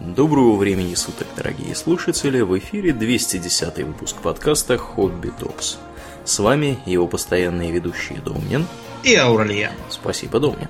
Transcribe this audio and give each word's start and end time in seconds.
Доброго 0.00 0.56
времени 0.56 0.94
суток, 0.94 1.28
дорогие 1.36 1.74
слушатели! 1.74 2.40
В 2.40 2.58
эфире 2.58 2.94
210 2.94 3.84
выпуск 3.84 4.16
подкаста 4.16 4.78
«Хобби 4.78 5.28
Токс». 5.28 5.76
С 6.24 6.38
вами 6.38 6.78
его 6.86 7.06
постоянные 7.06 7.70
ведущие 7.70 8.18
Домнин 8.20 8.66
и 9.02 9.14
Ауралия. 9.14 9.72
Спасибо, 9.90 10.40
Домнин. 10.40 10.68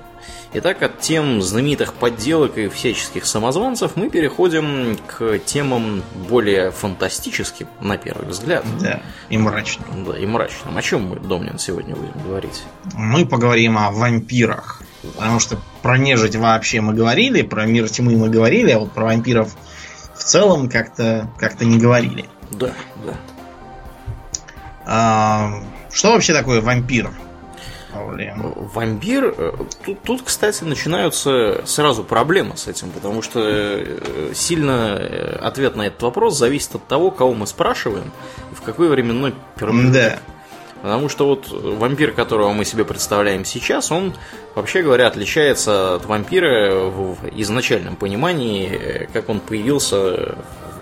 Итак, 0.53 0.83
от 0.83 0.99
тем 0.99 1.41
знаменитых 1.41 1.93
подделок 1.93 2.57
и 2.57 2.67
всяческих 2.67 3.25
самозванцев 3.25 3.95
мы 3.95 4.09
переходим 4.09 4.97
к 5.07 5.39
темам 5.39 6.03
более 6.27 6.71
фантастическим, 6.71 7.67
на 7.79 7.97
первый 7.97 8.27
взгляд. 8.27 8.65
Да, 8.81 9.01
и 9.29 9.37
мрачным. 9.37 10.03
Да, 10.03 10.17
и 10.17 10.25
мрачным. 10.25 10.77
О 10.77 10.81
чем 10.81 11.07
мы, 11.07 11.15
Домнин, 11.15 11.57
сегодня 11.57 11.95
будем 11.95 12.21
говорить? 12.25 12.63
Мы 12.95 13.25
поговорим 13.25 13.77
о 13.77 13.91
вампирах. 13.91 14.81
Потому 15.01 15.39
что 15.39 15.57
про 15.81 15.97
нежить 15.97 16.35
вообще 16.35 16.81
мы 16.81 16.93
говорили, 16.93 17.41
про 17.41 17.65
мир 17.65 17.89
тьмы 17.89 18.15
мы 18.15 18.29
говорили, 18.29 18.71
а 18.71 18.79
вот 18.79 18.91
про 18.91 19.05
вампиров 19.05 19.55
в 20.15 20.23
целом 20.23 20.69
как-то 20.69 21.29
как 21.37 21.59
не 21.61 21.79
говорили. 21.79 22.25
Да, 22.51 22.73
да. 23.05 23.13
А, 24.85 25.63
что 25.91 26.11
вообще 26.11 26.33
такое 26.33 26.61
вампир? 26.61 27.11
Вампир, 27.93 29.33
э, 29.37 29.51
тут, 29.85 30.01
тут, 30.03 30.21
кстати, 30.23 30.63
начинаются 30.63 31.61
сразу 31.65 32.03
проблемы 32.03 32.55
с 32.55 32.67
этим, 32.67 32.89
потому 32.91 33.21
что 33.21 33.41
э, 33.43 34.31
сильно 34.33 34.97
э, 34.97 35.37
ответ 35.41 35.75
на 35.75 35.87
этот 35.87 36.01
вопрос 36.01 36.37
зависит 36.37 36.75
от 36.75 36.87
того, 36.87 37.11
кого 37.11 37.33
мы 37.33 37.47
спрашиваем 37.47 38.11
и 38.51 38.55
в 38.55 38.61
какой 38.61 38.87
временной 38.87 39.35
промежуток. 39.55 39.93
Да. 39.93 40.19
Потому 40.81 41.09
что 41.09 41.27
вот 41.27 41.49
вампир, 41.49 42.11
которого 42.11 42.53
мы 42.53 42.65
себе 42.65 42.85
представляем 42.85 43.45
сейчас, 43.45 43.91
он, 43.91 44.15
вообще 44.55 44.81
говоря, 44.81 45.07
отличается 45.07 45.95
от 45.95 46.05
вампира 46.05 46.73
в 46.75 47.17
изначальном 47.35 47.95
понимании, 47.95 49.07
как 49.13 49.29
он 49.29 49.39
появился 49.39 50.35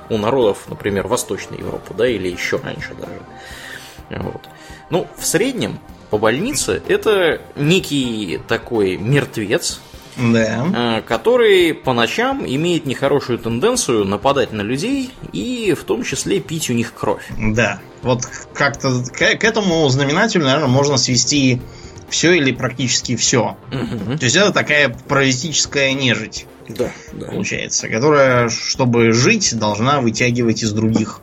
у 0.10 0.18
народов, 0.18 0.66
например, 0.68 1.08
Восточной 1.08 1.58
Европы, 1.58 1.94
да, 1.98 2.08
или 2.08 2.30
еще 2.30 2.58
раньше 2.58 2.94
даже. 2.96 4.24
Вот. 4.24 4.42
Ну, 4.90 5.08
в 5.18 5.26
среднем 5.26 5.80
по 6.10 6.18
больнице 6.18 6.82
это 6.88 7.42
некий 7.56 8.40
такой 8.48 8.98
мертвец, 8.98 9.82
да. 10.20 11.00
Э, 11.00 11.02
который 11.02 11.74
по 11.74 11.94
ночам 11.94 12.46
имеет 12.46 12.86
нехорошую 12.86 13.40
тенденцию 13.40 14.06
нападать 14.06 14.52
на 14.52 14.62
людей 14.62 15.12
и 15.34 15.76
в 15.80 15.84
том 15.84 16.04
числе 16.04 16.40
пить 16.40 16.70
у 16.70 16.74
них 16.74 16.94
кровь. 16.94 17.26
Да. 17.38 17.80
Вот 18.02 18.26
как-то 18.54 19.04
к, 19.04 19.18
к 19.18 19.44
этому 19.44 19.88
знаменателю, 19.90 20.46
наверное, 20.46 20.68
можно 20.68 20.98
свести 20.98 21.62
все 22.10 22.34
или 22.34 22.52
практически 22.52 23.16
все. 23.16 23.58
Угу. 23.72 24.18
То 24.18 24.24
есть 24.24 24.36
это 24.36 24.52
такая 24.52 24.90
паразитическая 24.90 25.94
нежить. 25.94 26.46
Да, 26.68 26.92
да. 27.14 27.28
Получается, 27.28 27.88
которая, 27.90 28.50
чтобы 28.50 29.12
жить, 29.12 29.58
должна 29.58 30.02
вытягивать 30.02 30.64
из 30.64 30.72
других 30.72 31.22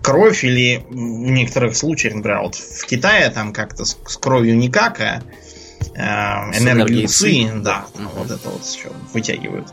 кровь 0.00 0.44
или 0.44 0.84
в 0.88 0.94
некоторых 0.94 1.76
случаях, 1.76 2.14
например, 2.14 2.40
вот 2.42 2.54
в 2.54 2.86
Китае 2.86 3.28
там 3.30 3.52
как-то 3.52 3.84
с, 3.84 3.98
с 4.06 4.16
кровью 4.16 4.56
никак, 4.56 5.00
а 5.00 5.22
э, 5.94 6.00
энергии 6.58 7.06
да, 7.62 7.84
ну, 7.98 8.08
вот 8.14 8.30
это 8.30 8.48
вот 8.48 8.64
все 8.64 8.90
вытягивают. 9.12 9.72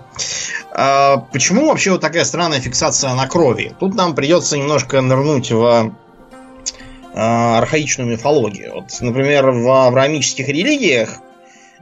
А, 0.72 1.18
почему 1.32 1.68
вообще 1.68 1.92
вот 1.92 2.02
такая 2.02 2.24
странная 2.24 2.60
фиксация 2.60 3.14
на 3.14 3.28
крови? 3.28 3.76
Тут 3.80 3.96
нам 3.96 4.16
придется 4.16 4.58
немножко 4.58 5.02
нырнуть 5.02 5.52
в 5.52 5.96
а, 7.14 7.58
архаичную 7.58 8.10
мифологию. 8.10 8.74
Вот, 8.76 8.86
например, 9.02 9.52
в 9.52 9.88
авраамических 9.88 10.48
религиях 10.48 11.18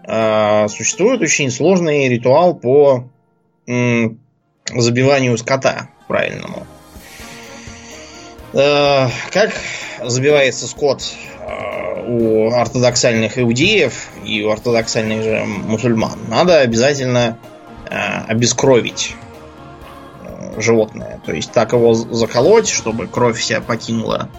а, 0.03 0.67
существует 0.67 1.21
очень 1.21 1.51
сложный 1.51 2.07
ритуал 2.07 2.55
по 2.55 3.09
м, 3.67 4.19
забиванию 4.73 5.37
скота 5.37 5.89
правильному. 6.07 6.65
Э, 8.53 9.09
как 9.31 9.51
забивается 10.01 10.67
скот 10.67 11.03
у 12.07 12.51
ортодоксальных 12.51 13.37
иудеев 13.39 14.09
и 14.23 14.43
у 14.43 14.51
ортодоксальных 14.51 15.23
же 15.23 15.45
мусульман? 15.45 16.19
Надо 16.27 16.59
обязательно 16.59 17.37
э, 17.89 17.95
обескровить 18.27 19.15
животное. 20.57 21.19
То 21.25 21.33
есть 21.33 21.51
так 21.51 21.73
его 21.73 21.93
заколоть, 21.93 22.69
чтобы 22.69 23.07
кровь 23.07 23.37
вся 23.37 23.61
покинула 23.61 24.29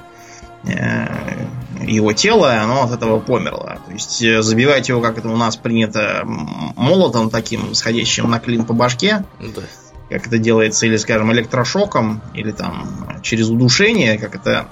его 1.82 2.12
тело, 2.12 2.52
и 2.52 2.58
оно 2.58 2.84
от 2.84 2.92
этого 2.92 3.20
померло. 3.20 3.78
То 3.86 3.92
есть 3.92 4.42
забивать 4.42 4.88
его, 4.88 5.00
как 5.00 5.16
это 5.18 5.28
у 5.28 5.36
нас 5.36 5.56
принято, 5.56 6.22
молотом 6.24 7.30
таким, 7.30 7.72
сходящим 7.74 8.28
на 8.28 8.40
клин 8.40 8.64
по 8.64 8.72
башке. 8.72 9.24
Да 9.38 9.62
как 10.08 10.26
это 10.28 10.38
делается, 10.38 10.86
или, 10.86 10.96
скажем, 10.96 11.32
электрошоком, 11.32 12.22
или 12.34 12.52
там 12.52 13.18
через 13.22 13.48
удушение, 13.48 14.18
как 14.18 14.34
это 14.34 14.68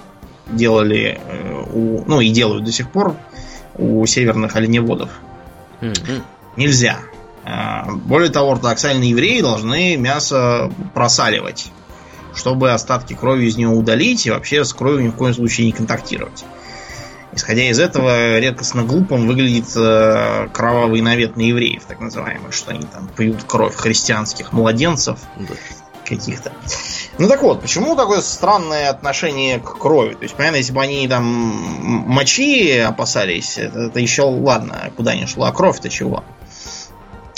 делали 0.47 1.21
э, 1.27 1.65
у, 1.73 2.05
ну 2.07 2.21
и 2.21 2.31
делают 2.31 2.65
до 2.65 2.73
сих 2.73 2.91
пор 2.91 3.17
у 3.77 4.05
северных 4.07 4.57
оленеводов. 4.57 5.11
Mm-hmm. 5.81 6.23
Нельзя. 6.57 6.99
А, 7.45 7.91
более 7.91 8.31
того, 8.31 8.53
ортодоксальные 8.53 9.11
евреи 9.11 9.41
должны 9.41 9.97
мясо 9.97 10.73
просаливать, 10.95 11.71
чтобы 12.35 12.73
остатки 12.73 13.15
крови 13.15 13.47
из 13.47 13.57
него 13.57 13.75
удалить 13.77 14.27
и 14.27 14.31
вообще 14.31 14.65
с 14.65 14.73
кровью 14.73 15.05
ни 15.05 15.09
в 15.09 15.17
коем 15.17 15.35
случае 15.35 15.67
не 15.67 15.73
контактировать. 15.73 16.45
Исходя 17.33 17.69
из 17.69 17.81
этого, 17.81 18.39
редкостно 18.39 18.85
глупым 18.85 19.27
выглядит 19.27 19.67
э, 19.75 20.49
кровавый 20.53 21.01
навет 21.01 21.37
на 21.37 21.41
евреев, 21.41 21.83
так 21.85 22.01
называемый, 22.01 22.53
что 22.53 22.71
они 22.71 22.87
там 22.87 23.09
пьют 23.09 23.43
кровь 23.45 23.75
христианских 23.75 24.53
младенцев 24.53 25.19
да. 25.37 25.55
каких-то. 26.05 26.53
Ну 27.17 27.29
так 27.29 27.43
вот, 27.43 27.61
почему 27.61 27.95
такое 27.95 28.21
странное 28.21 28.91
отношение 28.91 29.61
к 29.61 29.79
крови? 29.79 30.15
То 30.15 30.25
есть, 30.25 30.35
понятно, 30.35 30.57
если 30.57 30.73
бы 30.73 30.83
они 30.83 31.07
там 31.07 31.25
мочи 31.25 32.77
опасались, 32.79 33.57
это, 33.57 33.83
это 33.83 34.01
еще 34.01 34.23
ладно, 34.23 34.91
куда 34.97 35.15
ни 35.15 35.25
шло, 35.27 35.45
а 35.45 35.53
кровь-то 35.53 35.89
чего? 35.89 36.25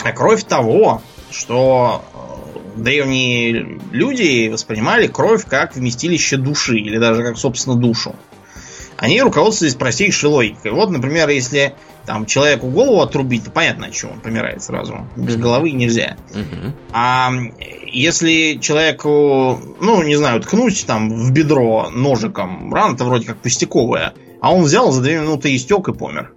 А 0.02 0.12
кровь 0.12 0.44
того, 0.44 1.02
что 1.30 2.02
э, 2.14 2.80
древние 2.80 3.80
люди 3.92 4.48
воспринимали 4.48 5.08
кровь 5.08 5.44
как 5.44 5.76
вместилище 5.76 6.38
души, 6.38 6.78
или 6.78 6.96
даже 6.96 7.22
как, 7.22 7.36
собственно, 7.36 7.76
душу 7.76 8.14
они 8.98 9.20
руководствуются 9.20 9.78
простейшей 9.78 10.30
логикой. 10.30 10.72
Вот, 10.72 10.90
например, 10.90 11.28
если 11.28 11.74
там 12.06 12.26
человеку 12.26 12.68
голову 12.68 13.00
отрубить, 13.00 13.44
то 13.44 13.50
понятно, 13.50 13.92
что 13.92 14.08
он 14.08 14.20
помирает 14.20 14.62
сразу. 14.62 15.06
Без 15.16 15.36
головы 15.36 15.72
нельзя. 15.72 16.16
А 16.92 17.30
если 17.86 18.58
человеку, 18.60 19.60
ну, 19.80 20.02
не 20.02 20.16
знаю, 20.16 20.40
ткнуть 20.40 20.86
там 20.86 21.10
в 21.10 21.32
бедро 21.32 21.90
ножиком, 21.90 22.72
рана-то 22.72 23.04
вроде 23.04 23.26
как 23.26 23.38
пустяковая, 23.38 24.14
а 24.40 24.54
он 24.54 24.64
взял 24.64 24.92
за 24.92 25.02
две 25.02 25.18
минуты 25.18 25.54
истек 25.54 25.88
и 25.88 25.92
помер. 25.92 26.32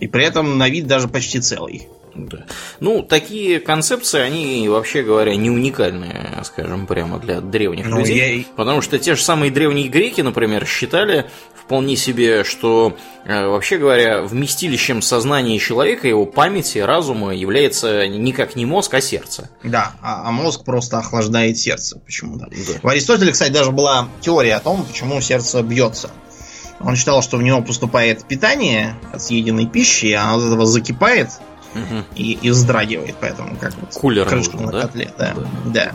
И 0.00 0.08
при 0.08 0.24
этом 0.24 0.58
на 0.58 0.68
вид 0.68 0.86
даже 0.86 1.08
почти 1.08 1.40
целый. 1.40 1.88
Да. 2.14 2.44
Ну, 2.80 3.02
такие 3.02 3.60
концепции, 3.60 4.20
они, 4.20 4.68
вообще 4.68 5.02
говоря, 5.02 5.34
не 5.34 5.50
уникальные, 5.50 6.40
скажем, 6.44 6.86
прямо 6.86 7.18
для 7.18 7.40
древних 7.40 7.86
ну, 7.86 8.00
людей. 8.00 8.38
Я... 8.38 8.44
Потому 8.56 8.80
что 8.80 8.98
те 8.98 9.14
же 9.14 9.22
самые 9.22 9.50
древние 9.50 9.88
греки, 9.88 10.20
например, 10.20 10.66
считали 10.66 11.26
вполне 11.72 11.96
себе, 11.96 12.44
что, 12.44 12.98
э, 13.24 13.46
вообще 13.46 13.78
говоря, 13.78 14.20
вместилищем 14.20 15.00
сознания 15.00 15.58
человека, 15.58 16.06
его 16.06 16.26
памяти, 16.26 16.76
разума 16.76 17.34
является 17.34 18.06
никак 18.06 18.56
не 18.56 18.66
мозг, 18.66 18.92
а 18.92 19.00
сердце. 19.00 19.48
Да, 19.64 19.92
а, 20.02 20.28
а 20.28 20.32
мозг 20.32 20.64
просто 20.64 20.98
охлаждает 20.98 21.56
сердце 21.56 21.98
почему-то. 21.98 22.48
Да. 22.50 22.80
У 22.82 22.88
Аристотеля, 22.88 23.32
кстати, 23.32 23.52
даже 23.52 23.70
была 23.70 24.06
теория 24.20 24.56
о 24.56 24.60
том, 24.60 24.84
почему 24.84 25.18
сердце 25.22 25.62
бьется. 25.62 26.10
Он 26.78 26.94
считал, 26.94 27.22
что 27.22 27.38
в 27.38 27.42
него 27.42 27.62
поступает 27.62 28.22
питание 28.26 28.94
от 29.10 29.22
съеденной 29.22 29.66
пищи, 29.66 30.06
и 30.06 30.12
оно 30.12 30.36
от 30.36 30.42
этого 30.42 30.66
закипает, 30.66 31.30
угу. 31.74 32.04
и, 32.14 32.32
и 32.34 32.50
вздрагивает, 32.50 33.14
поэтому 33.18 33.56
как 33.56 33.72
вот 33.80 33.94
Кулер 33.94 34.28
крышку 34.28 34.58
нужен, 34.58 34.66
на 34.66 34.72
да? 34.72 34.82
котле. 34.82 35.10
Да. 35.16 35.34
да. 35.64 35.92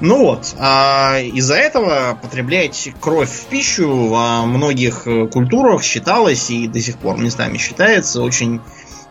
Ну 0.00 0.18
вот, 0.18 0.54
а 0.58 1.18
из-за 1.20 1.54
этого 1.54 2.18
потреблять 2.20 2.90
кровь 3.00 3.30
в 3.30 3.46
пищу 3.46 4.08
во 4.08 4.46
многих 4.46 5.06
э, 5.06 5.26
культурах 5.26 5.82
считалось 5.82 6.50
и 6.50 6.68
до 6.68 6.80
сих 6.80 6.98
пор 6.98 7.18
местами 7.18 7.58
считается 7.58 8.22
очень 8.22 8.60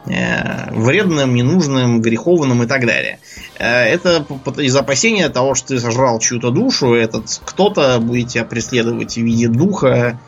э, 0.05 0.71
вредным, 0.71 1.33
ненужным, 1.33 2.01
греховным 2.01 2.63
и 2.63 2.67
так 2.67 2.85
далее. 2.85 3.19
Э, 3.59 3.83
это 3.83 4.25
из 4.57 4.75
опасения 4.75 5.29
того, 5.29 5.55
что 5.55 5.69
ты 5.69 5.79
сожрал 5.79 6.19
чью-то 6.19 6.49
душу, 6.49 6.93
этот 6.93 7.41
кто-то 7.43 7.99
будет 7.99 8.29
тебя 8.29 8.45
преследовать 8.45 9.15
в 9.15 9.21
виде 9.21 9.47
духа, 9.47 10.19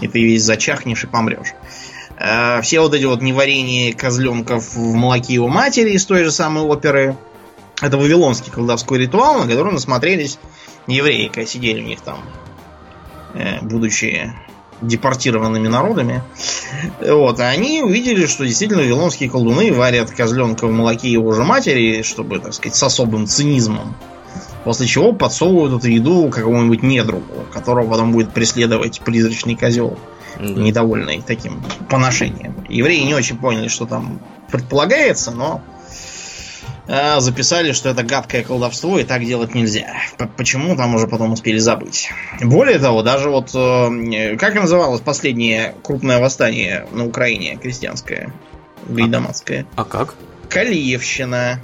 и 0.00 0.08
ты 0.08 0.24
весь 0.24 0.42
зачахнешь 0.42 1.04
и 1.04 1.06
помрешь. 1.06 1.54
Все 2.62 2.80
вот 2.80 2.94
эти 2.94 3.04
вот 3.04 3.22
неварения 3.22 3.92
козленков 3.92 4.74
в 4.76 4.94
молоке 4.94 5.34
его 5.34 5.48
матери 5.48 5.90
из 5.90 6.06
той 6.06 6.22
же 6.22 6.30
самой 6.30 6.62
оперы. 6.62 7.16
Это 7.84 7.98
вавилонский 7.98 8.50
колдовской 8.50 8.98
ритуал, 8.98 9.40
на 9.40 9.46
который 9.46 9.70
насмотрелись 9.70 10.38
евреи, 10.86 11.28
когда 11.28 11.44
сидели 11.44 11.82
у 11.82 11.86
них 11.86 12.00
там, 12.00 12.18
э, 13.34 13.60
будучи 13.60 14.32
депортированными 14.80 15.68
народами. 15.68 16.22
Вот, 17.00 17.40
а 17.40 17.48
они 17.48 17.82
увидели, 17.82 18.24
что 18.24 18.46
действительно 18.46 18.82
вавилонские 18.82 19.28
колдуны 19.28 19.70
варят 19.70 20.10
козленка 20.10 20.66
в 20.66 20.72
молоке 20.72 21.10
его 21.10 21.32
же 21.32 21.44
матери, 21.44 22.00
чтобы, 22.00 22.38
так 22.38 22.54
сказать, 22.54 22.74
с 22.74 22.82
особым 22.82 23.26
цинизмом 23.26 23.94
После 24.64 24.86
чего 24.86 25.12
подсовывают 25.12 25.74
эту 25.74 25.90
еду 25.90 26.30
какому-нибудь 26.30 26.82
недругу, 26.82 27.44
которого 27.52 27.90
потом 27.90 28.12
будет 28.12 28.32
преследовать 28.32 29.00
призрачный 29.00 29.56
козел, 29.56 29.98
недовольный 30.40 31.22
таким 31.24 31.62
поношением. 31.90 32.54
Евреи 32.70 33.02
не 33.02 33.14
очень 33.14 33.36
поняли, 33.36 33.68
что 33.68 33.84
там 33.84 34.20
предполагается, 34.50 35.32
но 35.32 35.60
э, 36.86 37.20
записали, 37.20 37.72
что 37.72 37.88
это 37.88 38.02
гадкое 38.02 38.42
колдовство 38.42 38.98
и 38.98 39.04
так 39.04 39.24
делать 39.24 39.54
нельзя. 39.54 39.94
Почему 40.36 40.76
там 40.76 40.94
уже 40.94 41.06
потом 41.06 41.32
успели 41.32 41.58
забыть. 41.58 42.10
Более 42.40 42.78
того, 42.78 43.02
даже 43.02 43.30
вот 43.30 43.50
э, 43.54 44.36
как 44.36 44.54
называлось 44.54 45.00
последнее 45.00 45.74
крупное 45.82 46.20
восстание 46.20 46.86
на 46.92 47.06
Украине 47.06 47.56
крестьянское, 47.60 48.32
гайдамацкое? 48.88 49.66
А, 49.76 49.82
а 49.82 49.84
как? 49.84 50.14
Калиевщина. 50.48 51.60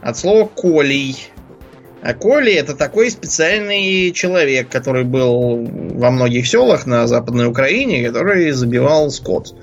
От 0.00 0.16
слова 0.16 0.46
колий. 0.46 1.30
А 2.00 2.14
Коли 2.14 2.52
это 2.52 2.76
такой 2.76 3.10
специальный 3.10 4.12
человек, 4.12 4.68
который 4.68 5.02
был 5.02 5.68
во 5.94 6.12
многих 6.12 6.46
селах 6.46 6.86
на 6.86 7.08
Западной 7.08 7.46
Украине, 7.46 8.06
который 8.06 8.52
забивал 8.52 9.10
скот 9.10 9.54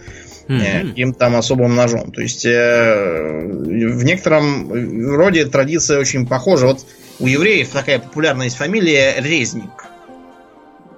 mm-hmm. 0.48 0.94
им 0.94 1.14
там 1.14 1.36
особым 1.36 1.76
ножом. 1.76 2.12
То 2.12 2.22
есть 2.22 2.46
э, 2.46 3.42
в 3.46 4.04
некотором 4.04 4.72
роде 5.16 5.46
традиция 5.46 6.00
очень 6.00 6.28
похожа. 6.28 6.68
Вот 6.68 6.86
у 7.20 7.28
евреев 7.28 7.70
такая 7.70 8.00
популярная 8.00 8.46
есть 8.46 8.58
фамилия 8.58 9.16
Резник. 9.20 9.86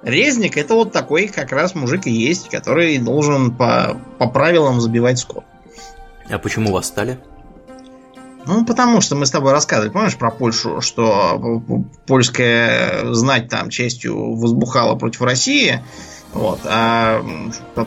Резник 0.02 0.56
это 0.56 0.74
вот 0.74 0.92
такой 0.92 1.28
как 1.28 1.52
раз 1.52 1.74
мужик 1.74 2.06
и 2.06 2.10
есть, 2.10 2.48
который 2.48 2.98
должен 2.98 3.54
по, 3.56 3.96
по 4.18 4.28
правилам 4.28 4.80
забивать 4.80 5.18
скот. 5.18 5.44
А 6.30 6.38
почему 6.38 6.72
восстали? 6.72 7.18
Ну, 8.46 8.64
потому 8.64 9.02
что 9.02 9.14
мы 9.14 9.26
с 9.26 9.30
тобой 9.30 9.52
рассказывали, 9.52 9.90
помнишь, 9.90 10.16
про 10.16 10.30
Польшу, 10.30 10.80
что 10.80 11.62
польская 12.06 13.12
знать 13.12 13.48
там 13.48 13.68
частью 13.68 14.36
возбухала 14.36 14.94
против 14.94 15.20
России, 15.20 15.82
вот. 16.32 16.60
А 16.64 17.22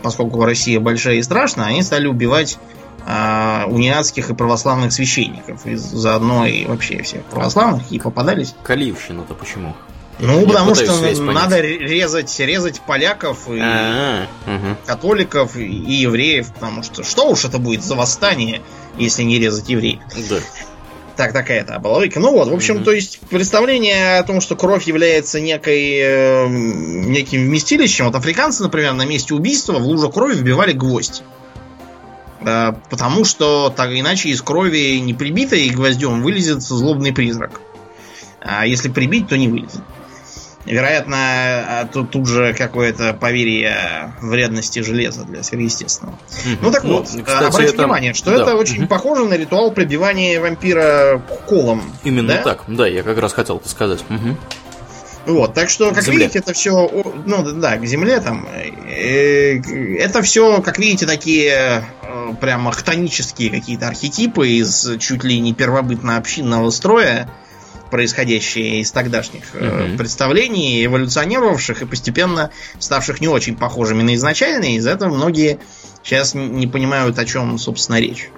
поскольку 0.01 0.43
Россия 0.43 0.79
большая 0.79 1.15
и 1.15 1.21
страшная, 1.21 1.67
они 1.67 1.83
стали 1.83 2.07
убивать 2.07 2.57
а, 3.05 3.65
униатских 3.67 4.29
и 4.29 4.33
православных 4.33 4.93
священников. 4.93 5.65
И 5.65 5.75
заодно 5.75 6.45
и 6.45 6.65
вообще 6.65 7.01
всех 7.03 7.23
православных 7.25 7.91
и 7.91 7.99
попадались. 7.99 8.55
Каливщина-то 8.63 9.33
почему? 9.33 9.75
Ну, 10.19 10.41
Я 10.41 10.47
потому 10.47 10.75
что 10.75 11.21
надо 11.21 11.59
резать, 11.61 12.39
резать 12.39 12.79
поляков 12.81 13.49
и 13.49 13.59
А-а-а. 13.59 14.75
католиков 14.85 15.55
и 15.55 15.65
евреев, 15.65 16.53
потому 16.53 16.83
что 16.83 17.03
что 17.03 17.29
уж 17.29 17.45
это 17.45 17.57
будет 17.57 17.83
за 17.83 17.95
восстание, 17.95 18.61
если 18.97 19.23
не 19.23 19.39
резать 19.39 19.67
евреев. 19.67 19.99
Да. 20.29 20.37
Так, 21.21 21.33
такая-то 21.33 21.75
оболочка. 21.75 22.19
Ну 22.19 22.31
вот, 22.31 22.47
в 22.47 22.53
общем, 22.55 22.77
mm-hmm. 22.77 22.83
то 22.83 22.91
есть 22.93 23.19
представление 23.29 24.17
о 24.17 24.23
том, 24.23 24.41
что 24.41 24.55
кровь 24.55 24.87
является 24.87 25.39
некой, 25.39 25.99
э, 25.99 26.47
неким 26.47 27.41
вместилищем. 27.41 28.05
Вот 28.05 28.15
африканцы, 28.15 28.63
например, 28.63 28.93
на 28.93 29.05
месте 29.05 29.35
убийства 29.35 29.73
в 29.73 29.83
лужу 29.83 30.09
крови 30.09 30.33
вбивали 30.33 30.71
гвоздь. 30.71 31.21
Э, 32.39 32.73
потому 32.89 33.23
что 33.23 33.69
так 33.69 33.91
иначе 33.91 34.29
из 34.29 34.41
крови 34.41 34.97
не 34.97 35.13
прибитой 35.13 35.69
гвоздем 35.69 36.23
вылезет 36.23 36.63
злобный 36.63 37.13
призрак. 37.13 37.61
А 38.39 38.65
если 38.65 38.89
прибить, 38.89 39.27
то 39.27 39.37
не 39.37 39.47
вылезет. 39.47 39.83
Вероятно, 40.65 41.17
а 41.17 41.89
тут, 41.91 42.11
тут 42.11 42.27
же 42.27 42.53
какое-то 42.53 43.13
поверье 43.13 44.13
вредности 44.21 44.79
железа 44.79 45.23
для 45.23 45.43
сверхъестественного. 45.43 46.15
Угу. 46.15 46.57
Ну 46.61 46.71
так 46.71 46.83
ну, 46.83 46.93
вот, 46.97 47.05
кстати, 47.05 47.29
обратите 47.29 47.73
это... 47.73 47.83
внимание, 47.83 48.13
что 48.13 48.31
да. 48.31 48.43
это 48.43 48.55
очень 48.55 48.81
угу. 48.81 48.87
похоже 48.87 49.25
на 49.25 49.35
ритуал 49.35 49.71
прибивания 49.71 50.39
вампира 50.39 51.21
колом. 51.47 51.81
Именно 52.03 52.35
да? 52.35 52.41
так, 52.41 52.63
да, 52.67 52.87
я 52.87 53.03
как 53.03 53.17
раз 53.17 53.33
хотел 53.33 53.57
это 53.57 53.69
сказать. 53.69 54.03
Угу. 54.09 54.37
Вот, 55.25 55.53
так 55.53 55.69
что, 55.69 55.91
как 55.91 56.07
видите, 56.07 56.39
это 56.39 56.53
все, 56.53 56.89
ну 57.25 57.51
да, 57.53 57.77
к 57.77 57.85
земле 57.85 58.19
там, 58.21 58.47
э, 58.47 59.61
это 59.99 60.23
все, 60.23 60.61
как 60.61 60.79
видите, 60.79 61.05
такие 61.05 61.85
э, 62.01 62.33
прямо 62.39 62.71
хтонические 62.71 63.51
какие-то 63.51 63.87
архетипы 63.87 64.47
из 64.47 64.97
чуть 64.99 65.23
ли 65.23 65.39
не 65.39 65.53
первобытно-общинного 65.53 66.71
строя, 66.71 67.29
происходящие 67.91 68.81
из 68.81 68.91
тогдашних 68.91 69.43
mm-hmm. 69.53 69.97
представлений, 69.97 70.83
эволюционировавших 70.85 71.83
и 71.83 71.85
постепенно 71.85 72.49
ставших 72.79 73.21
не 73.21 73.27
очень 73.27 73.55
похожими 73.55 74.01
на 74.01 74.15
изначальные. 74.15 74.77
Из-за 74.77 74.91
этого 74.91 75.13
многие 75.13 75.59
сейчас 76.03 76.33
не 76.33 76.67
понимают, 76.67 77.19
о 77.19 77.25
чем, 77.25 77.57
собственно, 77.59 77.99
речь. 77.99 78.29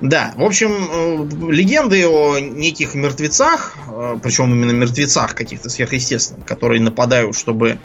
Да, 0.00 0.34
в 0.36 0.42
общем, 0.42 0.70
э, 0.70 1.52
легенды 1.52 2.06
о 2.06 2.38
неких 2.38 2.94
мертвецах, 2.94 3.76
э, 3.88 4.18
причем 4.22 4.52
именно 4.52 4.72
мертвецах 4.72 5.34
каких-то 5.34 5.70
сверхъестественных, 5.70 6.44
которые 6.44 6.80
нападают, 6.80 7.36
чтобы 7.36 7.78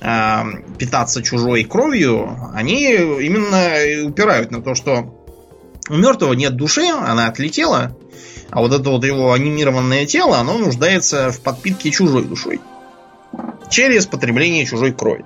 э, 0.00 0.42
питаться 0.78 1.22
чужой 1.22 1.64
кровью, 1.64 2.38
они 2.54 2.92
именно 2.94 4.08
упирают 4.08 4.52
на 4.52 4.62
то, 4.62 4.74
что 4.74 5.12
у 5.88 5.94
мертвого 5.94 6.34
нет 6.34 6.56
души, 6.56 6.86
она 6.86 7.26
отлетела, 7.26 7.96
а 8.50 8.60
вот 8.60 8.72
это 8.72 8.90
вот 8.90 9.04
его 9.04 9.32
анимированное 9.32 10.06
тело, 10.06 10.38
оно 10.38 10.58
нуждается 10.58 11.30
в 11.30 11.40
подпитке 11.40 11.90
чужой 11.90 12.24
душой. 12.24 12.60
Через 13.70 14.06
потребление 14.06 14.64
чужой 14.64 14.92
крови. 14.92 15.24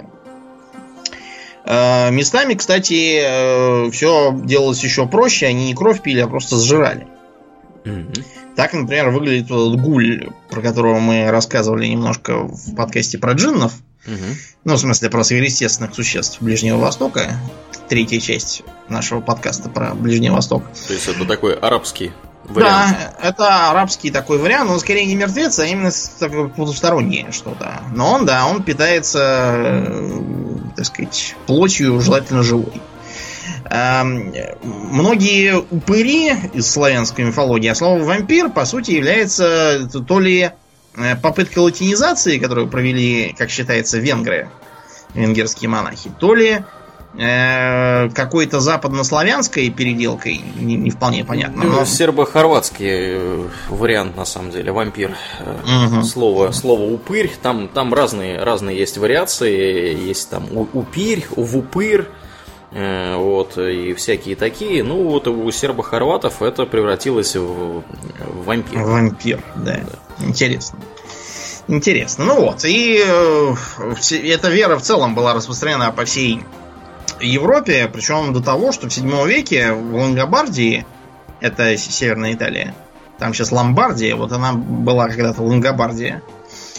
Э, 1.65 2.11
местами, 2.11 2.55
кстати, 2.55 3.21
э, 3.23 3.91
все 3.91 4.35
делалось 4.45 4.83
еще 4.83 5.07
проще. 5.07 5.47
Они 5.47 5.67
не 5.67 5.75
кровь 5.75 6.01
пили, 6.03 6.21
а 6.21 6.27
просто 6.27 6.57
сжирали. 6.57 7.07
Mm-hmm. 7.85 8.25
Так, 8.57 8.73
например, 8.73 9.11
выглядит 9.11 9.47
этот 9.47 9.81
гуль, 9.81 10.31
про 10.51 10.61
которого 10.63 10.99
мы 10.99 11.31
рассказывали 11.31 11.87
немножко 11.87 12.43
в 12.43 12.75
подкасте 12.75 13.19
про 13.19 13.33
джиннов. 13.35 13.75
Mm-hmm. 14.07 14.35
Ну, 14.65 14.75
в 14.75 14.79
смысле, 14.79 15.11
про 15.11 15.23
сверхъестественных 15.23 15.95
существ 15.95 16.41
Ближнего 16.41 16.79
Востока. 16.79 17.37
Третья 17.89 18.21
часть 18.21 18.63
нашего 18.89 19.21
подкаста 19.21 19.69
про 19.69 19.95
Ближний 19.95 20.31
Восток. 20.31 20.65
То 20.87 20.95
есть 20.95 21.09
это 21.09 21.25
такой 21.25 21.55
арабский 21.55 22.13
вариант. 22.45 22.97
Да, 22.99 23.29
это 23.29 23.71
арабский 23.71 24.11
такой 24.11 24.39
вариант, 24.39 24.71
он 24.71 24.81
скорее 24.81 25.07
не 25.07 25.15
мертвец, 25.15 25.59
а 25.59 25.67
именно 25.67 25.91
такое 26.19 26.49
потустороннее 26.49 27.33
что-то. 27.33 27.81
Но 27.95 28.13
он, 28.13 28.27
да, 28.27 28.47
он 28.47 28.63
питается, 28.63 29.55
э, 29.57 30.23
так 30.77 30.87
сказать, 30.87 31.37
плотью, 31.47 32.01
желательно 32.01 32.43
живой. 32.43 32.81
Эм, 33.73 34.33
многие 34.63 35.59
упыри 35.59 36.33
из 36.55 36.69
славянской 36.69 37.25
мифологии, 37.25 37.69
а 37.69 37.75
слово 37.75 38.03
вампир, 38.03 38.51
по 38.51 38.65
сути, 38.65 38.93
является 38.93 39.89
то 39.89 40.19
ли 40.19 40.51
э, 40.97 41.17
попыткой 41.17 41.63
латинизации, 41.63 42.39
которую 42.39 42.69
провели, 42.69 43.35
как 43.39 43.51
считается, 43.51 43.99
венгры, 43.99 44.51
венгерские 45.15 45.69
монахи, 45.69 46.11
то 46.19 46.35
ли 46.35 46.65
какой-то 47.13 48.61
западнославянской 48.61 49.69
переделкой, 49.71 50.41
не, 50.57 50.77
не 50.77 50.91
вполне 50.91 51.25
понятно. 51.25 51.65
Но... 51.65 51.85
Сербо-хорватский 51.85 52.87
э, 52.89 53.49
вариант, 53.69 54.17
на 54.17 54.25
самом 54.25 54.53
деле, 54.53 54.71
вампир. 54.71 55.17
Угу. 55.41 56.05
Слово, 56.05 56.53
слово 56.53 56.83
упырь, 56.83 57.31
там, 57.43 57.69
там 57.69 57.93
разные, 57.93 58.43
разные 58.43 58.79
есть 58.79 58.97
вариации, 58.97 59.95
есть 60.07 60.31
там 60.31 60.47
упырь, 60.73 61.27
увупыр, 61.35 62.09
вот, 62.71 63.59
и 63.59 63.93
всякие 63.95 64.37
такие. 64.37 64.85
Ну, 64.85 65.09
вот 65.09 65.27
у 65.27 65.51
сербо-хорватов 65.51 66.41
это 66.43 66.65
превратилось 66.65 67.35
в, 67.35 67.83
в 67.83 68.45
вампир. 68.45 68.83
Вампир, 68.83 69.41
да. 69.57 69.81
да. 70.19 70.25
Интересно. 70.25 70.79
Интересно. 71.67 72.25
Ну 72.25 72.41
вот, 72.41 72.65
и 72.65 73.01
э, 73.07 73.55
эта 74.25 74.49
вера 74.49 74.77
в 74.77 74.83
целом 74.83 75.15
была 75.15 75.35
распространена 75.35 75.93
по 75.93 76.05
всей 76.05 76.43
Европе, 77.21 77.89
причем 77.93 78.33
до 78.33 78.41
того, 78.41 78.73
что 78.73 78.89
в 78.89 78.93
7 78.93 79.27
веке 79.27 79.73
в 79.73 79.95
Лангобардии, 79.95 80.87
это 81.41 81.77
Северная 81.77 82.35
Италия, 82.35 82.75
там 83.19 83.35
сейчас 83.35 83.53
Ломбардия, 83.53 84.17
вот 84.17 84.33
она 84.33 84.53
была 84.53 85.09
когда-то 85.09 85.43
Лангобардия. 85.43 86.23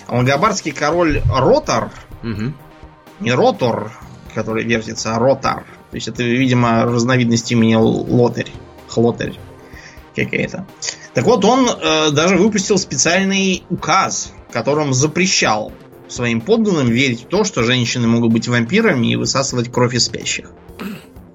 Лангобардский 0.08 0.72
король 0.72 1.22
Ротар, 1.30 1.92
угу. 2.24 2.54
не 3.20 3.32
Ротор, 3.32 3.92
который 4.34 4.64
вертится, 4.64 5.16
а 5.16 5.20
Ротар. 5.20 5.64
То 5.92 5.96
есть 5.96 6.08
это, 6.08 6.24
видимо, 6.24 6.84
разновидность 6.86 7.52
имени 7.52 7.76
Лотарь, 7.76 8.52
Хлотарь 8.88 9.36
какая-то. 10.16 10.66
Так 11.14 11.26
вот, 11.26 11.44
он 11.46 11.68
э, 11.68 12.12
даже 12.12 12.38
выпустил 12.38 12.78
специальный 12.78 13.64
указ, 13.70 14.34
которым 14.52 14.94
запрещал 14.94 15.72
своим 16.12 16.42
подданным 16.42 16.88
верить 16.88 17.24
в 17.24 17.28
то, 17.28 17.44
что 17.44 17.64
женщины 17.64 18.08
могут 18.08 18.32
быть 18.32 18.48
вампирами 18.48 19.08
и 19.08 19.16
высасывать 19.16 19.72
кровь 19.72 19.94
из 19.94 20.06
спящих. 20.06 20.52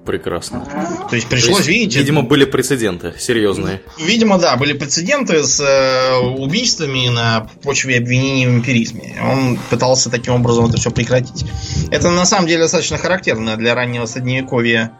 Прекрасно. 0.07 0.65
То 1.09 1.17
есть 1.17 1.27
пришлось, 1.27 1.57
То 1.57 1.57
есть, 1.57 1.67
видите... 1.67 1.99
Видимо, 1.99 2.21
были 2.21 2.45
прецеденты 2.45 3.13
серьезные. 3.19 3.81
Видимо, 3.97 4.37
да, 4.37 4.55
были 4.55 4.71
прецеденты 4.71 5.43
с 5.43 5.59
э, 5.59 6.17
убийствами 6.17 7.09
на 7.09 7.49
почве 7.61 7.97
обвинений 7.97 8.47
в 8.47 8.51
вампиризме. 8.51 9.17
Он 9.21 9.59
пытался 9.69 10.09
таким 10.09 10.35
образом 10.35 10.67
это 10.67 10.77
все 10.77 10.91
прекратить. 10.91 11.45
Это 11.91 12.09
на 12.09 12.25
самом 12.25 12.47
деле 12.47 12.61
достаточно 12.61 12.97
характерно 12.97 13.57
для 13.57 13.75
раннего 13.75 14.05
средневековья 14.05 14.93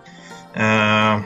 э, 0.53 1.19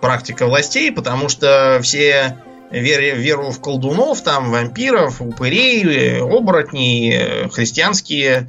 практика 0.00 0.46
властей, 0.46 0.92
потому 0.92 1.28
что 1.28 1.80
все 1.82 2.38
вере, 2.70 3.14
веру 3.14 3.50
в 3.50 3.60
колдунов, 3.60 4.22
там, 4.22 4.50
вампиров, 4.50 5.20
упырей, 5.20 6.20
оборотней, 6.20 7.48
христианские 7.50 8.48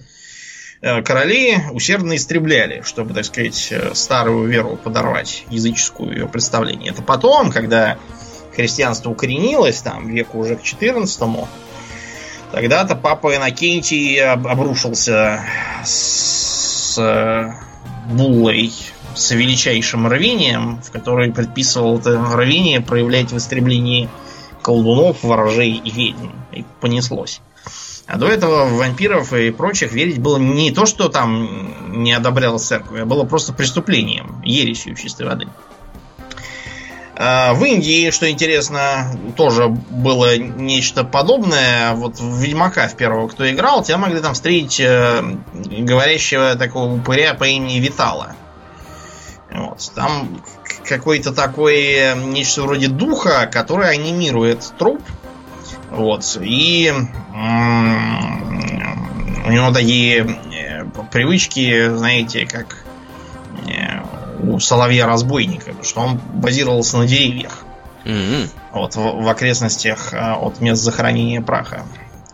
Э, 0.79 1.01
короли 1.01 1.57
усердно 1.71 2.15
истребляли, 2.15 2.83
чтобы, 2.85 3.13
так 3.13 3.25
сказать, 3.25 3.67
э, 3.71 3.95
старую 3.95 4.47
веру 4.47 4.77
подорвать, 4.77 5.43
языческую 5.49 6.11
ее 6.11 6.27
представление. 6.27 6.91
Это 6.91 7.01
потом, 7.01 7.51
когда 7.51 7.97
христианство 8.55 9.09
укоренилось, 9.09 9.81
там, 9.81 10.07
веку 10.07 10.37
уже 10.37 10.55
к 10.55 10.61
14 10.61 11.47
тогда-то 12.51 12.95
папа 12.95 13.35
Иннокентий 13.35 14.23
обрушился 14.23 15.43
с 15.83 16.95
э, 16.99 17.51
буллой 18.13 18.71
с 19.17 19.31
величайшим 19.31 20.07
рвением, 20.07 20.81
в 20.81 20.91
которой 20.91 21.31
предписывал 21.31 21.99
это 21.99 22.17
рвение 22.35 22.81
проявлять 22.81 23.31
в 23.31 23.37
истреблении 23.37 24.09
колдунов, 24.61 25.23
ворожей 25.23 25.71
и 25.71 25.91
ведьм. 25.91 26.29
И 26.51 26.63
понеслось. 26.81 27.41
А 28.05 28.17
до 28.17 28.27
этого 28.27 28.67
вампиров 28.67 29.33
и 29.33 29.51
прочих 29.51 29.91
верить 29.91 30.19
было 30.19 30.37
не 30.37 30.71
то, 30.71 30.85
что 30.85 31.09
там 31.09 31.73
не 32.01 32.13
одобрялось 32.13 32.63
церковь, 32.63 33.01
а 33.01 33.05
было 33.05 33.25
просто 33.25 33.51
преступлением, 33.51 34.41
ересью 34.45 34.95
чистой 34.95 35.25
воды. 35.25 35.47
А 37.19 37.53
в 37.53 37.65
Индии, 37.65 38.11
что 38.11 38.29
интересно, 38.29 39.11
тоже 39.35 39.67
было 39.67 40.37
нечто 40.37 41.03
подобное. 41.03 41.93
Вот 41.93 42.19
в 42.19 42.39
Ведьмака 42.39 42.87
в 42.87 42.95
первого, 42.95 43.27
кто 43.27 43.49
играл, 43.49 43.83
тебя 43.83 43.97
могли 43.97 44.21
там 44.21 44.35
встретить 44.35 44.79
э, 44.79 45.23
говорящего 45.53 46.55
такого 46.55 46.93
упыря 46.93 47.33
по 47.33 47.45
имени 47.45 47.79
Витала. 47.79 48.35
Вот. 49.57 49.91
Там 49.95 50.41
какой-то 50.85 51.33
такой 51.33 51.77
э, 51.93 52.15
нечто 52.15 52.61
вроде 52.61 52.87
духа, 52.87 53.49
который 53.51 53.89
анимирует 53.89 54.71
труп, 54.77 55.01
вот. 55.89 56.37
И 56.41 56.93
у 59.47 59.51
него 59.51 59.71
такие 59.73 60.39
э, 60.53 60.85
привычки, 61.11 61.89
знаете, 61.89 62.45
как 62.45 62.85
э, 63.67 64.01
у 64.43 64.59
соловья-разбойника, 64.59 65.73
что 65.83 66.01
он 66.01 66.17
базировался 66.17 66.97
на 66.97 67.07
деревьях. 67.07 67.63
Mm-hmm. 68.05 68.49
Вот, 68.73 68.95
в, 68.95 69.23
в 69.23 69.27
окрестностях 69.27 70.13
э, 70.13 70.33
от 70.33 70.59
мест 70.61 70.83
захоронения 70.83 71.41
праха. 71.41 71.85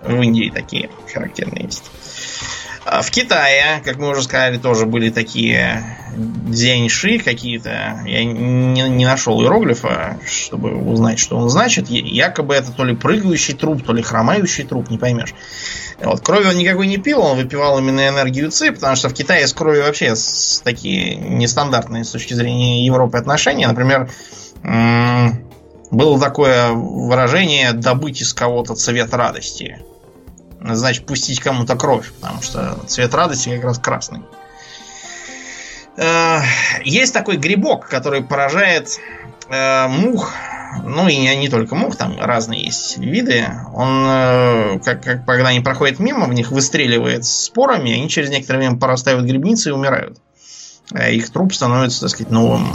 В 0.01 0.21
Индии 0.21 0.51
такие 0.53 0.89
характерные 1.11 1.65
есть. 1.65 1.89
А 2.85 3.01
в 3.01 3.11
Китае, 3.11 3.81
как 3.85 3.97
мы 3.97 4.09
уже 4.09 4.23
сказали, 4.23 4.57
тоже 4.57 4.85
были 4.85 5.09
такие 5.09 5.83
дзяньши 6.15 7.17
какие-то. 7.19 8.01
Я 8.05 8.25
не, 8.25 8.81
не 8.89 9.05
нашел 9.05 9.41
иероглифа, 9.41 10.19
чтобы 10.27 10.75
узнать, 10.75 11.17
что 11.17 11.37
он 11.37 11.49
значит. 11.49 11.89
Якобы 11.89 12.53
это 12.53 12.71
то 12.71 12.83
ли 12.83 12.93
прыгающий 12.93 13.53
труп, 13.53 13.83
то 13.83 13.93
ли 13.93 14.01
хромающий 14.01 14.65
труп, 14.65 14.89
не 14.89 14.97
поймешь. 14.97 15.33
Вот. 16.01 16.19
Крови 16.21 16.47
он 16.49 16.57
никакой 16.57 16.87
не 16.87 16.97
пил, 16.97 17.21
он 17.21 17.37
выпивал 17.37 17.79
именно 17.79 18.07
энергию 18.09 18.51
ЦИ, 18.51 18.71
потому 18.71 18.97
что 18.97 19.07
в 19.07 19.13
Китае 19.13 19.47
с 19.47 19.53
кровью 19.53 19.83
вообще 19.83 20.13
такие 20.63 21.15
нестандартные 21.15 22.03
с 22.03 22.11
точки 22.11 22.33
зрения 22.33 22.85
Европы 22.85 23.17
отношения. 23.17 23.67
Например, 23.67 24.11
было 25.89 26.19
такое 26.19 26.71
выражение 26.71 27.71
«добыть 27.71 28.21
из 28.21 28.33
кого-то 28.33 28.75
цвет 28.75 29.13
радости» 29.13 29.83
значит 30.63 31.05
пустить 31.05 31.39
кому-то 31.39 31.75
кровь, 31.75 32.11
потому 32.13 32.41
что 32.41 32.77
цвет 32.87 33.13
радости 33.13 33.55
как 33.55 33.63
раз 33.65 33.79
красный. 33.79 34.21
Э, 35.97 36.39
есть 36.83 37.13
такой 37.13 37.37
грибок, 37.37 37.87
который 37.87 38.23
поражает 38.23 38.99
э, 39.49 39.87
мух, 39.87 40.33
ну 40.83 41.07
и 41.07 41.15
не, 41.15 41.49
только 41.49 41.75
мух, 41.75 41.95
там 41.95 42.19
разные 42.19 42.65
есть 42.65 42.97
виды. 42.97 43.45
Он, 43.73 44.05
э, 44.07 44.79
как, 44.83 45.03
как 45.03 45.25
когда 45.25 45.49
они 45.49 45.59
проходят 45.59 45.99
мимо, 45.99 46.25
в 46.25 46.33
них 46.33 46.51
выстреливает 46.51 47.25
спорами, 47.25 47.93
они 47.93 48.09
через 48.09 48.29
некоторое 48.29 48.59
время 48.59 48.77
порастают 48.77 49.25
грибницы 49.25 49.69
и 49.69 49.73
умирают. 49.73 50.17
Их 51.09 51.29
труп 51.31 51.53
становится, 51.53 52.01
так 52.01 52.09
сказать, 52.09 52.31
новым 52.31 52.67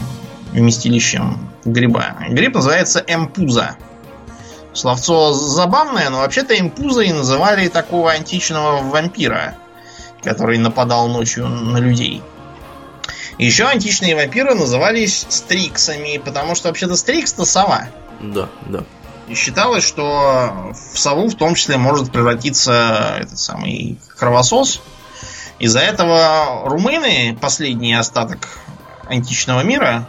вместилищем 0.52 1.38
гриба. 1.64 2.16
Гриб 2.30 2.54
называется 2.54 3.04
эмпуза. 3.06 3.76
Словцо 4.78 5.32
забавное, 5.32 6.08
но 6.08 6.18
вообще-то 6.18 6.56
импузой 6.56 7.10
называли 7.10 7.66
такого 7.66 8.12
античного 8.12 8.80
вампира, 8.80 9.56
который 10.22 10.56
нападал 10.58 11.08
ночью 11.08 11.48
на 11.48 11.78
людей. 11.78 12.22
Еще 13.38 13.64
античные 13.64 14.14
вампиры 14.14 14.54
назывались 14.54 15.26
стриксами, 15.28 16.18
потому 16.18 16.54
что 16.54 16.68
вообще-то 16.68 16.94
стрикс 16.94 17.32
это 17.32 17.44
сова. 17.44 17.88
Да, 18.20 18.48
да. 18.66 18.84
И 19.26 19.34
считалось, 19.34 19.82
что 19.82 20.72
в 20.92 20.96
сову 20.96 21.28
в 21.28 21.34
том 21.34 21.56
числе 21.56 21.76
может 21.76 22.12
превратиться 22.12 23.16
этот 23.20 23.38
самый 23.40 23.98
кровосос. 24.16 24.80
Из-за 25.58 25.80
этого 25.80 26.62
румыны, 26.66 27.36
последний 27.40 27.94
остаток 27.94 28.48
античного 29.08 29.62
мира, 29.62 30.06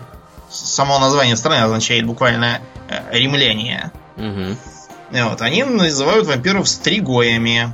само 0.52 1.00
название 1.00 1.36
страны 1.36 1.64
означает 1.64 2.06
буквально 2.06 2.62
э, 2.88 3.18
римляне, 3.18 3.92
Угу. 4.20 5.24
Вот, 5.30 5.42
они 5.42 5.64
называют 5.64 6.28
вампиров 6.28 6.68
стригоями. 6.70 7.74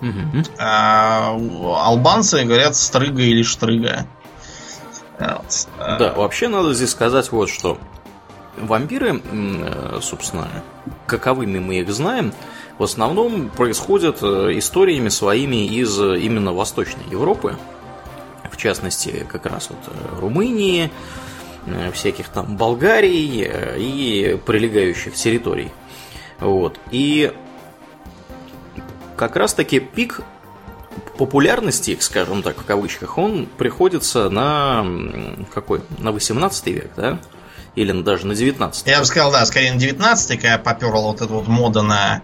Угу. 0.00 0.44
А 0.58 1.38
албанцы 1.86 2.42
говорят 2.44 2.74
стрыга 2.74 3.22
или 3.22 3.42
штрыга. 3.42 4.06
Вот. 5.18 5.68
Да, 5.78 6.12
вообще 6.16 6.48
надо 6.48 6.74
здесь 6.74 6.90
сказать 6.90 7.30
вот 7.30 7.48
что. 7.48 7.78
Вампиры, 8.56 9.22
собственно, 10.00 10.48
каковыми 11.06 11.60
мы 11.60 11.76
их 11.76 11.92
знаем, 11.92 12.32
в 12.78 12.84
основном 12.84 13.48
происходят 13.50 14.18
э, 14.22 14.58
историями 14.58 15.08
своими 15.08 15.66
из 15.66 16.00
э, 16.00 16.18
именно 16.18 16.52
Восточной 16.52 17.04
Европы. 17.10 17.56
В 18.50 18.56
частности, 18.56 19.26
как 19.30 19.46
раз 19.46 19.70
вот 19.70 19.78
э, 19.86 20.20
Румынии, 20.20 20.90
всяких 21.92 22.28
там 22.28 22.56
Болгарии 22.56 23.48
и 23.78 24.36
прилегающих 24.44 25.14
территорий. 25.14 25.70
Вот. 26.42 26.78
И 26.90 27.32
как 29.16 29.36
раз-таки 29.36 29.78
пик 29.78 30.20
популярности, 31.16 31.96
скажем 32.00 32.42
так, 32.42 32.58
в 32.58 32.64
кавычках, 32.64 33.16
он 33.16 33.46
приходится 33.46 34.28
на 34.28 34.84
какой? 35.54 35.82
На 35.98 36.10
18 36.10 36.66
век, 36.66 36.90
да? 36.96 37.18
Или 37.76 38.02
даже 38.02 38.26
на 38.26 38.34
19 38.34 38.86
Я 38.86 38.98
бы 38.98 39.04
сказал, 39.04 39.30
да, 39.30 39.46
скорее 39.46 39.72
на 39.72 39.78
19 39.78 40.40
когда 40.40 40.58
поперла 40.58 41.02
вот 41.02 41.22
эта 41.22 41.32
вот 41.32 41.46
мода 41.46 41.82
на 41.82 42.22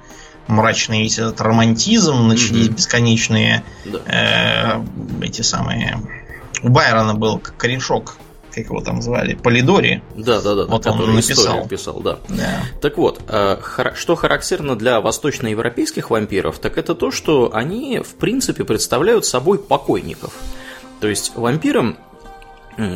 мрачный 0.48 1.06
этот 1.06 1.40
романтизм, 1.40 2.26
начались 2.26 2.66
mm-hmm. 2.66 2.74
бесконечные 2.74 3.64
да. 3.84 4.82
э, 5.22 5.24
эти 5.24 5.42
самые... 5.42 6.00
У 6.62 6.70
Байрона 6.70 7.14
был 7.14 7.38
корешок 7.38 8.16
как 8.58 8.70
его 8.70 8.80
там 8.80 9.02
звали, 9.02 9.34
Полидори. 9.34 10.02
Да, 10.16 10.40
да, 10.40 10.54
да. 10.54 10.64
Вот 10.66 10.86
он 10.86 11.14
написал. 11.14 11.66
писал, 11.66 12.00
да. 12.00 12.18
да. 12.28 12.62
Так 12.80 12.96
вот, 12.98 13.20
э, 13.28 13.58
что 13.94 14.14
характерно 14.16 14.76
для 14.76 15.00
восточноевропейских 15.00 16.10
вампиров, 16.10 16.58
так 16.58 16.78
это 16.78 16.94
то, 16.94 17.10
что 17.10 17.50
они, 17.54 18.00
в 18.00 18.14
принципе, 18.14 18.64
представляют 18.64 19.24
собой 19.24 19.58
покойников. 19.58 20.34
То 21.00 21.08
есть 21.08 21.32
вампирам 21.34 21.96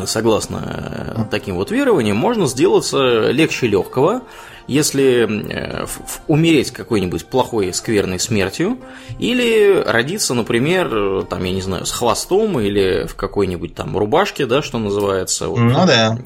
согласно 0.07 1.15
э, 1.17 1.25
таким 1.31 1.57
вот 1.57 1.71
верованиям, 1.71 2.17
можно 2.17 2.47
сделаться 2.47 3.31
легче 3.31 3.67
легкого, 3.67 4.23
если 4.67 5.27
э, 5.29 5.87
умереть 6.29 6.71
какой-нибудь 6.71 7.27
плохой, 7.27 7.73
скверной 7.75 8.21
смертью, 8.21 8.79
или 9.19 9.83
родиться, 9.85 10.35
например, 10.35 11.25
там, 11.29 11.43
я 11.45 11.53
не 11.53 11.63
знаю, 11.63 11.87
с 11.87 11.91
хвостом 11.91 12.61
или 12.61 13.07
в 13.07 13.15
какой-нибудь 13.15 13.75
там 13.75 13.97
рубашке, 13.97 14.47
да, 14.47 14.63
что 14.63 14.79
называется. 14.79 15.49
Вот, 15.49 15.59
ну 15.59 15.87
да. 15.87 16.19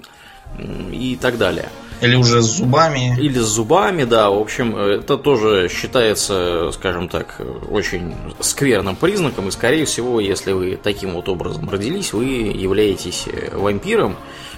И 0.93 1.19
так 1.21 1.39
далее. 1.39 1.69
Или 2.01 2.17
уже 2.17 2.43
с 2.43 2.59
зубами. 2.59 3.17
Или 3.19 3.39
с 3.39 3.47
зубами, 3.47 4.05
да. 4.05 4.31
В 4.31 4.39
общем, 4.39 4.77
это 4.77 5.17
тоже 5.17 5.69
считается, 5.69 6.71
скажем 6.73 7.09
так, 7.09 7.41
очень 7.71 8.15
скверным 8.41 8.97
признаком. 8.97 9.49
И, 9.49 9.51
скорее 9.51 9.85
всего, 9.87 10.21
если 10.21 10.53
вы 10.53 10.79
таким 10.83 11.15
вот 11.15 11.29
образом 11.29 11.69
родились, 11.69 12.13
вы 12.13 12.25
являетесь 12.25 13.25
э, 13.27 13.57
вампиром, 13.57 14.17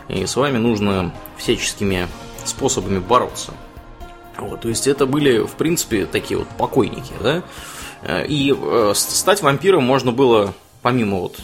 и 0.09 0.27
с 0.27 0.37
вами 0.37 0.59
нужно 0.59 1.15
всяческими 1.37 2.09
способами 2.45 2.99
бороться. 2.99 3.53
Вот, 4.39 4.61
то 4.61 4.69
есть 4.69 4.87
это 4.87 5.07
были, 5.07 5.41
в 5.41 5.53
принципе, 5.53 6.07
такие 6.07 6.39
вот 6.39 6.49
покойники, 6.49 7.13
да. 7.23 7.43
Э, 8.03 8.27
и 8.27 8.55
э, 8.57 8.93
стать 8.95 9.43
вампиром 9.43 9.85
можно 9.85 10.13
было, 10.13 10.55
помимо 10.83 11.19
вот 11.21 11.37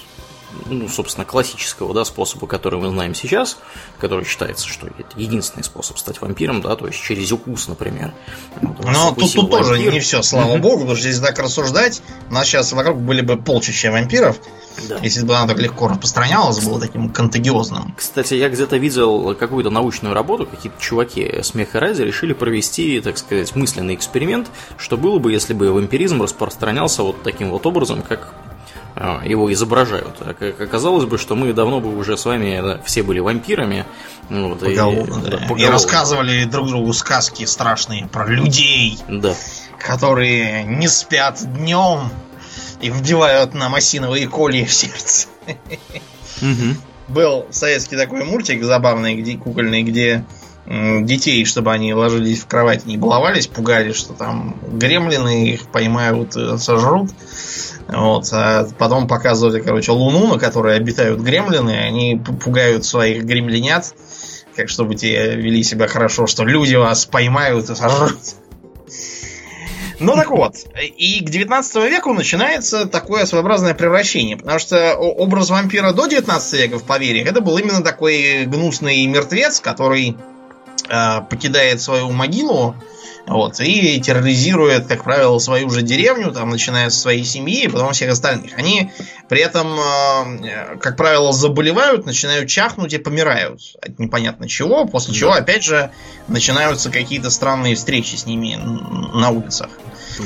ну, 0.67 0.89
собственно, 0.89 1.25
классического, 1.25 1.95
да, 1.95 2.05
способа, 2.05 2.47
который 2.47 2.81
мы 2.81 2.89
знаем 2.91 3.15
сейчас, 3.15 3.59
который 3.99 4.25
считается, 4.25 4.69
что 4.69 4.87
это 4.87 5.09
единственный 5.17 5.63
способ 5.63 5.99
стать 5.99 6.21
вампиром, 6.21 6.61
да, 6.61 6.77
то 6.77 6.87
есть 6.87 7.03
через 7.03 7.31
укус, 7.33 7.69
например. 7.69 8.13
Вот, 8.61 8.85
Но 8.85 9.13
тут, 9.13 9.33
тут 9.33 9.51
тоже 9.51 9.79
не 9.79 10.01
все, 10.01 10.23
слава 10.23 10.57
богу, 10.59 10.81
потому 10.81 10.97
что 10.97 11.09
если 11.09 11.23
так 11.23 11.39
рассуждать, 11.39 12.03
у 12.31 12.35
нас 12.35 12.47
сейчас 12.47 12.73
вокруг 12.73 12.99
были 12.99 13.21
бы 13.21 13.37
полчища 13.37 13.91
вампиров, 13.91 14.39
да. 14.89 14.99
Если 15.03 15.25
бы 15.25 15.37
она 15.37 15.47
так 15.47 15.59
легко 15.59 15.89
распространялась, 15.89 16.59
было 16.65 16.81
таким 16.81 17.09
контагиозным. 17.09 17.95
Кстати, 17.97 18.35
я 18.35 18.49
где-то 18.49 18.77
видел 18.77 19.35
какую-то 19.35 19.71
научную 19.71 20.15
работу, 20.15 20.47
какие-то 20.47 20.81
чуваки 20.81 21.23
с 21.43 21.55
и 21.55 21.67
ради 21.73 22.03
решили 22.03 22.33
провести, 22.33 23.01
так 23.01 23.17
сказать, 23.19 23.55
мысленный 23.55 23.95
эксперимент, 23.95 24.49
что 24.77 24.97
было 24.97 25.19
бы, 25.19 25.33
если 25.33 25.55
бы 25.55 25.73
вампиризм 25.73 26.23
распространялся 26.23 27.03
вот 27.03 27.23
таким 27.23 27.51
вот 27.51 27.67
образом, 27.67 28.03
как 28.03 28.35
его 28.97 29.53
изображают. 29.53 30.21
Оказалось 30.61 31.05
бы, 31.05 31.19
что 31.19 31.35
мы 31.35 31.53
давно 31.53 31.81
бы 31.81 31.97
уже 31.97 32.17
с 32.17 32.25
вами 32.25 32.61
да, 32.61 32.81
все 32.85 33.03
были 33.03 33.19
вампирами. 33.19 33.87
Вот, 34.31 34.61
поголовно, 34.61 35.27
и, 35.27 35.31
да, 35.31 35.55
и 35.57 35.67
рассказывали 35.67 36.45
друг 36.45 36.69
другу 36.69 36.93
сказки 36.93 37.45
страшные 37.45 38.07
про 38.07 38.27
людей, 38.27 38.99
да. 39.09 39.35
которые 39.79 40.65
не 40.65 40.89
спят 40.89 41.41
днем 41.43 42.09
и 42.81 42.91
вбивают 42.91 43.55
нам 43.55 43.75
осиновые 43.75 44.29
коли 44.29 44.65
в 44.65 44.73
сердце. 44.73 45.29
Был 47.09 47.47
советский 47.51 47.97
такой 47.97 48.25
мультик 48.25 48.63
забавный, 48.63 49.15
где 49.17 49.37
кукольный, 49.37 49.83
где 49.83 50.25
детей, 50.67 51.45
чтобы 51.45 51.73
они 51.73 51.93
ложились 51.93 52.41
в 52.41 52.47
кровать, 52.47 52.87
не 52.87 52.97
баловались, 52.97 53.47
пугали, 53.47 53.93
что 53.93 54.15
там 54.15 54.57
гремлины 54.63 55.51
их 55.51 55.69
поймают, 55.69 56.33
сожрут. 56.33 57.11
Вот, 57.87 58.29
а 58.33 58.67
потом 58.79 59.07
показывали, 59.07 59.61
короче, 59.61 59.93
луну, 59.93 60.27
на 60.27 60.39
которой 60.39 60.77
обитают 60.77 61.21
гремлины, 61.21 61.73
они 61.73 62.17
пугают 62.17 62.87
своих 62.87 63.25
гремлинят, 63.25 63.95
как 64.57 64.71
чтобы 64.71 64.95
те 64.95 65.35
вели 65.35 65.63
себя 65.63 65.87
хорошо, 65.87 66.27
что 66.27 66.45
люди 66.45 66.75
вас 66.77 67.05
поймают 67.05 67.69
и 67.69 67.75
сожрут. 67.75 68.19
Ну 70.01 70.15
так 70.15 70.31
вот, 70.31 70.57
и 70.97 71.25
к 71.25 71.31
19 71.31 71.77
веку 71.91 72.13
начинается 72.15 72.87
такое 72.87 73.27
своеобразное 73.27 73.75
превращение, 73.75 74.37
потому 74.37 74.59
что 74.59 74.95
образ 74.97 75.51
вампира 75.51 75.93
до 75.93 76.07
19 76.07 76.53
века 76.55 76.79
в 76.79 76.85
поверьях 76.85 77.29
это 77.29 77.41
был 77.41 77.57
именно 77.59 77.83
такой 77.83 78.45
гнусный 78.45 79.07
мертвец, 79.07 79.61
который 79.61 80.11
э, 80.11 80.34
покидает 81.31 81.81
свою 81.81 82.11
могилу, 82.11 82.77
вот, 83.27 83.59
и 83.61 84.01
терроризирует, 84.01 84.87
как 84.87 85.05
правило, 85.05 85.39
свою 85.39 85.71
же 85.71 85.81
деревню, 85.81 86.31
там, 86.31 86.51
начиная 86.51 86.91
с 86.91 87.01
своей 87.01 87.25
семьи, 87.25 87.65
и 87.65 87.69
потом 87.69 87.93
всех 87.93 88.13
остальных. 88.13 88.53
Они 88.59 88.93
при 89.29 89.41
этом, 89.41 89.79
э, 89.79 90.77
как 90.79 90.97
правило, 90.97 91.33
заболевают, 91.33 92.05
начинают 92.05 92.51
чахнуть 92.51 92.93
и 92.93 92.99
помирают 92.99 93.61
от 93.81 93.99
непонятно 93.99 94.47
чего, 94.47 94.85
после 94.85 95.15
чего, 95.15 95.33
опять 95.33 95.65
же, 95.65 95.91
начинаются 96.29 96.91
какие-то 96.91 97.31
странные 97.31 97.77
встречи 97.77 98.17
с 98.17 98.27
ними 98.27 98.57
на 98.57 99.31
улицах. 99.31 99.71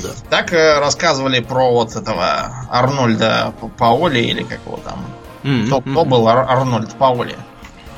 Да. 0.02 0.08
Так 0.28 0.52
э, 0.52 0.80
рассказывали 0.80 1.38
про 1.38 1.70
вот 1.70 1.94
этого 1.94 2.66
Арнольда 2.68 3.54
Паоли, 3.78 4.20
или 4.20 4.42
как 4.42 4.58
его 4.66 4.80
там. 4.84 5.04
Mm-hmm. 5.44 5.66
Кто, 5.66 5.80
кто 5.82 6.04
был 6.04 6.26
Ар- 6.26 6.50
Арнольд 6.50 6.92
Паоли? 6.96 7.36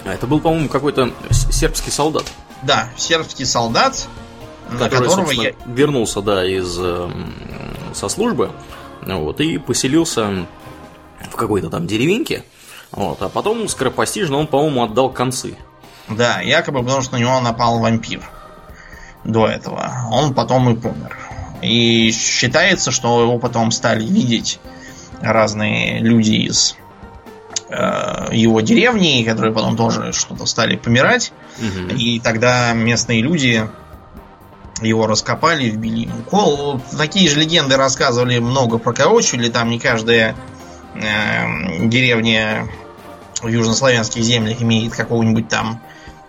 А, 0.05 0.13
это 0.13 0.27
был, 0.27 0.41
по-моему, 0.41 0.69
какой-то 0.69 1.11
сербский 1.31 1.91
солдат. 1.91 2.25
Да, 2.63 2.91
сербский 2.97 3.45
солдат, 3.45 4.07
который, 4.79 5.09
которого 5.09 5.31
я... 5.31 5.53
вернулся, 5.67 6.21
да, 6.21 6.47
из 6.47 6.77
э, 6.79 7.11
со 7.95 8.09
службы, 8.09 8.53
вот, 9.03 9.41
и 9.41 9.59
поселился 9.59 10.47
в 11.31 11.37
какой-то 11.37 11.71
там 11.71 11.87
деревеньке, 11.87 12.45
вот, 12.93 13.23
а 13.23 13.29
потом 13.29 13.69
скоропостижно 13.69 14.37
он, 14.37 14.47
по-моему, 14.47 14.85
отдал 14.85 15.11
концы. 15.11 15.57
Да, 16.09 16.41
якобы 16.41 16.83
потому 16.83 17.03
что 17.03 17.15
на 17.15 17.21
него 17.21 17.41
напал 17.41 17.79
вампир 17.79 18.29
до 19.25 19.47
этого. 19.47 20.09
Он 20.11 20.35
потом 20.35 20.71
и 20.71 20.77
помер. 20.77 21.17
И 21.63 22.11
считается, 22.11 22.91
что 22.91 23.23
его 23.23 23.39
потом 23.39 23.71
стали 23.71 24.05
видеть 24.05 24.59
разные 25.21 26.01
люди 26.01 26.33
из 26.33 26.77
его 27.71 28.61
деревни, 28.61 29.23
которые 29.23 29.53
потом 29.55 29.77
тоже 29.77 30.13
что-то 30.13 30.45
стали 30.47 30.77
помирать. 30.77 31.33
Угу. 31.59 31.97
И 31.97 32.21
тогда 32.21 32.73
местные 32.73 33.23
люди 33.23 33.69
его 34.83 35.07
раскопали, 35.07 35.69
вбили 35.69 36.07
ему 36.07 36.23
кол. 36.23 36.81
Такие 36.97 37.29
же 37.29 37.39
легенды 37.39 37.77
рассказывали 37.77 38.39
много 38.39 38.79
про 38.79 38.93
Корочули. 38.93 39.49
Там 39.49 39.71
не 39.71 39.79
каждая 39.79 40.35
э, 40.95 41.87
деревня 41.87 42.69
в 43.43 43.49
южнославянских 43.49 44.23
землях 44.23 44.63
имеет 44.63 44.95
какого-нибудь 44.95 45.49
там 45.49 45.81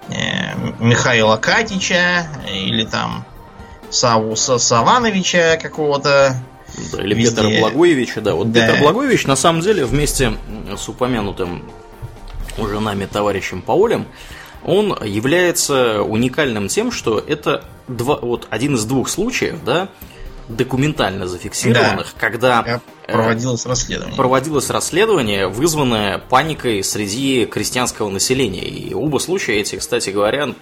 э, 0.10 0.56
Михаила 0.80 1.38
Катича 1.38 2.28
или 2.48 2.86
там 2.86 3.26
Саву 3.90 4.36
Савановича 4.36 5.58
какого-то. 5.62 6.36
Да, 6.92 7.04
или 7.04 7.14
Везде. 7.14 7.36
Петра 7.36 7.60
Благоевича, 7.60 8.22
да. 8.22 8.36
Вот 8.36 8.52
да. 8.52 8.68
Петр 8.68 8.82
Благоевич 8.82 9.26
на 9.26 9.36
самом 9.36 9.62
деле 9.62 9.86
вместе 9.86 10.34
с 10.78 10.88
упомянутым 10.90 11.64
уже 12.58 12.80
нами 12.80 13.06
товарищем 13.06 13.62
Паулем, 13.62 14.06
он 14.64 14.98
является 15.04 16.04
уникальным 16.04 16.68
тем, 16.68 16.92
что 16.92 17.18
это 17.20 17.64
два, 17.88 18.18
вот 18.18 18.48
один 18.50 18.76
из 18.76 18.86
двух 18.86 19.10
случаев, 19.10 19.64
да, 19.66 19.90
документально 20.48 21.28
зафиксированных, 21.28 22.14
да. 22.14 22.20
когда 22.20 22.82
э, 23.08 23.12
проводилось 23.12 23.66
расследование. 23.66 24.18
Проводилось 24.18 24.70
расследование, 24.70 25.48
вызванное 25.48 26.18
паникой 26.18 26.84
среди 26.84 27.46
крестьянского 27.46 28.10
населения. 28.10 28.68
И 28.68 28.94
оба 28.94 29.18
случая 29.20 29.60
эти, 29.60 29.78
кстати 29.78 30.10
говоря, 30.10 30.54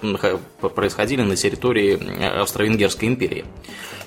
происходили 0.76 1.24
на 1.24 1.36
территории 1.36 1.98
э, 2.00 2.42
Австро-Венгерской 2.42 3.08
империи. 3.08 3.46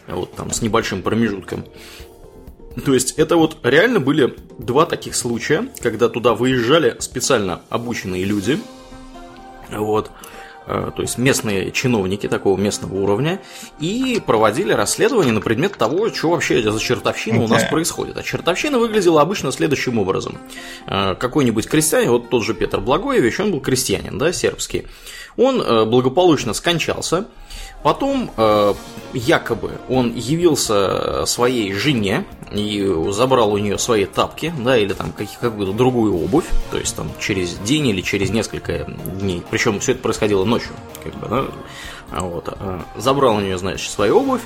Вот 0.07 0.35
там 0.35 0.51
с 0.51 0.63
небольшим 0.63 1.03
промежутком. 1.03 1.65
То 2.85 2.95
есть 2.95 3.13
это 3.19 3.37
вот 3.37 3.59
реально 3.63 4.01
были 4.01 4.35
два 4.59 4.87
таких 4.87 5.15
случая, 5.15 5.69
когда 5.81 6.09
туда 6.09 6.35
выезжали 6.35 6.97
специально 7.01 7.63
обученные 7.69 8.25
люди, 8.25 8.59
вот, 9.71 10.11
Э, 10.67 10.91
то 10.95 11.03
есть 11.03 11.19
местные 11.19 11.73
чиновники 11.73 12.29
такого 12.29 12.59
местного 12.59 12.95
уровня, 12.95 13.41
и 13.81 14.23
проводили 14.25 14.73
расследование 14.73 15.33
на 15.33 15.41
предмет 15.41 15.77
того, 15.77 16.11
что 16.11 16.31
вообще 16.31 16.63
за 16.63 16.79
чертовщина 16.79 17.39
okay. 17.39 17.45
у 17.45 17.49
нас 17.49 17.65
происходит. 17.65 18.17
А 18.17 18.23
чертовщина 18.23 18.79
выглядела 18.79 19.21
обычно 19.21 19.51
следующим 19.51 19.99
образом. 19.99 20.39
Э, 20.87 21.15
какой-нибудь 21.15 21.67
крестьянин, 21.67 22.11
вот 22.11 22.31
тот 22.31 22.45
же 22.45 22.55
Петр 22.55 22.81
Благоевич, 22.81 23.41
он 23.41 23.51
был 23.51 23.61
крестьянин, 23.61 24.19
да, 24.19 24.33
сербский, 24.33 24.87
он 25.37 25.61
э, 25.61 25.85
благополучно 25.85 26.53
скончался, 26.53 27.27
Потом, 27.83 28.31
э, 28.37 28.75
якобы, 29.13 29.73
он 29.89 30.15
явился 30.15 31.27
своей 31.27 31.73
жене 31.73 32.25
и 32.53 32.87
забрал 33.11 33.53
у 33.53 33.59
нее 33.59 33.77
свои 33.77 34.05
тапки, 34.05 34.55
да, 34.59 34.77
или 34.77 34.93
там 34.93 35.13
какую-то 35.13 35.73
другую 35.73 36.15
обувь, 36.15 36.45
то 36.71 36.79
есть 36.79 36.95
там 36.95 37.11
через 37.19 37.55
день 37.59 37.89
или 37.89 38.01
через 38.01 38.31
несколько 38.31 38.85
дней. 38.85 39.43
Причем 39.51 39.81
все 39.81 39.93
это 39.93 40.03
происходило 40.03 40.45
ночью, 40.45 40.73
как 41.03 41.15
бы, 41.17 41.29
да. 41.29 42.21
Вот. 42.21 42.49
Э, 42.61 42.81
забрал 42.97 43.37
у 43.37 43.41
нее, 43.41 43.59
значит, 43.59 43.91
свою 43.91 44.21
обувь, 44.21 44.43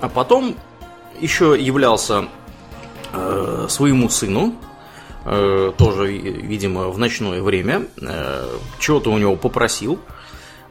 а 0.00 0.08
потом 0.08 0.56
еще 1.20 1.56
являлся 1.56 2.24
э, 3.12 3.66
своему 3.68 4.08
сыну, 4.08 4.54
э, 5.26 5.72
тоже, 5.78 6.12
видимо, 6.12 6.88
в 6.88 6.98
ночное 6.98 7.40
время, 7.40 7.86
чего-то 8.80 9.12
у 9.12 9.18
него 9.18 9.36
попросил– 9.36 10.00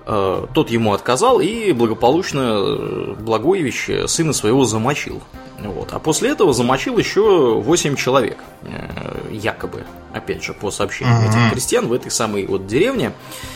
тот 0.05 0.69
ему 0.69 0.93
отказал 0.93 1.39
и 1.39 1.71
благополучно 1.71 2.39
э, 2.39 3.15
Благоевич 3.19 3.89
сына 4.07 4.33
своего 4.33 4.65
замочил. 4.65 5.21
Вот. 5.59 5.93
А 5.93 5.99
после 5.99 6.31
этого 6.31 6.53
замочил 6.53 6.97
еще 6.97 7.61
8 7.61 7.95
человек, 7.95 8.37
э, 8.63 9.29
якобы, 9.31 9.85
опять 10.13 10.43
же, 10.43 10.53
по 10.53 10.71
сообщениям 10.71 11.23
uh-huh. 11.23 11.29
этих 11.29 11.51
крестьян 11.53 11.87
в 11.87 11.93
этой 11.93 12.11
самой 12.11 12.45
вот 12.45 12.67
деревне. 12.67 13.13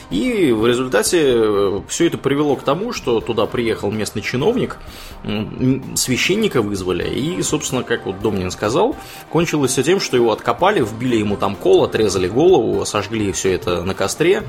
И 0.10 0.52
в 0.52 0.65
результате 0.65 1.20
э, 1.24 1.82
все 1.88 2.08
это 2.08 2.17
привело 2.17 2.56
к 2.56 2.63
тому, 2.63 2.93
что 2.93 3.20
туда 3.22 3.46
приехал 3.46 3.91
местный 3.91 4.22
чиновник, 4.22 4.78
священника 5.96 6.62
вызвали, 6.62 7.10
и, 7.10 7.41
собственно, 7.41 7.84
как 7.84 8.06
вот 8.06 8.22
Домнин 8.22 8.52
сказал, 8.52 8.96
кончилось 9.30 9.72
все 9.72 9.84
тем, 9.84 10.00
что 10.00 10.15
его 10.15 10.32
откопали, 10.32 10.82
вбили 10.82 11.17
ему 11.17 11.36
там 11.38 11.56
кол, 11.56 11.84
отрезали 11.84 12.28
голову, 12.28 12.86
сожгли 12.86 13.32
все 13.32 13.54
это 13.54 13.84
на 13.84 13.93
костре, 13.93 14.43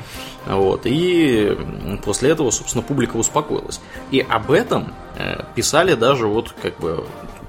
вот, 0.46 0.82
и 0.84 1.56
после 2.04 2.30
этого, 2.30 2.50
собственно, 2.50 2.82
публика 2.82 3.16
успокоилась. 3.16 3.80
И 4.10 4.20
об 4.20 4.50
этом 4.50 4.94
э, 5.16 5.42
писали 5.54 5.94
даже 5.94 6.26
вот 6.26 6.54
как 6.62 6.78
бы 6.78 7.04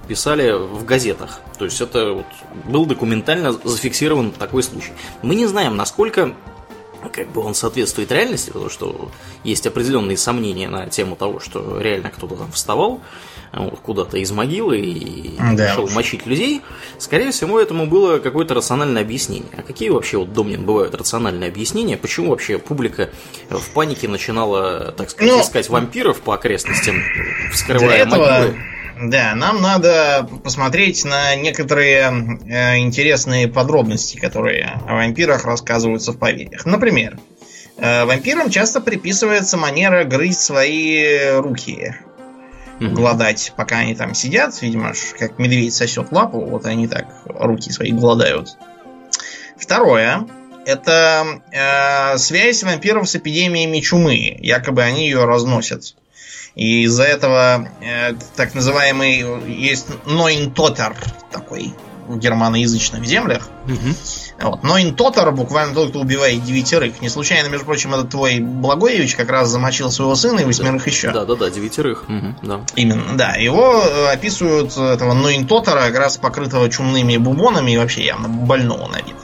писали 0.09 0.51
в 0.51 0.83
газетах. 0.85 1.39
То 1.59 1.65
есть 1.65 1.79
это 1.79 2.13
вот 2.13 2.25
был 2.65 2.87
документально 2.87 3.53
зафиксирован 3.53 4.31
такой 4.31 4.63
случай. 4.63 4.91
Мы 5.21 5.35
не 5.35 5.45
знаем, 5.45 5.77
насколько 5.77 6.33
как 7.13 7.29
бы 7.29 7.41
он 7.41 7.53
соответствует 7.53 8.11
реальности, 8.11 8.49
потому 8.49 8.69
что 8.69 9.09
есть 9.43 9.65
определенные 9.67 10.17
сомнения 10.17 10.67
на 10.67 10.87
тему 10.87 11.15
того, 11.15 11.39
что 11.39 11.79
реально 11.79 12.09
кто-то 12.09 12.35
там 12.35 12.51
вставал 12.51 13.01
вот, 13.53 13.79
куда-то 13.79 14.17
из 14.17 14.31
могилы 14.31 14.79
и 14.79 15.37
да, 15.55 15.73
шел 15.75 15.87
мочить 15.89 16.25
людей. 16.25 16.61
Скорее 16.97 17.31
всего, 17.31 17.59
этому 17.59 17.85
было 17.85 18.17
какое-то 18.17 18.55
рациональное 18.55 19.03
объяснение. 19.03 19.51
А 19.55 19.61
какие 19.61 19.89
вообще, 19.89 20.17
вот, 20.17 20.33
Домнин, 20.33 20.65
бывают 20.65 20.95
рациональные 20.95 21.49
объяснения? 21.49 21.97
Почему 21.97 22.31
вообще 22.31 22.57
публика 22.57 23.11
в 23.49 23.69
панике 23.69 24.07
начинала, 24.07 24.91
так 24.91 25.11
сказать, 25.11 25.33
ну, 25.33 25.41
искать 25.41 25.69
вампиров 25.69 26.19
по 26.21 26.33
окрестностям, 26.33 26.95
вскрывая 27.53 28.05
этого... 28.05 28.25
могилы? 28.25 28.59
Да, 29.01 29.33
нам 29.33 29.61
надо 29.61 30.27
посмотреть 30.43 31.05
на 31.05 31.33
некоторые 31.35 32.39
э, 32.49 32.79
интересные 32.79 33.47
подробности, 33.47 34.17
которые 34.17 34.77
о 34.85 34.95
вампирах 34.95 35.45
рассказываются 35.45 36.11
в 36.11 36.17
поверьях. 36.17 36.65
Например, 36.65 37.17
э, 37.77 38.03
вампирам 38.03 38.49
часто 38.49 38.81
приписывается 38.81 39.55
манера 39.55 40.03
грызть 40.03 40.41
свои 40.41 41.31
руки, 41.37 41.95
mm 42.79 42.89
голодать, 42.93 43.53
пока 43.55 43.77
они 43.77 43.95
там 43.95 44.13
сидят. 44.13 44.61
Видимо, 44.61 44.93
как 45.17 45.39
медведь 45.39 45.73
сосет 45.73 46.11
лапу, 46.11 46.41
вот 46.41 46.65
они 46.65 46.89
так 46.89 47.07
руки 47.25 47.71
свои 47.71 47.91
голодают. 47.91 48.57
Второе, 49.57 50.27
это 50.65 51.41
э, 51.53 52.17
связь 52.17 52.63
вампиров 52.63 53.09
с 53.09 53.15
эпидемиями 53.15 53.79
чумы. 53.79 54.37
Якобы 54.41 54.83
они 54.83 55.05
ее 55.05 55.23
разносят. 55.23 55.95
И 56.55 56.83
из-за 56.83 57.03
этого 57.03 57.69
э, 57.81 58.13
так 58.35 58.53
называемый 58.55 59.25
есть 59.47 59.87
Нойнтотер 60.05 60.95
такой 61.31 61.73
в 62.09 62.17
германоязычных 62.17 63.05
землях. 63.05 63.49
Угу. 63.65 64.49
Вот. 64.49 64.63
Нойнтотер 64.63 65.31
буквально 65.31 65.75
тот, 65.75 65.91
кто 65.91 65.99
убивает 65.99 66.43
девятерых. 66.43 67.01
Не 67.01 67.09
случайно, 67.09 67.49
между 67.49 67.65
прочим, 67.65 67.93
этот 67.93 68.09
твой 68.09 68.39
Благоевич 68.39 69.15
как 69.15 69.29
раз 69.29 69.49
замочил 69.49 69.91
своего 69.91 70.15
сына 70.15 70.39
и 70.39 70.45
восьмерых 70.45 70.83
да. 70.83 70.89
еще. 70.89 71.11
Да, 71.11 71.25
да, 71.25 71.35
да, 71.35 71.49
девятерых. 71.49 72.05
Угу, 72.09 72.35
да. 72.41 72.61
Именно, 72.75 73.15
да. 73.15 73.35
Его 73.35 73.83
э, 73.83 74.11
описывают 74.11 74.75
этого 74.75 75.13
Нойнтотера, 75.13 75.81
как 75.81 75.97
раз 75.97 76.17
покрытого 76.17 76.69
чумными 76.69 77.17
бубонами 77.17 77.71
и 77.71 77.77
вообще 77.77 78.03
явно 78.03 78.27
больного 78.27 78.87
на 78.87 78.97
вид. 78.97 79.15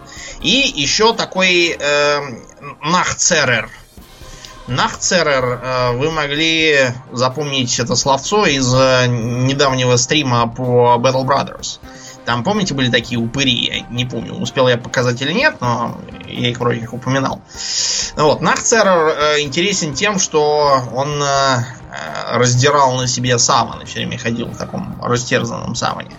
И 0.41 0.71
еще 0.75 1.13
такой 1.13 1.75
э, 1.79 2.19
Нахцерер 2.83 3.69
Нахцерер, 4.67 5.59
э, 5.61 5.91
вы 5.97 6.09
могли 6.09 6.87
запомнить 7.11 7.77
это 7.79 7.95
словцо 7.95 8.47
из 8.47 8.73
э, 8.73 9.05
недавнего 9.07 9.95
стрима 9.95 10.47
по 10.47 10.95
Battle 10.99 11.23
Brothers. 11.23 11.79
Там, 12.25 12.43
помните, 12.43 12.73
были 12.73 12.89
такие 12.89 13.19
упыри? 13.19 13.53
Я 13.53 13.79
не 13.91 14.05
помню, 14.05 14.33
успел 14.33 14.67
я 14.67 14.77
показать 14.77 15.21
или 15.21 15.31
нет, 15.33 15.57
но 15.61 15.99
я 16.27 16.49
их 16.49 16.59
вроде 16.59 16.81
как 16.81 16.93
упоминал. 16.93 17.41
Вот, 18.15 18.41
Нахцерер 18.41 19.07
э, 19.07 19.41
интересен 19.41 19.93
тем, 19.93 20.17
что 20.17 20.81
он 20.93 21.23
раздирал 22.27 22.97
на 22.97 23.07
себе 23.07 23.37
саваны, 23.37 23.85
все 23.85 23.99
время 23.99 24.17
ходил 24.17 24.47
в 24.47 24.57
таком 24.57 24.99
растерзанном 25.01 25.75
саване. 25.75 26.11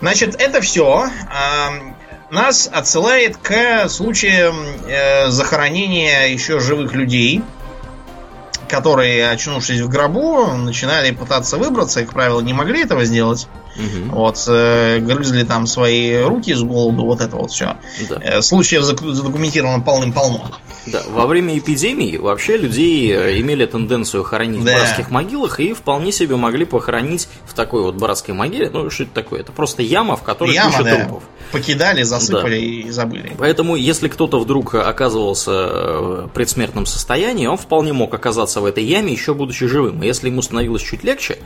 Значит, 0.00 0.36
это 0.40 0.60
все 0.60 1.08
нас 2.32 2.68
отсылает 2.72 3.36
к 3.36 3.88
случаям 3.88 4.56
э, 4.88 5.30
захоронения 5.30 6.28
еще 6.28 6.60
живых 6.60 6.94
людей, 6.94 7.42
которые, 8.68 9.28
очнувшись 9.28 9.80
в 9.80 9.88
гробу, 9.88 10.46
начинали 10.56 11.10
пытаться 11.10 11.58
выбраться, 11.58 12.00
и, 12.00 12.04
как 12.04 12.14
правило, 12.14 12.40
не 12.40 12.54
могли 12.54 12.82
этого 12.82 13.04
сделать. 13.04 13.48
Угу. 13.76 14.16
Вот, 14.16 14.42
э, 14.48 14.98
грызли 15.00 15.44
там 15.44 15.66
свои 15.66 16.22
руки 16.22 16.54
с 16.54 16.62
голоду, 16.62 17.04
вот 17.04 17.20
это 17.20 17.36
вот 17.36 17.50
все. 17.50 17.76
Да. 18.08 18.16
Э, 18.22 18.40
случаев 18.40 18.82
задокументировано 18.82 19.82
полным-полно. 19.82 20.52
Да, 20.86 21.02
во 21.08 21.26
время 21.26 21.56
эпидемии 21.58 22.16
вообще 22.16 22.56
людей 22.56 23.12
э, 23.12 23.40
имели 23.40 23.66
тенденцию 23.66 24.24
хоронить 24.24 24.64
да. 24.64 24.72
в 24.72 24.74
братских 24.74 25.10
могилах 25.10 25.60
и 25.60 25.72
вполне 25.74 26.10
себе 26.10 26.36
могли 26.36 26.64
похоронить 26.64 27.28
в 27.46 27.54
такой 27.54 27.82
вот 27.82 27.94
братской 27.94 28.34
могиле. 28.34 28.68
Ну, 28.70 28.90
что 28.90 29.04
это 29.04 29.12
такое? 29.12 29.40
Это 29.40 29.52
просто 29.52 29.82
яма, 29.82 30.16
в 30.16 30.22
которой 30.22 30.54
яма, 30.54 30.72
куча 30.72 30.84
да. 30.84 30.96
трупов. 30.96 31.22
Покидали, 31.52 32.02
засыпали 32.02 32.58
да. 32.58 32.64
и 32.64 32.90
забыли. 32.90 33.32
Поэтому, 33.38 33.76
если 33.76 34.08
кто-то 34.08 34.40
вдруг 34.40 34.74
оказывался 34.74 35.50
в 35.50 36.30
предсмертном 36.34 36.86
состоянии, 36.86 37.46
он 37.46 37.58
вполне 37.58 37.92
мог 37.92 38.12
оказаться 38.12 38.60
в 38.60 38.64
этой 38.64 38.84
яме, 38.84 39.12
еще 39.12 39.34
будучи 39.34 39.66
живым. 39.66 40.02
И 40.02 40.06
если 40.06 40.28
ему 40.28 40.42
становилось 40.42 40.82
чуть 40.82 41.04
легче, 41.04 41.38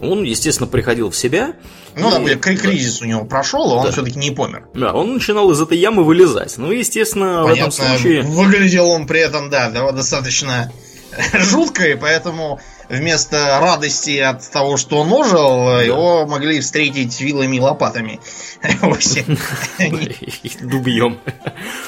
он, 0.00 0.24
естественно, 0.24 0.66
приходил 0.66 1.10
в 1.10 1.16
себя 1.16 1.54
ну, 1.94 2.10
да, 2.10 2.32
и, 2.32 2.36
кризис 2.36 2.98
да. 2.98 3.04
у 3.04 3.08
него 3.08 3.24
прошел, 3.24 3.72
а 3.72 3.74
он 3.76 3.86
да. 3.86 3.92
все-таки 3.92 4.18
не 4.18 4.30
помер. 4.30 4.64
Да, 4.74 4.92
он 4.92 5.14
начинал 5.14 5.50
из 5.50 5.60
этой 5.60 5.78
ямы 5.78 6.04
вылезать. 6.04 6.56
Ну, 6.56 6.70
естественно, 6.70 7.42
Понятно, 7.44 7.70
в 7.70 7.74
этом 7.74 7.86
случае... 7.98 8.22
Выглядел 8.22 8.81
он 8.88 9.06
при 9.06 9.20
этом, 9.20 9.50
да, 9.50 9.70
достаточно 9.92 10.72
жутко, 11.34 11.86
и 11.88 11.94
поэтому 11.94 12.60
вместо 12.88 13.58
радости 13.60 14.18
от 14.18 14.48
того, 14.50 14.76
что 14.76 14.98
он 14.98 15.12
ожил, 15.12 15.66
да. 15.66 15.82
его 15.82 16.26
могли 16.26 16.60
встретить 16.60 17.20
вилами 17.20 17.56
и 17.56 17.60
лопатами. 17.60 18.20
Дубьем. 20.60 21.18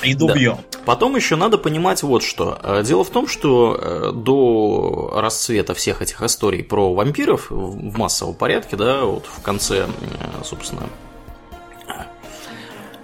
И 0.03 0.15
дубьем. 0.15 0.59
Потом 0.85 1.17
еще 1.17 1.37
надо 1.37 1.59
понимать 1.59 2.03
вот 2.03 2.23
что. 2.23 2.59
Э, 2.63 2.83
дело 2.85 3.05
в 3.05 3.11
том, 3.11 3.29
что 3.29 3.79
э, 3.81 4.13
до 4.15 5.13
расцвета 5.15 5.75
всех 5.75 6.03
этих 6.03 6.23
историй 6.23 6.63
про 6.63 6.95
вампиров 6.95 7.51
в 7.51 7.99
массовом 7.99 8.35
порядке, 8.35 8.77
да, 8.77 9.05
вот 9.05 9.27
в 9.27 9.43
конце, 9.43 9.87
э, 9.87 10.45
собственно, 10.45 10.89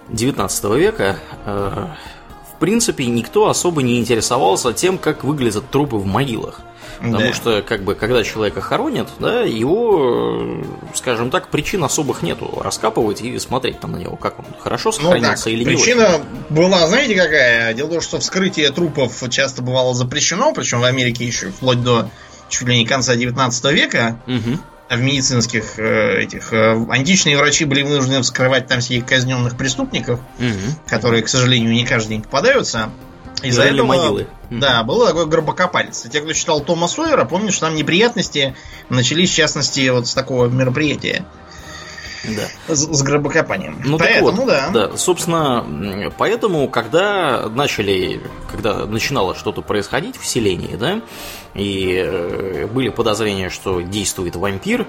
19 0.09 0.63
века, 0.75 1.17
в 1.45 2.20
принципе, 2.61 3.05
никто 3.07 3.49
особо 3.49 3.81
не 3.81 3.99
интересовался 3.99 4.71
тем, 4.71 4.97
как 4.97 5.25
выглядят 5.25 5.69
трупы 5.69 5.97
в 5.97 6.05
могилах. 6.05 6.61
Потому 6.99 7.17
да. 7.17 7.33
что, 7.33 7.61
как 7.63 7.83
бы, 7.83 7.95
когда 7.95 8.23
человека 8.23 8.61
хоронят, 8.61 9.09
да, 9.19 9.41
его, 9.41 10.61
скажем 10.93 11.31
так, 11.31 11.49
причин 11.49 11.83
особых 11.83 12.21
нету 12.21 12.61
раскапывать 12.63 13.21
и 13.21 13.39
смотреть 13.39 13.79
там 13.79 13.93
на 13.93 13.97
него, 13.97 14.15
как 14.15 14.37
он 14.37 14.45
хорошо 14.59 14.91
сохранился 14.91 15.49
ну, 15.49 15.55
или 15.55 15.63
причина 15.63 16.01
не 16.01 16.05
Причина 16.05 16.25
была, 16.49 16.87
знаете, 16.87 17.15
какая? 17.15 17.73
Дело 17.73 17.87
в 17.87 17.91
том, 17.93 18.01
что 18.01 18.19
вскрытие 18.19 18.69
трупов 18.69 19.27
часто 19.31 19.63
бывало 19.63 19.95
запрещено, 19.95 20.53
причем 20.53 20.81
в 20.81 20.83
Америке 20.83 21.25
еще 21.25 21.49
вплоть 21.49 21.81
до 21.81 22.09
чуть 22.49 22.67
ли 22.67 22.77
не 22.77 22.85
конца 22.85 23.15
19 23.15 23.65
века. 23.71 24.19
Угу 24.27 24.59
в 24.95 25.01
медицинских 25.01 25.79
э, 25.79 26.23
этих 26.23 26.51
э, 26.53 26.85
античные 26.89 27.37
врачи 27.37 27.65
были 27.65 27.83
вынуждены 27.83 28.21
вскрывать 28.21 28.67
там 28.67 28.81
всех 28.81 29.05
казненных 29.05 29.57
преступников, 29.57 30.19
угу. 30.37 30.75
которые, 30.87 31.23
к 31.23 31.29
сожалению, 31.29 31.71
не 31.71 31.85
каждый 31.85 32.09
день 32.09 32.21
попадаются. 32.23 32.91
Из-за 33.41 33.63
этого, 33.63 33.87
могилы. 33.87 34.27
Да, 34.51 34.83
было 34.83 35.07
такое 35.07 35.25
гробокопательство. 35.25 36.11
Те, 36.11 36.21
кто 36.21 36.33
читал 36.33 36.59
Тома 36.61 36.87
Сойера, 36.87 37.25
помнишь, 37.25 37.53
что 37.53 37.67
там 37.67 37.75
неприятности 37.75 38.55
начались, 38.89 39.31
в 39.31 39.35
частности, 39.35 39.89
вот 39.89 40.07
с 40.07 40.13
такого 40.13 40.47
мероприятия. 40.47 41.25
Да. 42.23 42.75
С, 42.75 42.79
с 42.79 43.01
гробокопанием. 43.03 43.81
Ну, 43.83 43.97
поэтому, 43.97 44.31
вот, 44.31 44.47
да. 44.47 44.69
Да, 44.69 44.97
собственно, 44.97 46.11
поэтому, 46.17 46.67
когда 46.69 47.49
начали, 47.49 48.21
когда 48.51 48.85
начинало 48.85 49.35
что-то 49.35 49.61
происходить 49.61 50.17
в 50.17 50.25
селении, 50.25 50.75
да, 50.75 51.01
и 51.53 51.95
э, 51.95 52.67
были 52.67 52.89
подозрения, 52.89 53.49
что 53.49 53.81
действует 53.81 54.35
вампир, 54.35 54.87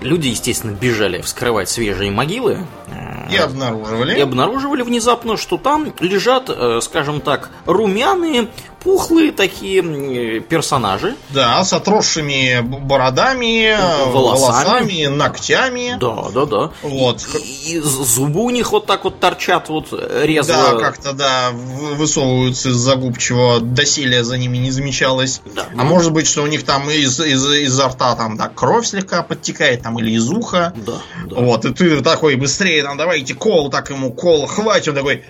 Люди, 0.00 0.28
естественно, 0.28 0.72
бежали 0.72 1.20
вскрывать 1.20 1.68
свежие 1.68 2.10
могилы. 2.10 2.66
Э, 2.88 3.32
и 3.32 3.36
обнаруживали. 3.36 4.18
И 4.18 4.20
обнаруживали 4.20 4.82
внезапно, 4.82 5.36
что 5.36 5.56
там 5.56 5.92
лежат, 6.00 6.50
э, 6.50 6.80
скажем 6.82 7.20
так, 7.20 7.50
румяные, 7.64 8.48
пухлые 8.84 9.32
такие 9.32 10.40
персонажи. 10.40 11.16
Да, 11.30 11.64
с 11.64 11.72
отросшими 11.72 12.60
бородами, 12.60 13.76
волосами, 14.12 14.42
волосами 14.42 15.06
ногтями. 15.06 15.96
Да, 15.98 16.26
да, 16.32 16.46
да. 16.46 16.70
Вот. 16.82 17.26
И, 17.34 17.76
и 17.76 17.80
зубы 17.80 18.42
у 18.42 18.50
них 18.50 18.70
вот 18.70 18.86
так 18.86 19.04
вот 19.04 19.18
торчат 19.18 19.70
вот 19.70 19.92
резво. 19.92 20.54
Да, 20.54 20.78
как-то, 20.78 21.12
да, 21.14 21.50
высовываются 21.52 22.68
из-за 22.68 22.96
губ, 22.96 23.18
чего 23.18 23.58
доселе 23.58 24.22
за 24.22 24.36
ними 24.36 24.58
не 24.58 24.70
замечалось. 24.70 25.40
Да. 25.54 25.66
А 25.72 25.82
ну... 25.82 25.84
может 25.84 26.12
быть, 26.12 26.26
что 26.26 26.42
у 26.42 26.46
них 26.46 26.64
там 26.64 26.88
из, 26.90 27.18
из, 27.18 27.44
изо 27.46 27.88
рта 27.88 28.14
там, 28.14 28.36
да, 28.36 28.48
кровь 28.48 28.86
слегка 28.86 29.22
подтекает, 29.22 29.82
там, 29.82 29.98
или 29.98 30.10
из 30.10 30.30
уха. 30.30 30.74
Да, 30.76 30.98
да. 31.26 31.36
Вот, 31.40 31.64
и 31.64 31.72
ты 31.72 32.02
такой 32.02 32.36
быстрее, 32.36 32.82
там, 32.82 32.98
давайте 32.98 33.34
кол, 33.34 33.70
так 33.70 33.88
ему 33.88 34.12
кол, 34.12 34.46
хватит, 34.46 34.88
он 34.88 34.94
такой... 34.94 35.24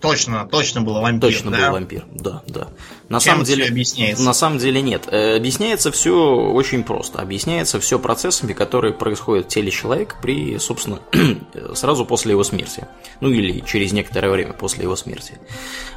Точно, 0.00 0.46
точно 0.46 0.82
был 0.82 0.94
вампир. 1.00 1.20
Точно 1.20 1.50
да? 1.50 1.66
был 1.66 1.72
вампир, 1.72 2.04
да, 2.12 2.42
да. 2.46 2.68
На 3.08 3.20
Чем 3.20 3.32
самом 3.32 3.44
деле 3.44 3.66
объясняется? 3.66 4.22
На 4.22 4.34
самом 4.34 4.58
деле 4.58 4.82
нет. 4.82 5.04
Э, 5.10 5.36
объясняется 5.36 5.90
все 5.90 6.12
очень 6.14 6.84
просто. 6.84 7.20
Объясняется 7.20 7.80
все 7.80 7.98
процессами, 7.98 8.52
которые 8.52 8.92
происходят 8.92 9.46
в 9.46 9.48
теле 9.48 9.70
человека 9.70 10.16
при, 10.20 10.58
собственно, 10.58 10.98
сразу 11.74 12.04
после 12.04 12.32
его 12.32 12.44
смерти. 12.44 12.86
Ну 13.20 13.30
или 13.30 13.60
через 13.60 13.92
некоторое 13.92 14.30
время 14.30 14.52
после 14.52 14.82
его 14.82 14.94
смерти. 14.94 15.38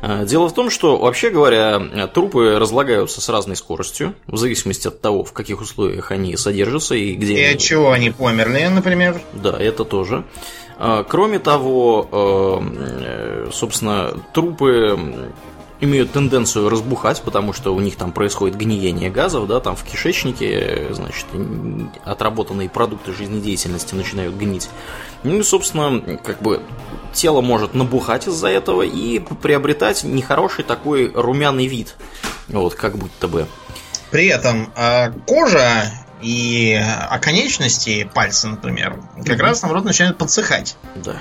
Э, 0.01 0.25
дело 0.25 0.47
в 0.47 0.53
том, 0.53 0.69
что, 0.69 0.97
вообще 0.97 1.31
говоря, 1.31 2.07
трупы 2.13 2.57
разлагаются 2.57 3.19
с 3.19 3.27
разной 3.27 3.57
скоростью, 3.57 4.15
в 4.27 4.37
зависимости 4.37 4.87
от 4.87 5.01
того, 5.01 5.25
в 5.25 5.33
каких 5.33 5.59
условиях 5.59 6.11
они 6.11 6.37
содержатся 6.37 6.95
и 6.95 7.13
где. 7.15 7.33
И 7.33 7.53
от 7.53 7.59
чего 7.59 7.91
они 7.91 8.11
померли, 8.11 8.67
например? 8.67 9.21
Да, 9.33 9.57
это 9.59 9.83
тоже. 9.83 10.23
Кроме 11.09 11.37
того, 11.37 12.63
собственно, 13.51 14.13
трупы 14.33 14.97
имеют 15.81 16.13
тенденцию 16.13 16.69
разбухать, 16.69 17.21
потому 17.21 17.53
что 17.53 17.73
у 17.73 17.79
них 17.79 17.95
там 17.95 18.11
происходит 18.11 18.55
гниение 18.55 19.09
газов, 19.09 19.47
да, 19.47 19.59
там 19.59 19.75
в 19.75 19.83
кишечнике, 19.83 20.87
значит, 20.91 21.25
отработанные 22.05 22.69
продукты 22.69 23.13
жизнедеятельности 23.13 23.95
начинают 23.95 24.35
гнить. 24.35 24.69
Ну 25.23 25.39
и, 25.39 25.43
собственно, 25.43 26.17
как 26.17 26.41
бы 26.41 26.61
тело 27.13 27.41
может 27.41 27.73
набухать 27.73 28.27
из-за 28.27 28.47
этого 28.47 28.83
и 28.83 29.19
приобретать 29.19 30.03
нехороший 30.03 30.63
такой 30.63 31.11
румяный 31.13 31.67
вид, 31.67 31.95
вот, 32.47 32.75
как 32.75 32.97
будто 32.97 33.27
бы. 33.27 33.47
При 34.11 34.27
этом 34.27 34.71
э, 34.75 35.11
кожа 35.25 35.91
и 36.21 36.79
оконечности 37.09 38.09
пальца, 38.13 38.49
например, 38.49 38.99
как 39.25 39.39
mm 39.39 39.41
раз 39.41 39.61
наоборот 39.63 39.85
начинают 39.85 40.17
подсыхать. 40.17 40.75
Да. 40.95 41.15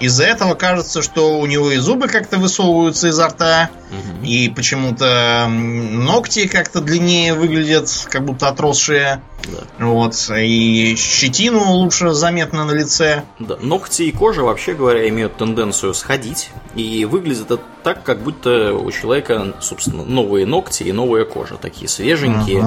Из-за 0.00 0.24
этого 0.24 0.54
кажется, 0.54 1.02
что 1.02 1.38
у 1.38 1.46
него 1.46 1.70
и 1.70 1.78
зубы 1.78 2.08
как-то 2.08 2.38
высовываются 2.38 3.08
изо 3.08 3.28
рта, 3.28 3.70
mm 3.90 4.12
и 4.22 4.48
почему-то 4.48 5.48
ногти 5.48 6.46
как-то 6.46 6.80
длиннее 6.80 7.34
выглядят, 7.34 7.90
как 8.08 8.24
будто 8.24 8.48
отросшие. 8.48 9.20
Да. 9.44 9.84
Вот. 9.84 10.14
И 10.36 10.94
щетину 10.96 11.72
лучше 11.72 12.12
заметно 12.12 12.64
на 12.64 12.72
лице. 12.72 13.24
Да. 13.40 13.56
Ногти 13.60 14.02
и 14.02 14.12
кожа, 14.12 14.42
вообще 14.42 14.74
говоря, 14.74 15.08
имеют 15.08 15.36
тенденцию 15.36 15.94
сходить. 15.94 16.50
И 16.76 17.04
выглядит 17.04 17.50
это 17.50 17.60
так, 17.82 18.04
как 18.04 18.22
будто 18.22 18.72
у 18.74 18.90
человека, 18.92 19.54
собственно, 19.60 20.04
новые 20.04 20.46
ногти 20.46 20.84
и 20.84 20.92
новая 20.92 21.24
кожа. 21.24 21.56
Такие 21.56 21.88
свеженькие. 21.88 22.62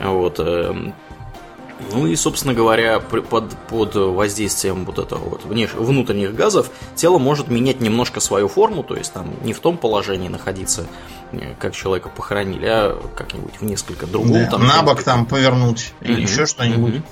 Uh-huh. 0.00 0.12
Вот 0.12 0.38
эм, 0.38 0.94
ну 1.92 2.06
и, 2.06 2.16
собственно 2.16 2.54
говоря, 2.54 3.00
под, 3.00 3.50
под 3.68 3.94
воздействием 3.94 4.84
вот 4.84 4.98
этого 4.98 5.28
вот 5.28 5.44
внутренних 5.44 6.34
газов 6.34 6.70
тело 6.94 7.18
может 7.18 7.48
менять 7.48 7.80
немножко 7.80 8.20
свою 8.20 8.48
форму, 8.48 8.82
то 8.82 8.96
есть 8.96 9.12
там 9.12 9.30
не 9.42 9.52
в 9.52 9.60
том 9.60 9.76
положении 9.76 10.28
находиться, 10.28 10.86
э, 11.32 11.54
как 11.58 11.74
человека 11.74 12.08
похоронили, 12.08 12.66
а 12.66 13.00
как-нибудь 13.16 13.54
в 13.60 13.64
несколько 13.64 14.06
другом. 14.06 14.32
Да, 14.32 14.50
там, 14.50 14.66
на 14.66 14.82
бок 14.82 15.02
там 15.02 15.26
повернуть 15.26 15.92
или 16.00 16.22
mm 16.22 16.22
еще 16.22 16.46
что-нибудь. 16.46 16.94
mm 16.94 17.02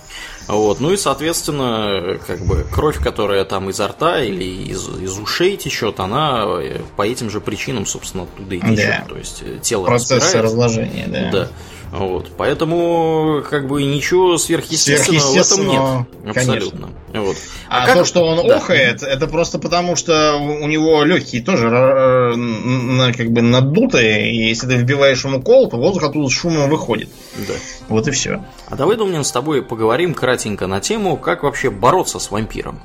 Вот, 0.48 0.80
ну 0.80 0.92
и, 0.92 0.96
соответственно, 0.96 2.18
как 2.26 2.40
бы 2.44 2.66
кровь, 2.70 2.98
которая 2.98 3.44
там 3.44 3.70
изо 3.70 3.88
рта 3.88 4.22
или 4.22 4.44
из, 4.44 4.88
из 4.88 5.18
ушей 5.18 5.56
течет, 5.56 6.00
она 6.00 6.44
э, 6.46 6.80
по 6.96 7.02
этим 7.02 7.30
же 7.30 7.40
причинам, 7.40 7.86
собственно, 7.86 8.24
оттуда 8.24 8.54
и 8.54 8.60
течет. 8.60 8.76
Да. 8.76 9.04
То 9.08 9.18
есть 9.18 9.42
э, 9.42 9.58
тело 9.62 9.86
Процессы 9.86 10.42
разложения, 10.42 11.06
да. 11.06 11.30
Да. 11.30 11.48
Вот, 11.92 12.30
поэтому 12.38 13.42
как 13.50 13.68
бы 13.68 13.82
ничего 13.82 14.38
сверхъестественного, 14.38 15.20
сверхъестественного 15.20 15.98
в 15.98 16.20
этом 16.20 16.26
нет. 16.26 16.36
Абсолютно. 16.36 16.90
Вот. 17.12 17.36
А, 17.68 17.82
а 17.82 17.86
как... 17.86 17.96
то, 17.98 18.04
что 18.06 18.24
он 18.24 18.48
да. 18.48 18.56
охает, 18.56 19.02
это 19.02 19.26
просто 19.26 19.58
потому, 19.58 19.94
что 19.94 20.36
у 20.38 20.66
него 20.66 21.04
легкие 21.04 21.42
тоже 21.42 21.68
э, 21.68 23.12
как 23.12 23.30
бы 23.30 23.42
надутые, 23.42 24.32
и 24.32 24.48
если 24.48 24.68
ты 24.68 24.76
вбиваешь 24.76 25.22
ему 25.22 25.42
кол, 25.42 25.68
то 25.68 25.76
воздух 25.76 26.04
оттуда 26.04 26.30
с 26.30 26.32
шумом 26.32 26.70
выходит. 26.70 27.10
Да. 27.36 27.52
Вот 27.90 28.08
и 28.08 28.10
все. 28.10 28.42
А 28.68 28.76
давай, 28.76 28.96
Думнин, 28.96 29.22
с 29.22 29.30
тобой 29.30 29.62
поговорим 29.62 30.14
кратенько 30.14 30.66
на 30.66 30.80
тему, 30.80 31.18
как 31.18 31.42
вообще 31.42 31.68
бороться 31.68 32.18
с 32.18 32.30
вампиром. 32.30 32.80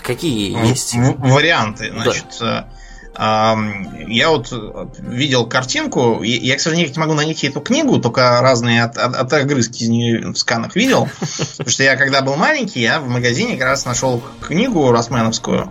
Какие 0.00 0.68
есть? 0.68 0.94
варианты, 0.94 1.90
значит. 1.90 2.26
Да 2.38 2.68
э, 2.68 2.81
я 3.14 4.30
вот 4.30 4.52
видел 4.98 5.46
картинку, 5.46 6.22
я, 6.22 6.56
к 6.56 6.60
сожалению, 6.60 6.92
не 6.92 6.98
могу 6.98 7.12
найти 7.12 7.48
эту 7.48 7.60
книгу, 7.60 7.98
только 7.98 8.40
разные 8.40 8.84
от, 8.84 8.96
от, 8.96 9.14
от 9.14 9.32
огрызки 9.32 9.82
из 9.82 9.88
нее 9.90 10.32
в 10.32 10.36
сканах 10.36 10.74
видел. 10.76 11.08
Потому 11.58 11.70
что 11.70 11.82
я, 11.82 11.96
когда 11.96 12.22
был 12.22 12.36
маленький, 12.36 12.80
я 12.80 13.00
в 13.00 13.08
магазине 13.08 13.56
как 13.56 13.66
раз 13.66 13.84
нашел 13.84 14.22
книгу 14.40 14.90
Росменовскую. 14.90 15.70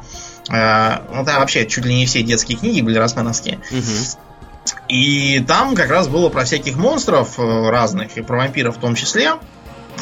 А, 0.49 1.03
ну, 1.11 1.25
там 1.25 1.39
вообще 1.39 1.65
чуть 1.65 1.85
ли 1.85 1.95
не 1.95 2.05
все 2.05 2.21
детские 2.23 2.57
книги 2.57 2.81
были 2.81 2.97
росменовские. 2.97 3.59
И 4.87 5.43
там 5.47 5.75
как 5.75 5.89
раз 5.89 6.07
было 6.07 6.29
про 6.29 6.43
всяких 6.43 6.75
монстров 6.75 7.39
э, 7.39 7.69
разных, 7.69 8.17
и 8.17 8.21
про 8.21 8.37
вампиров 8.37 8.77
в 8.77 8.79
том 8.79 8.95
числе. 8.95 9.33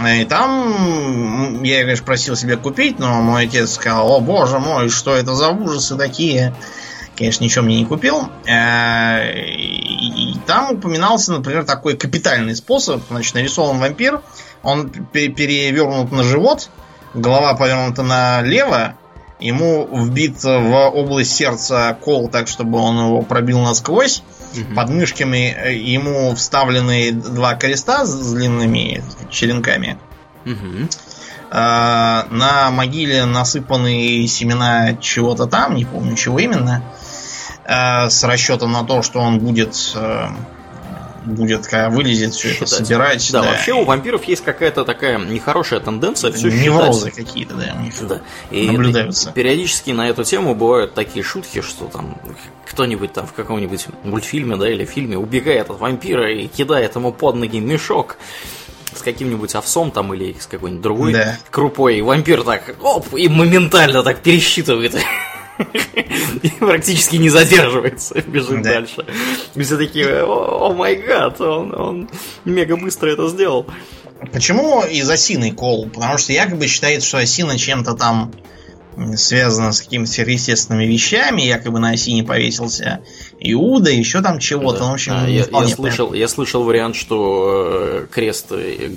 И 0.06 0.26
там 0.26 1.64
я, 1.64 1.82
конечно, 1.82 2.06
просил 2.06 2.36
себе 2.36 2.58
купить, 2.58 3.00
но 3.00 3.22
мой 3.22 3.46
отец 3.46 3.74
сказал, 3.74 4.12
о 4.12 4.20
боже 4.20 4.60
мой, 4.60 4.90
что 4.90 5.16
это 5.16 5.34
за 5.36 5.50
ужасы 5.50 5.96
такие 5.96 6.54
конечно, 7.20 7.44
ничего 7.44 7.66
мне 7.66 7.80
не 7.80 7.86
купил. 7.86 8.30
Э, 8.48 9.30
и 9.36 10.36
там 10.48 10.72
упоминался, 10.72 11.34
например, 11.34 11.66
такой 11.66 11.98
капитальный 11.98 12.56
способ. 12.56 13.04
Значит, 13.10 13.36
нарисован 13.36 13.78
вампир, 13.78 14.22
он 14.64 14.90
перевернут 14.90 16.12
на 16.12 16.24
живот, 16.24 16.70
голова 17.14 17.56
повернута 17.56 18.04
налево, 18.04 18.96
ему 19.40 19.88
вбит 19.92 20.42
в 20.42 20.90
область 20.90 21.36
сердца 21.36 21.98
кол 22.02 22.30
так, 22.30 22.48
чтобы 22.48 22.80
он 22.80 22.98
его 22.98 23.22
пробил 23.22 23.60
насквозь. 23.60 24.24
Угу. 24.54 24.76
Под 24.76 24.90
мышками 24.90 25.56
э, 25.56 25.76
ему 25.76 26.34
вставлены 26.36 27.12
два 27.12 27.56
креста 27.56 28.06
с 28.06 28.34
длинными 28.34 29.04
черенками. 29.30 30.00
Угу. 30.46 30.88
На 31.52 32.70
могиле 32.72 33.26
насыпаны 33.26 34.28
семена 34.28 34.96
чего-то 35.02 35.48
там, 35.48 35.76
не 35.76 35.84
помню 35.84 36.16
чего 36.16 36.38
именно. 36.38 36.84
С 37.70 38.24
расчетом 38.24 38.72
на 38.72 38.84
то, 38.84 39.02
что 39.04 39.20
он 39.20 39.40
будет 39.40 39.94
э, 39.96 40.30
будет, 41.26 41.68
когда 41.68 41.90
вылезет, 41.90 42.34
все 42.34 42.52
это 42.52 42.66
собирать. 42.66 43.32
Да, 43.32 43.42
да, 43.42 43.52
вообще 43.52 43.74
у 43.74 43.84
вампиров 43.84 44.24
есть 44.26 44.44
какая-то 44.44 44.86
такая 44.86 45.18
нехорошая 45.18 45.80
тенденция 45.80 46.32
все 46.32 46.50
Неврозы 46.50 47.12
какие-то, 47.12 47.56
да, 47.56 47.76
у 47.78 47.82
них 47.82 47.94
да. 48.08 48.22
И 48.52 48.68
наблюдаются. 48.70 49.32
Периодически 49.32 49.92
на 49.92 50.10
эту 50.10 50.24
тему 50.24 50.56
бывают 50.56 50.94
такие 50.94 51.24
шутки, 51.24 51.62
что 51.62 51.86
там 51.86 52.18
кто-нибудь 52.66 53.14
там 53.14 53.28
в 53.28 53.34
каком-нибудь 53.34 53.88
мультфильме, 54.04 54.56
да, 54.56 54.70
или 54.70 54.86
фильме 54.86 55.18
убегает 55.18 55.70
от 55.70 55.80
вампира 55.80 56.32
и 56.32 56.48
кидает 56.48 56.96
ему 56.96 57.12
под 57.12 57.36
ноги 57.36 57.60
мешок 57.60 58.18
с 58.94 59.02
каким-нибудь 59.02 59.54
овсом 59.56 59.92
там 59.92 60.14
или 60.14 60.36
с 60.40 60.48
какой-нибудь 60.48 60.82
другой 60.82 61.14
да. 61.14 61.38
крупой, 61.52 61.98
и 61.98 62.02
вампир 62.02 62.44
так, 62.44 62.76
оп, 62.82 63.14
и 63.14 63.28
моментально 63.30 64.04
так 64.04 64.20
пересчитывает 64.20 64.96
и 66.44 66.50
практически 66.60 67.18
не 67.18 67.30
задерживается, 67.30 68.22
бежит 68.22 68.62
да. 68.62 68.74
дальше. 68.74 69.06
И 69.56 69.62
все 69.62 69.78
такие, 69.78 70.24
о 70.24 70.74
май 70.74 70.96
гад, 70.96 71.40
он, 71.42 71.76
он 71.76 72.10
мега 72.46 72.78
быстро 72.78 73.10
это 73.10 73.28
сделал. 73.28 73.66
Почему 74.32 74.84
из 74.84 75.10
осиной 75.10 75.52
кол? 75.52 75.90
Потому 75.90 76.18
что 76.18 76.34
якобы 76.34 76.68
считается, 76.68 77.08
что 77.08 77.18
осина 77.18 77.58
чем-то 77.58 77.94
там 77.94 78.34
связана 79.16 79.72
с 79.72 79.82
какими-то 79.82 80.12
сверхъестественными 80.12 80.86
вещами, 80.86 81.42
якобы 81.42 81.80
на 81.80 81.92
осине 81.92 82.24
повесился 82.24 83.02
Иуда, 83.42 83.90
еще 83.90 84.22
там 84.22 84.38
чего-то. 84.40 84.80
Да. 84.80 84.86
Ну, 84.86 84.92
в 84.92 84.94
общем, 84.96 85.14
а, 85.16 85.28
я, 85.28 85.46
я, 85.50 85.68
слышал, 85.68 86.14
я 86.14 86.28
слышал 86.28 86.64
вариант, 86.64 86.98
что 86.98 88.04
э, 88.04 88.08
крест 88.12 88.48
э, 88.52 88.92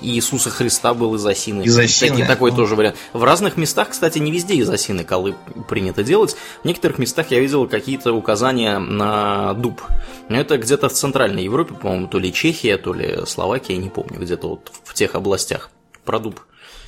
Иисуса 0.00 0.50
Христа 0.50 0.94
был 0.94 1.16
из 1.16 1.26
осины. 1.26 1.62
Из 1.62 1.76
осины. 1.76 2.10
Такой, 2.10 2.26
такой 2.26 2.50
ну. 2.52 2.56
тоже 2.58 2.76
вариант. 2.76 2.96
В 3.12 3.24
разных 3.24 3.56
местах, 3.56 3.90
кстати, 3.90 4.18
не 4.18 4.30
везде 4.30 4.54
из 4.54 4.70
осины 4.70 5.02
колы 5.02 5.34
принято 5.68 6.04
делать. 6.04 6.36
В 6.62 6.64
некоторых 6.64 6.98
местах 6.98 7.32
я 7.32 7.40
видел 7.40 7.66
какие-то 7.66 8.12
указания 8.12 8.78
на 8.78 9.52
дуб. 9.54 9.82
Это 10.28 10.58
где-то 10.58 10.88
в 10.88 10.92
Центральной 10.92 11.42
Европе, 11.42 11.74
по-моему, 11.74 12.06
то 12.06 12.20
ли 12.20 12.32
Чехия, 12.32 12.78
то 12.78 12.94
ли 12.94 13.26
Словакия, 13.26 13.76
не 13.78 13.88
помню, 13.88 14.20
где-то 14.20 14.48
вот 14.48 14.70
в 14.84 14.94
тех 14.94 15.16
областях. 15.16 15.70
Про 16.04 16.20
дуб 16.20 16.40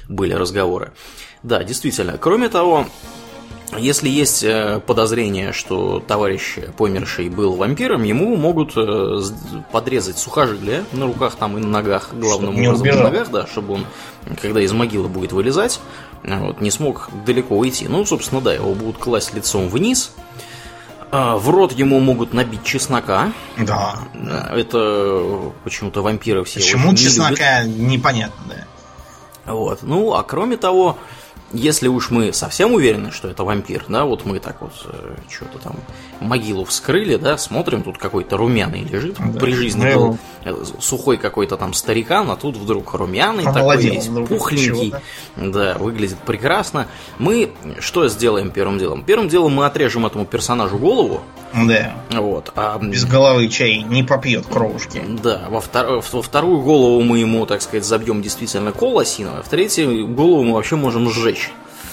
были 0.08 0.32
разговоры. 0.32 0.92
Да, 1.42 1.64
действительно. 1.64 2.18
Кроме 2.18 2.48
того, 2.48 2.86
если 3.78 4.08
есть 4.08 4.42
э, 4.42 4.80
подозрение, 4.86 5.52
что 5.52 6.00
товарищ 6.00 6.58
померший 6.76 7.28
был 7.28 7.54
вампиром, 7.54 8.02
ему 8.02 8.36
могут 8.36 8.72
э, 8.76 9.20
подрезать 9.72 10.18
сухожилия 10.18 10.84
на 10.92 11.06
руках 11.06 11.36
там 11.36 11.56
и 11.58 11.60
на 11.60 11.68
ногах, 11.68 12.10
главным 12.12 12.54
чтобы 12.54 12.68
образом 12.68 12.86
на 12.86 13.02
ногах, 13.10 13.30
да, 13.30 13.46
чтобы 13.46 13.74
он, 13.74 13.86
когда 14.40 14.60
из 14.60 14.72
могилы 14.72 15.08
будет 15.08 15.32
вылезать, 15.32 15.80
вот, 16.22 16.60
не 16.60 16.70
смог 16.70 17.10
далеко 17.26 17.56
уйти. 17.56 17.86
Ну, 17.88 18.04
собственно, 18.04 18.40
да, 18.40 18.52
его 18.52 18.74
будут 18.74 18.98
класть 18.98 19.34
лицом 19.34 19.68
вниз, 19.68 20.12
а, 21.10 21.36
в 21.36 21.48
рот 21.48 21.72
ему 21.72 22.00
могут 22.00 22.32
набить 22.32 22.64
чеснока. 22.64 23.32
Да. 23.56 24.00
Это 24.52 25.52
почему-то 25.62 26.02
вампиры 26.02 26.42
все 26.42 26.58
Почему 26.58 26.94
чеснока, 26.96 27.62
не 27.62 27.96
непонятно, 27.96 28.42
да. 28.48 29.52
Вот. 29.52 29.82
Ну, 29.82 30.14
а 30.14 30.24
кроме 30.24 30.56
того, 30.56 30.98
если 31.54 31.88
уж 31.88 32.10
мы 32.10 32.32
совсем 32.32 32.74
уверены, 32.74 33.10
что 33.10 33.28
это 33.28 33.44
вампир, 33.44 33.84
да, 33.88 34.04
вот 34.04 34.24
мы 34.24 34.38
так 34.40 34.60
вот 34.60 34.72
э, 34.86 35.14
что-то 35.30 35.58
там 35.58 35.76
могилу 36.20 36.64
вскрыли, 36.64 37.16
да, 37.16 37.38
смотрим, 37.38 37.82
тут 37.82 37.98
какой-то 37.98 38.36
румяный 38.36 38.82
лежит, 38.82 39.16
да. 39.18 39.40
при 39.40 39.52
жизни 39.52 39.94
был 39.94 40.18
э, 40.44 40.54
сухой 40.80 41.16
какой-то 41.16 41.56
там 41.56 41.72
старикан, 41.72 42.30
а 42.30 42.36
тут 42.36 42.56
вдруг 42.56 42.92
румяный 42.94 43.44
такой 43.44 43.76
весь, 43.78 44.08
пухленький, 44.28 44.94
да, 45.36 45.74
выглядит 45.78 46.18
прекрасно. 46.18 46.88
Мы 47.18 47.52
что 47.78 48.08
сделаем 48.08 48.50
первым 48.50 48.78
делом? 48.78 49.04
Первым 49.04 49.28
делом 49.28 49.52
мы 49.52 49.66
отрежем 49.66 50.06
этому 50.06 50.26
персонажу 50.26 50.76
голову, 50.76 51.22
да. 51.54 51.94
Вот. 52.10 52.52
А... 52.56 52.78
Без 52.78 53.04
головы 53.04 53.48
чай 53.48 53.82
не 53.82 54.02
попьет 54.02 54.46
кровушки. 54.46 55.00
Да. 55.22 55.46
Во, 55.48 55.60
втор... 55.60 56.02
во 56.12 56.22
вторую 56.22 56.60
голову 56.60 57.00
мы 57.02 57.20
ему, 57.20 57.46
так 57.46 57.62
сказать, 57.62 57.84
забьем 57.84 58.22
действительно 58.22 58.72
кол 58.72 58.98
осиновый, 58.98 59.40
а 59.40 59.42
в 59.42 59.48
третью 59.48 60.08
голову 60.08 60.42
мы 60.42 60.54
вообще 60.54 60.76
можем 60.76 61.08
сжечь. 61.10 61.43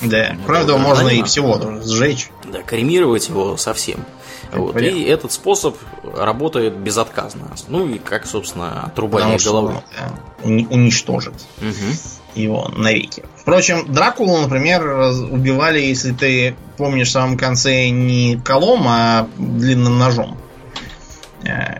Да. 0.01 0.35
Кроме 0.45 0.65
того, 0.65 0.79
можно 0.79 1.07
и 1.09 1.23
всего 1.23 1.59
сжечь. 1.83 2.29
Да, 2.51 2.61
кремировать 2.63 3.29
его 3.29 3.57
совсем. 3.57 4.05
Вот. 4.51 4.75
И 4.81 5.03
этот 5.03 5.31
способ 5.31 5.77
работает 6.03 6.75
безотказно. 6.75 7.47
Ну 7.67 7.87
и 7.87 7.99
как, 7.99 8.25
собственно, 8.25 8.83
отрубание 8.83 9.37
Потому 9.37 9.61
головы. 9.61 9.81
Что, 9.93 10.49
да, 10.49 10.75
уничтожит. 10.75 11.35
Угу 11.59 12.21
его 12.35 12.71
навеки. 12.75 13.23
Впрочем, 13.35 13.91
Дракулу, 13.91 14.37
например, 14.37 14.87
убивали, 15.31 15.79
если 15.79 16.11
ты 16.11 16.55
помнишь, 16.77 17.09
в 17.09 17.11
самом 17.11 17.37
конце 17.37 17.89
не 17.89 18.37
колом, 18.37 18.85
а 18.87 19.27
длинным 19.37 19.99
ножом 19.99 20.37
э, 20.37 20.50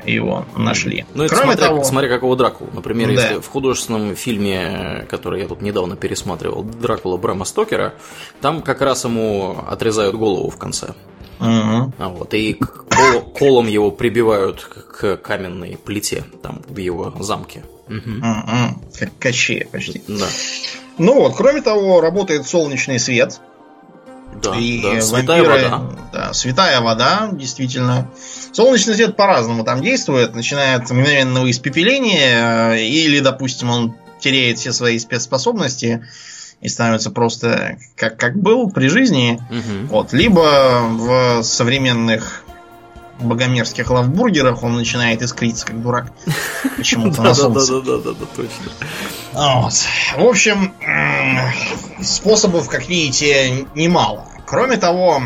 его 0.06 0.45
нашли. 0.56 1.06
Ну, 1.13 1.24
это 1.24 1.36
Кроме 1.36 1.54
смотря, 1.54 1.67
того, 1.67 1.84
смотря 1.84 2.10
какого 2.10 2.36
Дракулу. 2.36 2.69
Например, 2.74 3.08
да. 3.08 3.13
если 3.13 3.39
в 3.39 3.47
художественном 3.47 4.15
фильме, 4.15 5.06
который 5.10 5.41
я 5.41 5.47
тут 5.47 5.62
недавно 5.62 5.95
пересматривал, 5.95 6.63
Дракула 6.63 7.17
Брэма 7.17 7.45
Стокера, 7.45 7.93
там 8.41 8.62
как 8.62 8.82
раз 8.82 9.06
ему 9.06 9.58
отрезают 9.67 10.15
голову 10.15 10.50
в 10.50 10.58
конце. 10.58 10.93
Угу. 11.39 11.93
А 11.97 12.10
вот, 12.10 12.34
и 12.34 12.54
кол, 12.54 13.21
колом 13.21 13.67
его 13.67 13.89
прибивают 13.91 14.63
к 14.63 15.17
каменной 15.17 15.78
плите 15.84 16.24
там 16.43 16.62
в 16.67 16.78
его 16.78 17.13
замке. 17.19 17.63
Угу. 17.88 18.21
Как 19.00 19.10
кощея 19.19 19.67
почти. 19.71 20.04
Да. 20.08 20.28
Ну 20.97 21.15
вот, 21.15 21.36
кроме 21.36 21.62
того, 21.62 22.00
работает 22.00 22.47
солнечный 22.47 23.00
свет. 23.00 23.41
Да, 24.41 24.55
и 24.55 24.81
да, 24.81 25.01
святая 25.01 25.43
вампиры, 25.43 25.69
вода. 25.69 25.89
Да, 26.13 26.33
святая 26.33 26.81
вода, 26.81 27.29
действительно. 27.31 28.09
Солнечный 28.53 28.95
свет 28.95 29.15
по-разному 29.15 29.63
там 29.63 29.81
действует. 29.81 30.35
Начинает 30.35 30.83
от 30.83 30.91
мгновенного 30.91 31.49
испепеления, 31.49 32.73
э, 32.73 32.81
или, 32.83 33.19
допустим, 33.19 33.69
он 33.69 33.95
теряет 34.19 34.59
все 34.59 34.71
свои 34.71 34.99
спецспособности 34.99 36.05
и 36.61 36.69
становится 36.69 37.09
просто 37.09 37.77
как, 37.95 38.17
как 38.17 38.37
был 38.37 38.69
при 38.69 38.87
жизни. 38.87 39.41
Угу. 39.49 39.87
Вот. 39.87 40.13
Либо 40.13 40.81
в 40.83 41.43
современных 41.43 42.40
богомерзких 43.21 43.89
лавбургерах 43.89 44.63
он 44.63 44.75
начинает 44.75 45.21
искриться, 45.21 45.65
как 45.65 45.81
дурак. 45.81 46.12
Почему-то 46.77 47.21
на 47.21 47.34
солнце. 47.34 47.81
Да-да-да, 47.81 48.25
точно. 48.36 48.71
В 50.17 50.25
общем, 50.25 50.73
способов, 52.01 52.69
как 52.69 52.88
видите, 52.88 53.65
немало. 53.75 54.27
Кроме 54.45 54.77
того, 54.77 55.23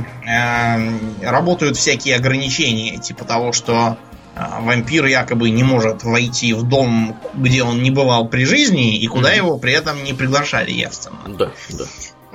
работают 1.22 1.78
всякие 1.78 2.16
ограничения, 2.16 2.98
типа 2.98 3.26
того, 3.26 3.54
что 3.54 3.98
вампир 4.36 5.06
якобы 5.06 5.50
не 5.50 5.64
может 5.64 6.04
войти 6.04 6.54
в 6.54 6.64
дом, 6.64 7.18
где 7.34 7.64
он 7.64 7.82
не 7.82 7.92
бывал 7.92 8.28
при 8.28 8.46
жизни, 8.46 8.98
и 8.98 9.08
куда 9.08 9.32
его 9.32 9.58
при 9.58 9.74
этом 9.74 10.04
не 10.04 10.14
приглашали 10.14 10.72
явственно. 10.72 11.20
Да, 11.28 11.52
да. 11.70 11.86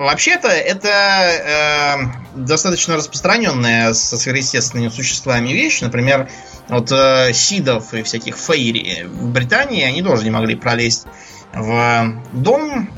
Вообще-то 0.01 0.49
это 0.49 0.89
э, 0.89 1.97
достаточно 2.35 2.97
распространенная 2.97 3.93
со 3.93 4.17
сверхъестественными 4.17 4.89
существами 4.89 5.51
вещь. 5.51 5.83
Например, 5.83 6.31
вот 6.71 6.91
э, 6.91 7.35
сидов 7.35 7.93
и 7.93 8.03
всяких 8.03 8.39
фейри 8.39 9.03
в 9.05 9.29
Британии, 9.29 9.85
они 9.85 10.03
тоже 10.03 10.25
не 10.25 10.31
могли 10.31 10.55
пролезть 10.55 11.05
в 11.53 12.15
дом, 12.33 12.89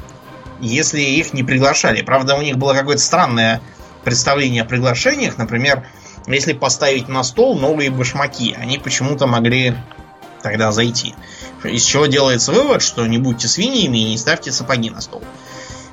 если 0.61 1.01
их 1.01 1.33
не 1.33 1.43
приглашали. 1.43 2.03
Правда, 2.03 2.37
у 2.37 2.41
них 2.41 2.57
было 2.57 2.73
какое-то 2.73 3.03
странное 3.03 3.61
представление 4.05 4.62
о 4.62 4.67
приглашениях. 4.67 5.38
Например, 5.38 5.85
если 6.29 6.53
поставить 6.53 7.09
на 7.09 7.25
стол 7.25 7.59
новые 7.59 7.91
башмаки, 7.91 8.55
они 8.57 8.79
почему-то 8.79 9.27
могли 9.27 9.75
тогда 10.41 10.71
зайти. 10.71 11.17
Из 11.65 11.83
чего 11.83 12.07
делается 12.07 12.53
вывод, 12.53 12.81
что 12.81 13.05
не 13.09 13.19
будьте 13.19 13.49
свиньями 13.49 13.99
и 13.99 14.11
не 14.11 14.19
ставьте 14.19 14.53
сапоги 14.53 14.88
на 14.88 15.01
стол. 15.01 15.25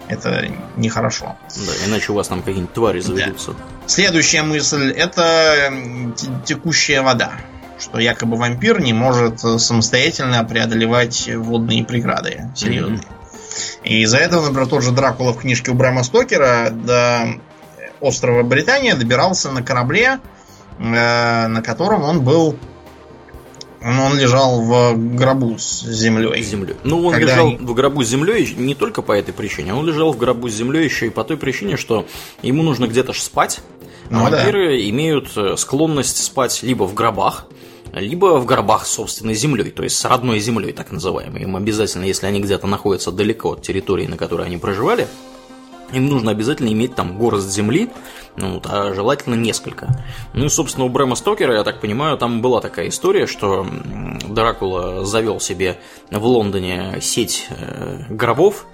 Это 0.10 0.48
нехорошо. 0.76 1.38
Да, 1.56 1.72
иначе 1.88 2.12
у 2.12 2.15
вас 2.15 2.28
там 2.28 2.39
какие-нибудь 2.39 2.74
твари 2.74 3.00
заведутся. 3.00 3.52
Да. 3.52 3.58
Следующая 3.86 4.41
мысль 4.41 4.91
это 4.91 5.72
текущая 6.45 7.02
вода. 7.02 7.34
Что 7.80 8.00
якобы 8.00 8.36
вампир 8.36 8.82
не 8.82 8.91
может 8.91 9.39
самостоятельно 9.39 10.43
преодолевать 10.43 11.30
водные 11.34 11.86
преграды 11.86 12.52
серьезные. 12.56 13.00
Mm-hmm. 13.00 13.84
И 13.84 14.02
из-за 14.02 14.17
этого, 14.17 14.45
например, 14.45 14.67
тот 14.67 14.84
же 14.84 14.91
Дракула 14.91 15.32
в 15.32 15.39
книжке 15.39 15.72
у 15.72 15.76
Брама 15.76 16.04
Стокера 16.04 16.72
до 16.72 17.39
острова 18.02 18.43
Британия 18.43 18.95
добирался 18.95 19.52
на 19.52 19.63
корабле, 19.63 20.19
э, 20.80 21.48
на 21.48 21.62
котором 21.62 22.04
он 22.04 22.22
был 22.22 22.58
он 23.81 24.17
лежал 24.17 24.61
в 24.61 25.15
гробу 25.15 25.57
с 25.57 25.83
землей. 25.83 26.43
С 26.43 26.47
землей. 26.47 26.75
Ну, 26.83 27.05
он 27.05 27.13
Когда... 27.13 27.31
лежал 27.31 27.51
в 27.51 27.73
гробу 27.73 28.03
с 28.03 28.07
землей 28.07 28.53
не 28.57 28.75
только 28.75 29.01
по 29.01 29.13
этой 29.13 29.33
причине, 29.33 29.73
он 29.73 29.85
лежал 29.85 30.11
в 30.11 30.17
гробу 30.17 30.49
с 30.49 30.53
землей 30.53 30.83
еще 30.83 31.07
и 31.07 31.09
по 31.09 31.23
той 31.23 31.37
причине, 31.37 31.77
что 31.77 32.05
ему 32.41 32.63
нужно 32.63 32.87
где-то 32.87 33.13
спать. 33.13 33.61
Ну, 34.09 34.23
вампиры 34.23 34.69
да. 34.69 34.89
имеют 34.89 35.29
э, 35.37 35.55
склонность 35.55 36.23
спать 36.23 36.63
либо 36.63 36.83
в 36.83 36.93
гробах, 36.93 37.45
либо 37.93 38.39
в 38.39 38.45
гробах 38.45 38.85
с 38.85 38.91
собственной 38.91 39.35
землей, 39.35 39.71
то 39.71 39.83
есть 39.83 39.97
с 39.97 40.05
родной 40.05 40.39
землей, 40.39 40.73
так 40.73 40.91
называемой. 40.91 41.43
Им 41.43 41.55
обязательно, 41.55 42.05
если 42.05 42.25
они 42.25 42.39
где-то 42.39 42.67
находятся 42.67 43.11
далеко 43.11 43.53
от 43.53 43.61
территории, 43.61 44.07
на 44.07 44.17
которой 44.17 44.47
они 44.47 44.57
проживали, 44.57 45.07
им 45.91 46.08
нужно 46.08 46.32
обязательно 46.32 46.69
иметь 46.69 46.95
там 46.95 47.17
горсть 47.17 47.49
земли, 47.49 47.89
ну, 48.38 48.62
а 48.65 48.93
желательно 48.93 49.36
несколько. 49.36 50.04
Ну 50.34 50.45
и, 50.45 50.49
собственно, 50.49 50.86
у 50.86 50.89
Брэма 50.89 51.15
Стокера, 51.15 51.56
я 51.56 51.63
так 51.63 51.82
понимаю, 51.82 52.17
там 52.17 52.41
была 52.41 52.62
такая 52.62 52.88
история, 52.88 53.28
что 53.28 53.67
Дракула 54.28 55.06
завел 55.06 55.39
себе 55.39 55.80
в 56.10 56.23
Лондоне 56.25 56.99
сеть 57.02 57.47
э, 57.49 58.04
гробов, 58.10 58.65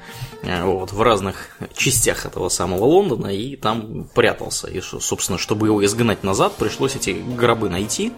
э, 0.43 0.63
вот, 0.63 0.91
в 0.91 1.01
разных 1.01 1.57
частях 1.75 2.25
этого 2.25 2.49
самого 2.49 2.85
Лондона, 2.85 3.27
и 3.27 3.55
там 3.55 4.07
прятался. 4.13 4.67
И, 4.67 4.81
собственно, 4.81 5.37
чтобы 5.37 5.67
его 5.67 5.83
изгнать 5.83 6.23
назад, 6.23 6.53
пришлось 6.57 6.95
эти 6.95 7.11
гробы 7.11 7.69
найти 7.69 8.11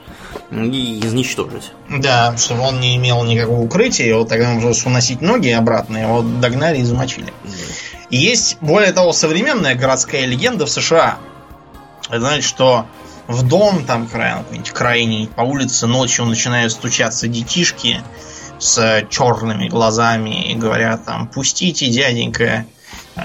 и 0.52 1.00
изничтожить. 1.04 1.72
Да, 1.90 2.36
чтобы 2.38 2.62
он 2.62 2.80
не 2.80 2.98
имел 2.98 3.24
никакого 3.24 3.62
укрытия, 3.62 4.08
его 4.08 4.26
тогда 4.26 4.54
нужно 4.54 4.92
уносить 4.92 5.22
ноги 5.22 5.50
обратно, 5.50 5.98
его 5.98 6.22
догнали 6.22 6.80
и 6.80 6.84
замочили. 6.84 7.34
Да. 7.44 7.97
Есть, 8.10 8.58
более 8.62 8.94
того, 8.94 9.12
современная 9.12 9.76
городская 9.76 10.26
легенда 10.26 10.66
в 10.66 10.70
США. 10.70 11.18
Это 12.10 12.22
значит, 12.22 12.46
что 12.46 12.86
в 13.28 13.46
дом, 13.46 13.86
там, 13.86 14.08
какой-нибудь 14.08 14.72
крайний, 14.72 15.28
по 15.28 15.42
улице 15.42 15.88
ночью 15.88 16.26
начинают 16.26 16.72
стучаться 16.72 17.28
детишки 17.28 18.02
с 18.60 19.06
черными 19.10 19.68
глазами 19.68 20.52
и 20.52 20.56
говорят 20.56 21.06
там, 21.06 21.28
пустите, 21.28 21.90
дяденька, 21.90 22.66
э, 23.16 23.22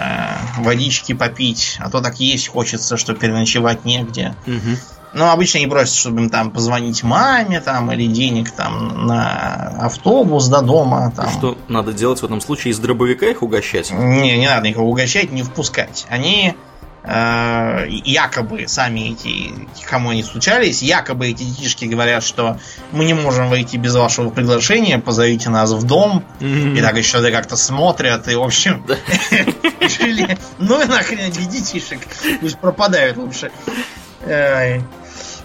водички 0.59 1.14
попить, 1.14 1.77
а 1.79 1.88
то 1.88 2.01
так 2.01 2.18
есть 2.21 2.49
хочется, 2.49 2.97
что 2.97 3.14
переночевать 3.14 3.85
негде. 3.85 4.35
Угу. 4.47 4.77
Но 5.14 5.31
обычно 5.31 5.59
они 5.59 5.66
просят, 5.66 5.94
чтобы 5.94 6.22
им 6.22 6.31
там 6.31 6.51
позвонить 6.51 7.03
маме 7.03 7.61
там, 7.61 7.92
или 7.92 8.07
денег 8.07 8.51
там 8.51 9.07
на 9.07 9.75
автобус 9.81 10.48
до 10.48 10.62
дома. 10.62 11.12
Там. 11.14 11.31
Что 11.31 11.59
надо 11.68 11.92
делать 11.92 12.20
в 12.20 12.25
этом 12.25 12.40
случае? 12.40 12.72
Из 12.72 12.79
дробовика 12.79 13.27
их 13.27 13.42
угощать? 13.42 13.90
Не, 13.90 14.38
не 14.38 14.46
надо 14.46 14.68
их 14.68 14.79
угощать, 14.79 15.31
не 15.31 15.42
впускать. 15.42 16.07
Они 16.09 16.55
э, 17.03 17.87
якобы 17.88 18.66
сами 18.68 19.12
эти, 19.12 19.53
кому 19.88 20.11
они 20.11 20.22
случались, 20.22 20.83
якобы 20.83 21.29
эти 21.29 21.42
детишки 21.42 21.85
говорят, 21.85 22.25
что 22.25 22.59
мы 22.90 23.05
не 23.05 23.14
можем 23.14 23.51
войти 23.51 23.77
без 23.77 23.94
вашего 23.94 24.31
приглашения, 24.31 24.98
позовите 24.98 25.51
нас 25.51 25.72
в 25.72 25.85
дом. 25.85 26.25
Mm-hmm. 26.40 26.79
И 26.79 26.81
так 26.81 26.96
еще 26.96 27.20
да 27.20 27.31
как-то 27.31 27.57
смотрят, 27.57 28.29
и 28.29 28.35
в 28.35 28.42
общем 28.42 28.85
ну 30.59 30.83
и 30.83 30.87
нахрен 30.87 31.20
этих 31.20 31.48
детишек, 31.48 32.01
пусть 32.40 32.59
пропадают 32.59 33.16
лучше. 33.18 33.51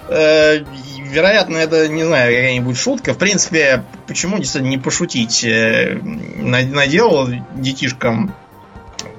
Э, 0.09 0.63
вероятно, 1.11 1.57
это, 1.57 1.87
не 1.87 2.03
знаю, 2.03 2.33
какая-нибудь 2.33 2.77
шутка. 2.77 3.13
В 3.13 3.17
принципе, 3.17 3.83
почему 4.07 4.37
не 4.59 4.77
пошутить? 4.77 5.43
Э, 5.43 5.99
наделал 6.01 7.29
детишкам 7.55 8.33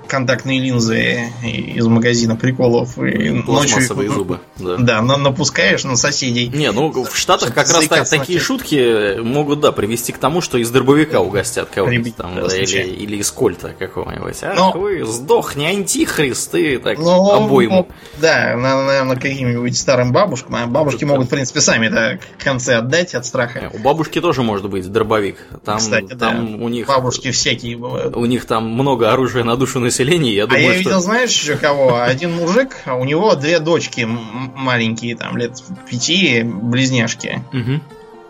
контактные 0.09 0.61
линзы 0.61 1.33
из 1.43 1.87
магазина 1.87 2.37
приколов 2.37 2.99
и 2.99 3.31
ночью 3.31 3.83
зубы. 3.83 4.41
Да, 4.59 4.77
да 4.77 5.03
на, 5.03 5.17
напускаешь 5.17 5.85
на 5.85 5.97
соседей. 5.97 6.49
Не, 6.49 6.73
ну 6.73 6.91
в 7.05 7.17
Штатах 7.17 7.55
как 7.55 7.71
раз 7.71 7.87
так, 7.87 8.09
такие 8.09 8.41
шутки 8.41 9.21
могут, 9.21 9.61
да, 9.61 9.73
привести 9.73 10.13
к 10.13 10.19
тому, 10.19 10.41
что 10.41 10.59
из 10.59 10.71
дробовика 10.71 11.21
угостят 11.21 11.69
кого-нибудь 11.69 12.17
там, 12.17 12.35
да, 12.35 12.57
или, 12.57 12.83
или 12.83 13.17
из 13.17 13.31
кольта 13.31 13.71
какого-нибудь. 13.79 14.37
А 14.43 14.55
Но... 14.55 14.73
вы 14.73 15.05
сдохни, 15.05 15.67
антихрист, 15.67 16.51
ты 16.53 16.79
так 16.79 16.99
ну, 16.99 17.33
обойму. 17.33 17.89
Ну, 17.89 17.95
да, 18.21 18.57
наверное, 18.57 19.17
каким-нибудь 19.17 19.77
старым 19.77 20.13
бабушкам. 20.13 20.57
А 20.57 20.67
бабушки 20.67 21.05
могут, 21.05 21.27
в 21.27 21.31
принципе, 21.31 21.61
сами 21.61 21.87
это 21.87 22.19
концы 22.43 22.71
отдать 22.71 23.15
от 23.15 23.27
страха. 23.27 23.71
У 23.73 23.79
бабушки 23.79 24.21
тоже 24.21 24.43
может 24.43 24.69
быть 24.69 24.91
дробовик. 24.91 25.37
Там, 25.65 25.79
Кстати, 25.79 26.15
там 26.15 26.59
да. 26.59 26.65
у 26.65 26.69
них... 26.69 26.87
Бабушки 26.87 27.31
всякие 27.31 27.77
бывают. 27.77 28.17
У 28.17 28.25
них 28.25 28.47
там 28.47 28.69
много 28.69 29.13
оружия 29.13 29.45
на 29.45 29.57
душу 29.57 29.81
населения. 29.81 29.98
Я 30.35 30.47
думаю, 30.47 30.65
а 30.65 30.69
я 30.69 30.73
что... 30.73 30.79
видел, 30.79 31.01
знаешь, 31.01 31.31
еще 31.31 31.57
кого? 31.57 32.01
Один 32.01 32.33
мужик, 32.33 32.77
а 32.85 32.95
у 32.95 33.05
него 33.05 33.35
две 33.35 33.59
дочки 33.59 34.07
маленькие, 34.07 35.17
там, 35.17 35.37
лет 35.37 35.63
пяти, 35.89 36.43
близняшки. 36.45 37.43
Угу. 37.53 37.81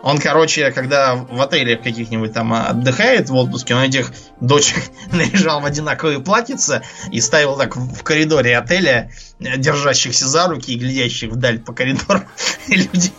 Он, 0.01 0.17
короче, 0.17 0.71
когда 0.71 1.15
в 1.15 1.41
отеле 1.41 1.75
каких-нибудь 1.75 2.33
там 2.33 2.53
отдыхает 2.53 3.29
в 3.29 3.35
отпуске, 3.35 3.75
он 3.75 3.81
этих 3.81 4.13
дочек 4.39 4.77
наряжал 5.11 5.59
в 5.59 5.65
одинаковые 5.65 6.19
платьица 6.19 6.83
и 7.11 7.19
ставил 7.19 7.57
так 7.57 7.75
в 7.75 8.01
коридоре 8.03 8.57
отеля, 8.57 9.11
держащихся 9.39 10.27
за 10.27 10.47
руки 10.47 10.73
и 10.73 10.77
глядящих 10.77 11.31
вдаль 11.31 11.59
по 11.59 11.73
коридору. 11.73 12.21
И 12.67 12.75
люди, 12.75 13.11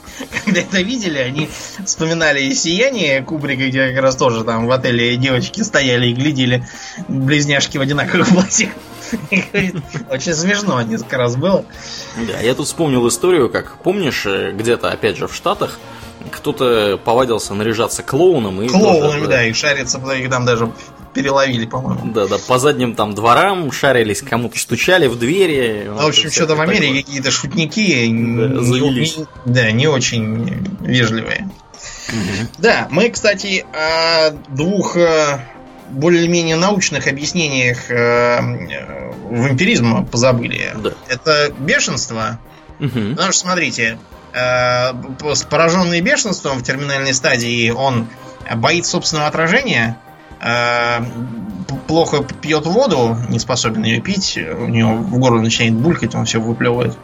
когда 0.44 0.60
это 0.60 0.80
видели, 0.80 1.18
они 1.18 1.50
вспоминали 1.84 2.52
«Сияние» 2.52 3.22
Кубрика, 3.22 3.66
где 3.68 3.88
как 3.88 4.00
раз 4.00 4.16
тоже 4.16 4.44
там 4.44 4.66
в 4.66 4.70
отеле 4.70 5.16
девочки 5.16 5.62
стояли 5.62 6.08
и 6.08 6.14
глядели 6.14 6.66
близняшки 7.08 7.78
в 7.78 7.80
одинаковых 7.80 8.28
платьях. 8.32 8.70
Очень 10.10 10.34
смешно 10.34 10.80
несколько 10.82 11.18
раз 11.18 11.36
было. 11.36 11.64
Да, 12.16 12.38
я 12.40 12.54
тут 12.54 12.66
вспомнил 12.66 13.06
историю, 13.08 13.50
как 13.50 13.82
помнишь, 13.82 14.24
э, 14.24 14.52
где-то, 14.52 14.90
опять 14.90 15.16
же, 15.16 15.26
в 15.26 15.34
Штатах, 15.34 15.78
кто-то 16.30 16.98
повадился 17.02 17.54
наряжаться 17.54 18.02
клоуном. 18.02 18.62
И 18.62 18.68
Клоунами, 18.68 19.00
тоже, 19.00 19.20
да, 19.22 19.26
да, 19.28 19.44
и 19.44 19.52
шариться, 19.52 19.98
их 19.98 20.30
там 20.30 20.44
даже 20.44 20.70
переловили, 21.14 21.66
по-моему. 21.66 22.12
Да, 22.12 22.26
да, 22.26 22.36
по 22.38 22.58
задним 22.58 22.94
там 22.94 23.14
дворам 23.14 23.72
шарились, 23.72 24.22
кому-то 24.22 24.58
стучали 24.58 25.06
в 25.06 25.18
двери. 25.18 25.84
Ну, 25.86 25.96
в 25.96 26.06
общем, 26.06 26.30
что-то 26.30 26.54
в 26.54 26.60
Америке 26.60 27.02
какие-то 27.02 27.30
шутники 27.30 28.06
да, 28.06 28.06
не, 28.06 28.90
не, 28.90 29.26
да, 29.44 29.70
не 29.72 29.86
очень 29.86 30.76
вежливые. 30.80 31.48
Угу. 32.08 32.48
Да, 32.58 32.88
мы, 32.90 33.10
кстати, 33.10 33.64
о 33.72 34.30
двух 34.48 34.96
э, 34.96 35.40
более-менее 35.90 36.56
научных 36.56 37.06
объяснениях 37.06 37.90
э, 37.90 38.40
вампиризма 39.30 40.04
позабыли. 40.04 40.72
Да. 40.82 40.92
Это 41.08 41.52
бешенство. 41.58 42.38
Угу. 42.78 43.10
Потому 43.10 43.32
что, 43.32 43.40
смотрите, 43.40 43.82
э, 43.82 44.19
пораженный 44.32 46.00
бешенством 46.00 46.58
в 46.58 46.62
терминальной 46.62 47.14
стадии, 47.14 47.70
он 47.70 48.08
боится 48.54 48.92
собственного 48.92 49.28
отражения, 49.28 49.98
э, 50.40 51.00
плохо 51.86 52.22
пьет 52.22 52.66
воду, 52.66 53.16
не 53.28 53.38
способен 53.38 53.84
ее 53.84 54.00
пить, 54.00 54.38
у 54.38 54.66
него 54.66 54.94
в 54.94 55.18
горле 55.18 55.40
начинает 55.40 55.74
булькать, 55.74 56.14
он 56.14 56.24
все 56.24 56.40
выплевывает, 56.40 56.96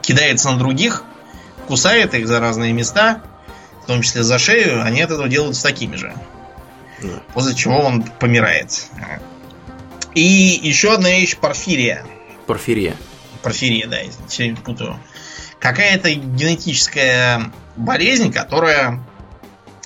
кидается 0.00 0.50
на 0.50 0.58
других, 0.58 1.04
кусает 1.66 2.14
их 2.14 2.26
за 2.26 2.40
разные 2.40 2.72
места, 2.72 3.22
в 3.82 3.86
том 3.86 4.02
числе 4.02 4.22
за 4.22 4.38
шею, 4.38 4.82
они 4.84 5.00
от 5.00 5.10
этого 5.10 5.28
делаются 5.28 5.62
такими 5.62 5.96
же. 5.96 6.14
После 7.34 7.54
чего 7.54 7.80
он 7.80 8.02
помирает. 8.04 8.86
И 10.14 10.22
еще 10.62 10.94
одна 10.94 11.10
вещь 11.10 11.36
порфирия. 11.36 12.04
Порфирия. 12.46 12.94
Порфирия, 13.42 13.88
да, 13.88 13.98
я 13.98 14.56
путаю 14.56 14.98
какая-то 15.62 16.12
генетическая 16.12 17.52
болезнь, 17.76 18.32
которая 18.32 19.00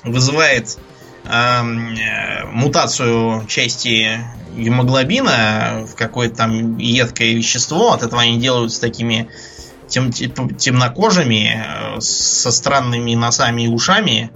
вызывает 0.03 0.79
эм, 1.25 1.93
э, 1.93 2.45
мутацию 2.45 3.45
части 3.47 4.19
гемоглобина 4.57 5.85
в 5.87 5.95
какое-то 5.95 6.35
там 6.35 6.77
едкое 6.79 7.33
вещество. 7.33 7.93
От 7.93 8.01
этого 8.01 8.23
они 8.23 8.39
делаются 8.39 8.81
такими 8.81 9.29
тем, 9.87 10.11
темнокожими, 10.11 11.63
э, 11.63 12.01
со 12.01 12.51
странными 12.51 13.13
носами 13.13 13.63
и 13.63 13.67
ушами. 13.67 14.31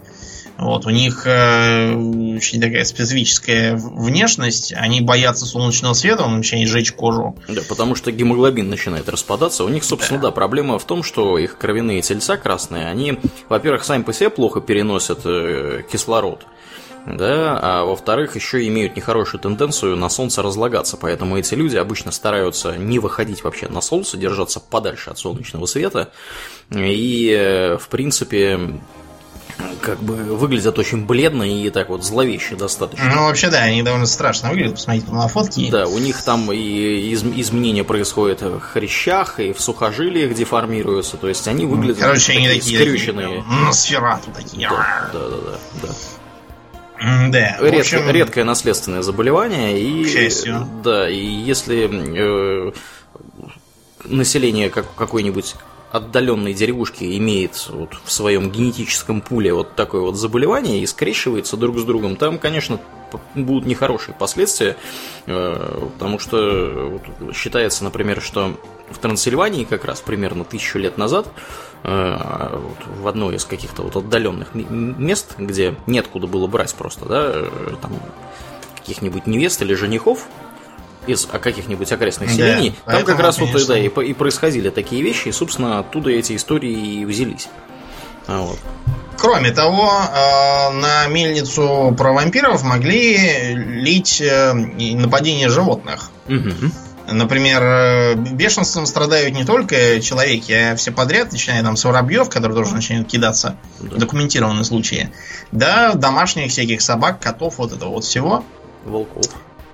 Вот, 0.61 0.85
у 0.85 0.91
них 0.91 1.25
э, 1.25 1.91
очень 2.35 2.61
такая 2.61 2.85
специфическая 2.85 3.75
внешность. 3.75 4.71
Они 4.73 5.01
боятся 5.01 5.47
солнечного 5.47 5.93
света, 5.93 6.23
он 6.23 6.37
начинает 6.37 6.69
жечь 6.69 6.91
кожу. 6.91 7.35
Да, 7.47 7.61
потому 7.67 7.95
что 7.95 8.11
гемоглобин 8.11 8.69
начинает 8.69 9.09
распадаться. 9.09 9.63
У 9.63 9.69
них, 9.69 9.83
собственно, 9.83 10.19
да, 10.19 10.27
да 10.27 10.31
проблема 10.31 10.77
в 10.77 10.85
том, 10.85 11.01
что 11.01 11.39
их 11.39 11.57
кровяные 11.57 12.03
тельца 12.03 12.37
красные, 12.37 12.87
они, 12.87 13.17
во-первых, 13.49 13.83
сами 13.83 14.03
по 14.03 14.13
себе 14.13 14.29
плохо 14.29 14.61
переносят 14.61 15.21
э, 15.25 15.81
кислород. 15.91 16.45
Да, 17.07 17.59
а 17.59 17.83
во-вторых, 17.83 18.35
еще 18.35 18.67
имеют 18.67 18.95
нехорошую 18.95 19.41
тенденцию 19.41 19.97
на 19.97 20.09
солнце 20.09 20.43
разлагаться, 20.43 20.95
поэтому 20.95 21.39
эти 21.39 21.55
люди 21.55 21.75
обычно 21.75 22.11
стараются 22.11 22.77
не 22.77 22.99
выходить 22.99 23.43
вообще 23.43 23.67
на 23.67 23.81
солнце, 23.81 24.17
держаться 24.17 24.59
подальше 24.59 25.09
от 25.09 25.17
солнечного 25.17 25.65
света, 25.65 26.11
и, 26.69 27.35
э, 27.35 27.77
в 27.77 27.87
принципе, 27.87 28.59
как 29.81 29.99
бы 30.01 30.15
выглядят 30.15 30.77
очень 30.79 31.05
бледно 31.05 31.43
и 31.43 31.69
так 31.69 31.89
вот 31.89 32.03
зловеще 32.03 32.55
достаточно. 32.55 33.11
Ну, 33.13 33.23
вообще, 33.23 33.49
да, 33.49 33.59
они 33.59 33.83
довольно 33.83 34.05
страшно 34.05 34.49
выглядят, 34.49 34.75
посмотрите 34.75 35.11
на 35.11 35.27
фотки. 35.27 35.69
Да, 35.69 35.87
у 35.87 35.97
них 35.97 36.21
там 36.21 36.51
и 36.51 36.57
из 36.57 37.23
изменения 37.23 37.83
происходят 37.83 38.41
в 38.41 38.59
хрящах, 38.59 39.39
и 39.39 39.53
в 39.53 39.61
сухожилиях 39.61 40.33
деформируются, 40.33 41.17
то 41.17 41.27
есть 41.27 41.47
они 41.47 41.65
выглядят 41.65 41.99
Короче, 41.99 42.33
они 42.33 42.47
такие 42.47 42.79
скрюченные. 42.79 43.43
Носферату 43.43 44.31
такие. 44.31 44.69
Да, 44.69 45.09
да, 45.13 45.19
да, 45.19 45.37
да. 45.81 45.87
да. 47.31 47.57
Редко, 47.59 47.79
общем... 47.79 48.09
Редкое 48.09 48.43
наследственное 48.43 49.01
заболевание. 49.01 49.79
И, 49.81 50.05
К 50.05 50.07
счастью. 50.07 50.67
Да, 50.83 51.09
и 51.09 51.17
если 51.17 51.89
э, 51.89 52.71
население 54.05 54.69
как, 54.69 54.85
какой-нибудь 54.95 55.55
отдаленной 55.91 56.53
деревушки 56.53 57.17
имеет 57.17 57.67
вот 57.69 57.97
в 58.03 58.11
своем 58.11 58.49
генетическом 58.49 59.21
пуле 59.21 59.53
вот 59.53 59.75
такое 59.75 60.01
вот 60.01 60.15
заболевание 60.15 60.79
и 60.79 60.85
скрещивается 60.85 61.57
друг 61.57 61.79
с 61.79 61.83
другом, 61.83 62.15
там, 62.15 62.39
конечно, 62.39 62.79
будут 63.35 63.65
нехорошие 63.65 64.15
последствия, 64.17 64.77
э, 65.25 65.89
потому 65.93 66.19
что 66.19 66.99
считается, 67.33 67.83
например, 67.83 68.21
что 68.21 68.55
в 68.89 68.97
Трансильвании 68.99 69.65
как 69.65 69.85
раз 69.85 70.01
примерно 70.01 70.43
тысячу 70.43 70.79
лет 70.79 70.97
назад 70.97 71.27
э, 71.83 72.59
в 73.01 73.07
одной 73.07 73.35
из 73.35 73.45
каких-то 73.45 73.83
вот 73.83 73.95
отдаленных 73.95 74.53
мест, 74.53 75.35
где 75.37 75.75
нет 75.87 76.07
куда 76.07 76.27
было 76.27 76.47
брать 76.47 76.73
просто, 76.75 77.05
да, 77.05 77.31
э, 77.33 77.49
там 77.81 77.93
каких-нибудь 78.77 79.27
невест 79.27 79.61
или 79.61 79.73
женихов, 79.73 80.25
из 81.11 81.25
каких-нибудь 81.25 81.91
окрестных 81.91 82.31
селений, 82.31 82.75
да, 82.85 82.93
там 82.93 83.05
как 83.05 83.19
раз 83.19 83.37
конечно. 83.37 83.59
вот 83.59 83.67
да, 83.67 83.77
и, 83.77 84.09
и 84.09 84.13
происходили 84.13 84.69
такие 84.69 85.01
вещи, 85.01 85.29
и, 85.29 85.31
собственно, 85.31 85.79
оттуда 85.79 86.09
эти 86.09 86.35
истории 86.35 87.01
и 87.01 87.05
взялись. 87.05 87.49
А 88.27 88.41
вот. 88.41 88.59
Кроме 89.17 89.51
того, 89.51 89.91
э, 89.91 90.71
на 90.71 91.07
мельницу 91.07 91.93
про 91.97 92.11
вампиров 92.11 92.63
могли 92.63 93.53
лить 93.53 94.19
э, 94.19 94.53
нападения 94.53 95.47
животных. 95.47 96.09
Угу. 96.27 96.71
Например, 97.11 97.61
э, 97.61 98.15
бешенством 98.15 98.85
страдают 98.85 99.35
не 99.35 99.45
только 99.45 100.01
человеки, 100.01 100.51
а 100.51 100.75
все 100.75 100.91
подряд, 100.91 101.31
начиная 101.31 101.61
там 101.61 101.75
с 101.75 101.83
воробьев, 101.83 102.29
которые 102.29 102.57
тоже 102.57 102.73
начинают 102.73 103.07
кидаться. 103.07 103.57
Да. 103.79 103.97
Документированные 103.97 104.63
случаи. 104.63 105.11
Да, 105.51 105.93
домашних 105.93 106.49
всяких 106.49 106.81
собак, 106.81 107.19
котов, 107.19 107.57
вот 107.57 107.73
этого 107.73 107.89
вот 107.89 108.05
всего. 108.05 108.43
Волков 108.85 109.25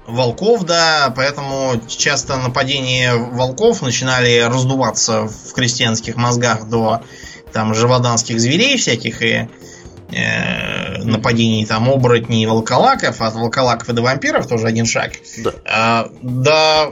волков, 0.07 0.63
да, 0.63 1.13
поэтому 1.15 1.79
часто 1.87 2.37
нападения 2.37 3.13
волков 3.13 3.81
начинали 3.81 4.39
раздуваться 4.39 5.27
в 5.27 5.53
крестьянских 5.53 6.15
мозгах 6.15 6.67
до 6.69 7.01
там 7.53 7.73
живоданских 7.73 8.39
зверей 8.39 8.77
всяких 8.77 9.21
и 9.21 9.47
э, 10.11 11.03
нападений 11.03 11.65
там 11.65 11.89
оборотней 11.89 12.43
и 12.43 12.45
волколаков, 12.45 13.21
от 13.21 13.33
волколаков 13.35 13.89
и 13.89 13.93
до 13.93 14.01
вампиров 14.01 14.47
тоже 14.47 14.67
один 14.67 14.85
шаг. 14.85 15.11
Да. 15.39 15.51
А, 15.65 16.09
да, 16.21 16.91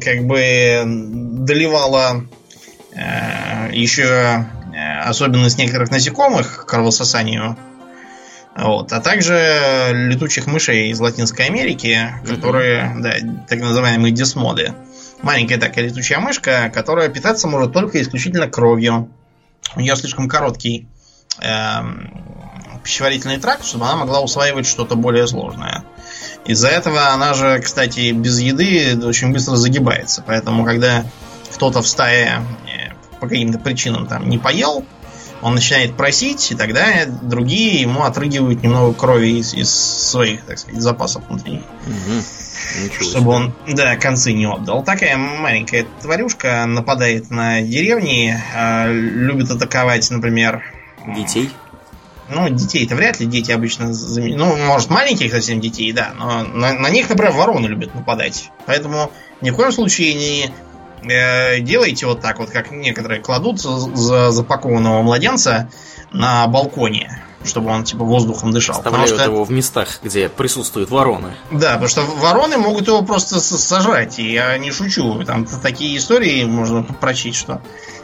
как 0.00 0.24
бы 0.24 0.82
доливала 0.84 2.24
э, 2.92 3.70
еще 3.72 4.46
э, 4.72 5.00
особенность 5.00 5.58
некоторых 5.58 5.90
насекомых 5.90 6.66
кровососанию 6.66 7.56
вот. 8.56 8.92
А 8.92 9.00
также 9.00 9.90
летучих 9.92 10.46
мышей 10.46 10.90
из 10.90 11.00
Латинской 11.00 11.46
Америки, 11.46 12.14
которые, 12.26 12.96
да, 13.00 13.14
так 13.48 13.60
называемые 13.60 14.12
десмоды. 14.12 14.74
Маленькая 15.22 15.58
такая 15.58 15.86
летучая 15.86 16.20
мышка, 16.20 16.70
которая 16.72 17.08
питаться 17.08 17.48
может 17.48 17.72
только 17.72 18.00
исключительно 18.00 18.48
кровью. 18.48 19.10
У 19.74 19.80
нее 19.80 19.96
слишком 19.96 20.28
короткий 20.28 20.86
э, 21.40 21.78
пищеварительный 22.84 23.38
тракт, 23.38 23.64
чтобы 23.64 23.86
она 23.86 23.96
могла 23.96 24.20
усваивать 24.20 24.66
что-то 24.66 24.94
более 24.94 25.26
сложное. 25.26 25.84
Из-за 26.44 26.68
этого 26.68 27.08
она 27.08 27.34
же, 27.34 27.58
кстати, 27.60 28.12
без 28.12 28.38
еды 28.38 28.96
очень 29.04 29.32
быстро 29.32 29.56
загибается. 29.56 30.22
Поэтому, 30.24 30.64
когда 30.64 31.04
кто-то 31.54 31.82
в 31.82 31.88
стае 31.88 32.42
э, 32.66 32.92
по 33.18 33.26
каким-то 33.26 33.58
причинам 33.58 34.06
там 34.06 34.28
не 34.28 34.38
поел, 34.38 34.84
он 35.44 35.56
начинает 35.56 35.94
просить, 35.94 36.52
и 36.52 36.54
тогда 36.54 37.04
другие 37.04 37.82
ему 37.82 38.04
отрыгивают 38.04 38.62
немного 38.62 38.94
крови 38.94 39.40
из, 39.40 39.52
из 39.52 39.70
своих, 39.70 40.42
так 40.44 40.58
сказать, 40.58 40.80
запасов 40.80 41.28
внутри. 41.28 41.60
Угу. 41.86 43.04
Чтобы 43.04 43.30
он, 43.32 43.54
да, 43.68 43.94
концы 43.96 44.32
не 44.32 44.46
отдал. 44.46 44.82
Такая 44.82 45.18
маленькая 45.18 45.86
тварюшка 46.00 46.64
нападает 46.64 47.30
на 47.30 47.60
деревни, 47.60 48.34
э, 48.54 48.90
любит 48.90 49.50
атаковать, 49.50 50.10
например... 50.10 50.62
Детей? 51.14 51.50
Ну, 52.30 52.48
детей-то 52.48 52.96
вряд 52.96 53.20
ли, 53.20 53.26
дети 53.26 53.52
обычно... 53.52 53.92
Ну, 54.16 54.56
может, 54.56 54.88
маленьких 54.88 55.30
совсем 55.30 55.60
детей, 55.60 55.92
да, 55.92 56.14
но 56.18 56.42
на, 56.42 56.72
на 56.72 56.88
них, 56.88 57.10
например, 57.10 57.32
вороны 57.32 57.66
любят 57.66 57.94
нападать. 57.94 58.50
Поэтому 58.64 59.12
ни 59.42 59.50
в 59.50 59.56
коем 59.56 59.72
случае 59.72 60.14
не 60.14 60.50
э, 61.08 61.60
делайте 61.60 62.06
вот 62.06 62.20
так 62.20 62.38
вот, 62.38 62.50
как 62.50 62.70
некоторые 62.70 63.20
кладут 63.20 63.60
за 63.60 64.30
запакованного 64.30 65.02
младенца 65.02 65.70
на 66.12 66.46
балконе 66.46 67.20
чтобы 67.44 67.70
он 67.70 67.84
типа 67.84 68.04
воздухом 68.04 68.52
дышал. 68.52 68.76
Оставляют 68.76 69.10
что... 69.10 69.24
его 69.24 69.44
в 69.44 69.50
местах, 69.50 70.00
где 70.02 70.28
присутствуют 70.28 70.90
вороны. 70.90 71.34
Да, 71.50 71.72
потому 71.72 71.88
что 71.88 72.02
вороны 72.02 72.56
могут 72.56 72.86
его 72.86 73.02
просто 73.02 73.38
сажать, 73.38 74.18
и 74.18 74.32
я 74.32 74.56
не 74.58 74.70
шучу. 74.70 75.22
Там 75.24 75.44
такие 75.44 75.96
истории 75.98 76.44
можно 76.44 76.82
прочесть, 76.82 77.38
что 77.38 77.60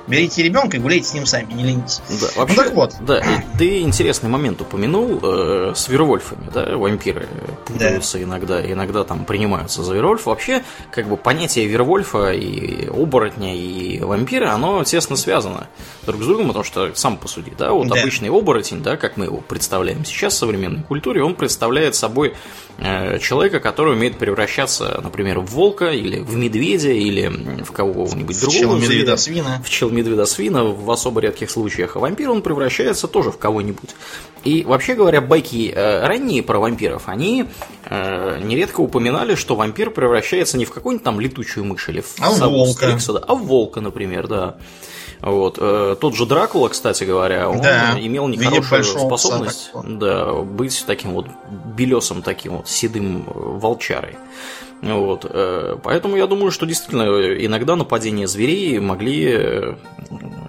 Берите 0.07 0.43
ребенка 0.43 0.77
и 0.77 0.81
гуляйте 0.81 1.07
с 1.07 1.15
ним 1.15 1.27
сами, 1.27 1.53
не 1.53 1.65
ленитесь. 1.65 2.01
Да, 2.09 2.29
ну 2.35 2.41
вообще, 2.41 2.57
ну 2.57 2.63
так 2.63 2.75
вот. 2.75 2.95
Да, 3.01 3.23
ты 3.59 3.81
интересный 3.81 4.29
момент 4.29 4.61
упомянул 4.61 5.21
э, 5.23 5.73
с 5.75 5.89
Вервольфами, 5.89 6.51
да, 6.53 6.77
вампиры 6.77 7.29
путаются 7.67 8.19
да. 8.19 8.25
иногда, 8.25 8.73
иногда 8.73 9.05
там 9.05 9.25
принимаются 9.25 9.83
за 9.83 9.95
Вервольф. 9.95 10.27
Вообще, 10.27 10.63
как 10.91 11.09
бы 11.09 11.17
понятие 11.17 11.67
Вервольфа 11.67 12.33
и 12.33 12.87
оборотня 12.89 13.57
и 13.57 14.01
вампира, 14.01 14.53
оно 14.53 14.85
тесно 14.85 15.17
связано 15.17 15.69
друг 16.07 16.23
с 16.23 16.27
другом, 16.27 16.49
потому 16.49 16.65
что 16.65 16.91
сам 16.95 17.17
посуди, 17.17 17.53
да, 17.57 17.73
вот 17.73 17.89
да. 17.89 18.01
обычный 18.01 18.31
оборотень, 18.31 18.83
да, 18.83 18.97
как 18.97 19.17
мы 19.17 19.27
его 19.27 19.39
представляем 19.39 20.05
сейчас 20.05 20.35
в 20.35 20.39
современной 20.39 20.83
культуре, 20.83 21.23
он 21.23 21.35
представляет 21.35 21.95
собой 21.95 22.35
э, 22.79 23.19
человека, 23.19 23.61
который 23.61 23.95
умеет 23.95 24.19
превращаться, 24.19 25.01
например, 25.03 25.41
в 25.41 25.47
волка 25.47 25.91
или 25.91 26.21
в 26.21 26.37
медведя 26.37 26.91
или 26.91 27.29
в 27.63 27.73
кого-нибудь 27.73 28.41
другого. 28.41 28.77
В 28.77 28.83
медведя 28.83 29.17
свина. 29.17 29.63
В 29.65 29.71
чел 29.71 29.90
медведа 29.91 30.27
свина 30.27 30.65
в 30.65 30.91
особо 30.91 31.21
редких 31.21 31.51
случаях, 31.51 31.97
а 31.97 31.99
вампир 31.99 32.31
он 32.31 32.43
превращается 32.43 33.09
тоже 33.09 33.31
в 33.31 33.39
кого-нибудь. 33.39 33.91
И 34.45 34.65
вообще 34.65 34.95
говоря, 34.95 35.21
байки 35.21 35.71
э, 35.75 36.07
ранние 36.07 36.43
про 36.43 36.59
вампиров, 36.59 37.05
они 37.07 37.47
э, 37.85 38.41
нередко 38.43 38.81
упоминали, 38.81 39.35
что 39.35 39.55
вампир 39.55 39.91
превращается 39.91 40.57
не 40.57 40.65
в 40.65 40.73
какую-нибудь 40.73 41.05
там 41.05 41.21
летучую 41.21 41.65
мышь 41.65 41.89
или 41.89 42.01
в 42.01 42.15
а 42.21 42.31
волка. 42.49 42.87
Стрикса, 42.87 43.13
да, 43.15 43.25
а 43.27 43.35
в 43.35 43.45
волка, 43.45 43.81
например, 43.81 44.29
да. 44.29 44.57
Вот. 45.21 45.59
Э, 45.61 45.97
тот 46.01 46.15
же 46.15 46.25
Дракула, 46.25 46.69
кстати 46.69 47.05
говоря, 47.05 47.51
он 47.51 47.61
да, 47.61 47.99
имел 48.01 48.27
нехорошую 48.29 49.07
способность 49.07 49.71
да, 49.75 50.33
быть 50.35 50.85
таким 50.87 51.13
вот 51.13 51.27
белесом, 51.77 52.23
таким 52.23 52.59
вот 52.59 52.69
седым 52.69 53.25
волчарой. 53.27 54.17
Вот. 54.83 55.27
Э, 55.29 55.77
поэтому 55.83 56.17
я 56.17 56.27
думаю, 56.27 56.51
что 56.51 56.67
действительно 56.67 57.03
иногда 57.45 57.77
нападения 57.77 58.27
зверей 58.27 58.79
могли 58.79 59.33
э, 59.33 59.75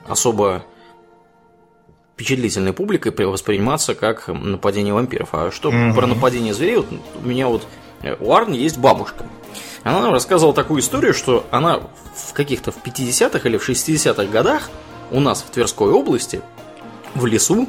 особо 0.08 0.64
впечатлительной 2.16 2.74
публикой 2.74 3.12
восприниматься 3.26 3.96
как 3.96 4.28
нападение 4.28 4.94
вампиров. 4.94 5.30
А 5.34 5.52
что 5.52 5.70
mm-hmm. 5.70 5.96
про 5.96 6.08
нападение 6.08 6.54
зверей? 6.54 6.78
Вот 6.78 6.88
у 7.24 7.28
меня 7.28 7.48
вот 7.48 7.66
э, 8.04 8.16
у 8.20 8.34
Арни 8.34 8.58
есть 8.58 8.78
бабушка. 8.78 9.26
Она 9.84 10.02
нам 10.02 10.14
рассказывала 10.14 10.54
такую 10.54 10.82
историю, 10.82 11.14
что 11.14 11.46
она 11.50 11.82
в 12.16 12.34
каких-то 12.34 12.72
в 12.72 12.78
50-х 12.84 13.50
или 13.50 13.58
в 13.58 13.68
60-х 13.68 14.26
годах 14.26 14.70
у 15.10 15.20
нас 15.20 15.42
в 15.42 15.50
Тверской 15.50 15.92
области 15.92 16.42
в 17.16 17.26
лесу 17.26 17.68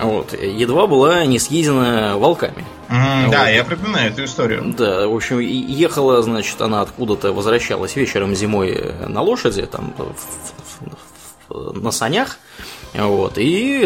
вот, 0.00 0.32
едва 0.32 0.86
была 0.86 1.24
не 1.24 1.38
съедена 1.38 2.16
волками. 2.16 2.64
Mm, 2.88 3.22
вот. 3.24 3.30
Да, 3.30 3.48
я 3.48 3.64
припоминаю 3.64 4.10
эту 4.10 4.24
историю. 4.24 4.74
Да, 4.76 5.06
в 5.06 5.14
общем, 5.14 5.38
ехала, 5.38 6.22
значит, 6.22 6.60
она 6.60 6.82
откуда-то 6.82 7.32
возвращалась 7.32 7.96
вечером 7.96 8.34
зимой 8.34 8.92
на 9.06 9.22
лошади, 9.22 9.66
там, 9.66 9.94
на 11.48 11.90
санях, 11.90 12.38
вот, 12.94 13.38
и 13.38 13.80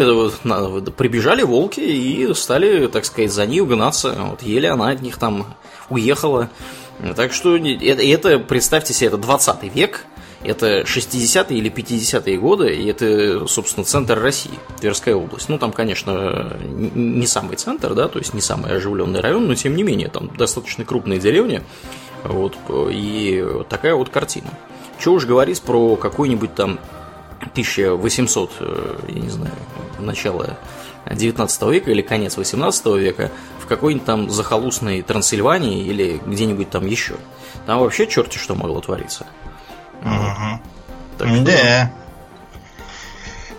прибежали 0.97 1.43
волки 1.43 1.79
и 1.79 2.33
стали, 2.33 2.87
так 2.87 3.05
сказать, 3.05 3.31
за 3.31 3.45
ней 3.45 3.61
угнаться. 3.61 4.15
Вот, 4.17 4.41
еле 4.41 4.69
она 4.69 4.89
от 4.89 5.01
них 5.01 5.17
там 5.17 5.45
уехала. 5.89 6.49
Так 7.15 7.33
что 7.33 7.55
это, 7.55 8.03
это 8.03 8.39
представьте 8.39 8.93
себе, 8.93 9.07
это 9.07 9.17
20 9.17 9.63
век, 9.73 10.05
это 10.43 10.81
60-е 10.81 11.57
или 11.57 11.71
50-е 11.71 12.37
годы, 12.37 12.75
и 12.75 12.87
это, 12.87 13.47
собственно, 13.47 13.85
центр 13.85 14.19
России, 14.19 14.57
Тверская 14.79 15.15
область. 15.15 15.49
Ну, 15.49 15.57
там, 15.57 15.71
конечно, 15.71 16.57
не 16.63 17.27
самый 17.27 17.57
центр, 17.57 17.93
да, 17.93 18.07
то 18.07 18.19
есть 18.19 18.33
не 18.33 18.41
самый 18.41 18.75
оживленный 18.75 19.19
район, 19.19 19.47
но 19.47 19.55
тем 19.55 19.75
не 19.75 19.83
менее, 19.83 20.07
там 20.07 20.29
достаточно 20.35 20.85
крупные 20.85 21.19
деревни, 21.19 21.61
вот, 22.23 22.55
и 22.91 23.45
такая 23.69 23.95
вот 23.95 24.09
картина. 24.09 24.49
Чего 24.99 25.15
уж 25.15 25.25
говорить 25.25 25.61
про 25.61 25.95
какой-нибудь 25.95 26.55
там 26.55 26.79
1800, 27.39 28.51
э, 28.59 28.95
я 29.07 29.19
не 29.19 29.29
знаю, 29.29 29.53
начало 29.97 30.57
19 31.09 31.61
века 31.63 31.91
или 31.91 32.01
конец 32.01 32.37
18 32.37 32.85
века 32.97 33.31
в 33.59 33.65
какой-нибудь 33.65 34.05
там 34.05 34.29
захолустной 34.29 35.01
Трансильвании 35.01 35.83
или 35.85 36.19
где-нибудь 36.25 36.69
там 36.69 36.85
еще. 36.85 37.15
Там 37.65 37.79
вообще 37.79 38.07
черти 38.07 38.37
что 38.37 38.55
могло 38.55 38.81
твориться. 38.81 39.25
Угу. 40.01 40.59
Так 41.17 41.27
что... 41.27 41.43
Да. 41.43 41.91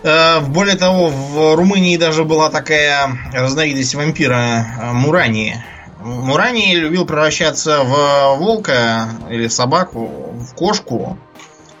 Э, 0.03 0.39
более 0.41 0.75
того, 0.75 1.09
в 1.09 1.55
Румынии 1.55 1.97
даже 1.97 2.23
была 2.23 2.49
такая 2.49 3.17
разновидность 3.33 3.95
вампира 3.95 4.65
э, 4.81 4.91
Мурани. 4.93 5.63
Мурани 5.99 6.75
любил 6.75 7.05
превращаться 7.05 7.83
в 7.83 8.37
волка 8.37 9.07
или 9.29 9.47
собаку, 9.47 10.07
в 10.33 10.55
кошку. 10.55 11.19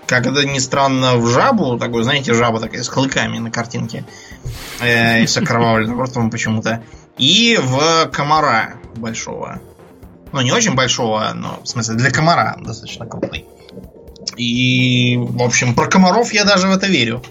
Как 0.05 0.27
это 0.27 0.45
ни 0.45 0.59
странно, 0.59 1.15
в 1.15 1.27
жабу, 1.27 1.79
такой, 1.79 2.03
знаете, 2.03 2.33
жаба 2.33 2.59
такая 2.59 2.83
с 2.83 2.89
клыками 2.89 3.39
на 3.39 3.49
картинке. 3.49 4.05
Э, 4.79 5.23
и 5.23 5.27
с 5.27 5.37
окровавленным 5.37 6.01
ртом 6.03 6.29
почему-то. 6.29 6.83
И 7.17 7.57
в 7.59 8.07
комара 8.11 8.75
большого. 8.95 9.59
Ну, 10.31 10.41
не 10.41 10.51
очень 10.51 10.75
большого, 10.75 11.31
но 11.33 11.59
в 11.63 11.67
смысле 11.67 11.95
для 11.95 12.11
комара 12.11 12.55
достаточно 12.59 13.05
крупный. 13.05 13.45
И, 14.37 15.17
в 15.17 15.41
общем, 15.41 15.75
про 15.75 15.87
комаров 15.87 16.33
я 16.33 16.43
даже 16.43 16.67
в 16.67 16.71
это 16.71 16.87
верю. 16.87 17.23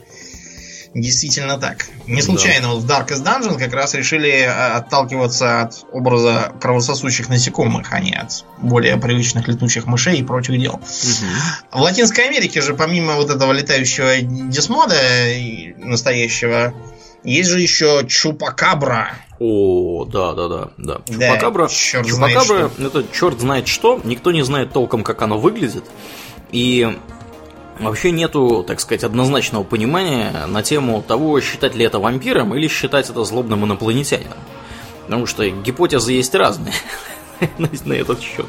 Действительно 0.94 1.57
так. 1.57 1.86
Не 2.09 2.20
случайно 2.20 2.68
да. 2.68 2.74
вот 2.74 2.82
в 2.82 2.90
Darkest 2.90 3.22
Dungeon 3.22 3.59
как 3.59 3.72
раз 3.72 3.94
решили 3.94 4.42
а, 4.42 4.76
отталкиваться 4.78 5.62
от 5.62 5.84
образа 5.92 6.53
кровососущих 6.61 7.28
насекомых, 7.28 7.92
а 7.92 8.01
не 8.01 8.12
от 8.12 8.44
более 8.59 8.96
привычных 8.96 9.46
летучих 9.46 9.86
мышей 9.86 10.18
и 10.18 10.24
прочих 10.24 10.59
дел. 10.59 10.74
Угу. 10.74 11.78
В 11.78 11.80
Латинской 11.82 12.26
Америке 12.26 12.61
же, 12.61 12.74
помимо 12.74 13.14
вот 13.14 13.30
этого 13.30 13.53
летающего 13.53 14.20
десмода 14.20 14.96
настоящего, 15.78 16.74
есть 17.22 17.51
же 17.51 17.61
еще 17.61 18.05
чупакабра. 18.09 19.12
О, 19.38 20.05
да, 20.07 20.32
да, 20.32 20.48
да, 20.48 20.70
да. 20.76 21.01
Чупакабра. 21.07 21.68
Да, 21.68 21.74
черт 21.74 22.07
чупакабра 22.07 22.70
это 22.78 23.05
черт 23.12 23.40
знает 23.40 23.68
что. 23.68 24.01
Никто 24.03 24.32
не 24.32 24.42
знает 24.42 24.72
толком, 24.72 25.05
как 25.05 25.22
оно 25.22 25.38
выглядит. 25.38 25.84
И 26.53 26.98
вообще 27.78 28.11
нету, 28.11 28.64
так 28.66 28.80
сказать, 28.80 29.05
однозначного 29.05 29.64
понимания 29.64 30.46
на 30.46 30.62
тему 30.62 31.03
того, 31.03 31.40
считать 31.40 31.74
ли 31.74 31.84
это 31.84 31.98
вампиром 31.98 32.55
или 32.55 32.68
считать 32.68 33.09
это 33.11 33.24
злобным 33.24 33.64
инопланетянином. 33.64 34.38
Потому 35.05 35.26
что 35.26 35.48
гипотезы 35.48 36.12
есть 36.12 36.34
разные 36.34 36.74
на 37.59 37.92
этот 37.92 38.20
счет. 38.20 38.46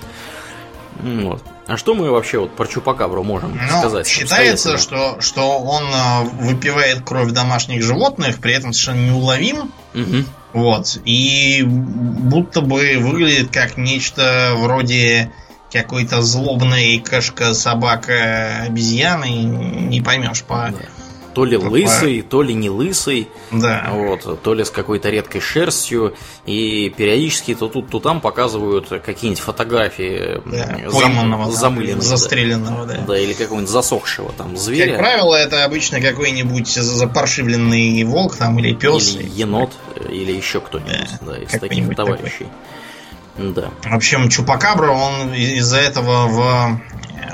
Вот. 1.01 1.43
А 1.67 1.77
что 1.77 1.95
мы 1.95 2.11
вообще 2.11 2.39
вот 2.39 2.55
про 2.55 2.67
Чупакабру 2.67 3.23
можем 3.23 3.57
ну, 3.57 3.79
сказать? 3.79 4.05
Считается, 4.05 4.77
что, 4.77 5.19
что 5.19 5.57
он 5.59 5.83
э, 5.85 6.23
выпивает 6.41 7.01
кровь 7.03 7.31
домашних 7.31 7.81
животных, 7.81 8.39
при 8.39 8.53
этом 8.53 8.73
совершенно 8.73 9.09
неуловим. 9.09 9.71
Угу. 9.95 10.25
Вот. 10.53 10.99
И 11.05 11.63
будто 11.63 12.61
бы 12.61 12.97
выглядит 12.99 13.51
как 13.51 13.77
нечто 13.77 14.53
вроде 14.57 15.31
какой-то 15.71 16.21
злобный 16.21 16.99
кошка, 16.99 17.53
собака, 17.53 18.65
обезьяны, 18.65 19.29
не 19.29 20.01
поймешь 20.01 20.43
по... 20.43 20.69
Да. 20.71 20.85
То 21.33 21.45
ли 21.45 21.57
по... 21.57 21.63
лысый, 21.63 22.21
то 22.23 22.41
ли 22.41 22.53
не 22.53 22.69
лысый, 22.69 23.29
да. 23.51 23.89
вот, 23.93 24.41
то 24.43 24.53
ли 24.53 24.65
с 24.65 24.69
какой-то 24.69 25.09
редкой 25.09 25.39
шерстью. 25.39 26.13
И 26.45 26.93
периодически 26.97 27.55
то 27.55 27.69
тут, 27.69 27.89
то 27.89 28.01
там 28.01 28.19
показывают 28.19 28.89
какие-нибудь 28.89 29.41
фотографии 29.41 30.41
да, 30.45 30.89
пойманного, 30.91 31.45
зам... 31.45 31.75
замыленного, 31.75 32.01
застреленного, 32.01 32.85
да. 32.85 32.95
да. 32.95 33.05
Да, 33.07 33.17
или 33.17 33.31
какого-нибудь 33.31 33.71
засохшего 33.71 34.33
там 34.33 34.57
зверя. 34.57 34.91
Как 34.91 34.99
правило, 34.99 35.35
это 35.35 35.63
обычно 35.63 36.01
какой-нибудь 36.01 36.67
запаршивленный 36.67 38.03
волк 38.03 38.35
там 38.35 38.59
или 38.59 38.73
пес. 38.73 39.15
Или 39.15 39.29
енот, 39.29 39.71
или 40.09 40.33
еще 40.33 40.59
кто-нибудь, 40.59 41.11
да, 41.21 41.31
да 41.31 41.37
из 41.37 41.51
таких 41.51 41.95
товарищей. 41.95 42.39
Такой. 42.39 42.49
Да. 43.37 43.71
В 43.83 43.93
общем, 43.93 44.29
Чупакабра, 44.29 44.91
он 44.91 45.33
из-за 45.33 45.77
этого 45.77 46.27
в 46.27 46.81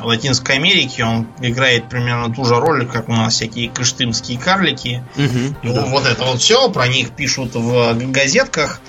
Латинской 0.04 0.56
Америке 0.56 1.04
он 1.04 1.28
играет 1.41 1.89
примерно 1.89 2.34
ту 2.34 2.45
же 2.45 2.56
роль, 2.56 2.86
как 2.86 3.10
у 3.10 3.14
нас 3.14 3.34
всякие 3.34 3.70
кыштымские 3.70 4.39
карлики. 4.39 5.04
Угу, 5.16 5.56
и 5.64 5.74
да. 5.74 5.86
Вот 5.86 6.06
это 6.06 6.24
вот 6.26 6.39
все, 6.39 6.70
про 6.70 6.88
них 6.88 7.12
пишут 7.12 7.56
в 7.56 8.12
газетках, 8.12 8.82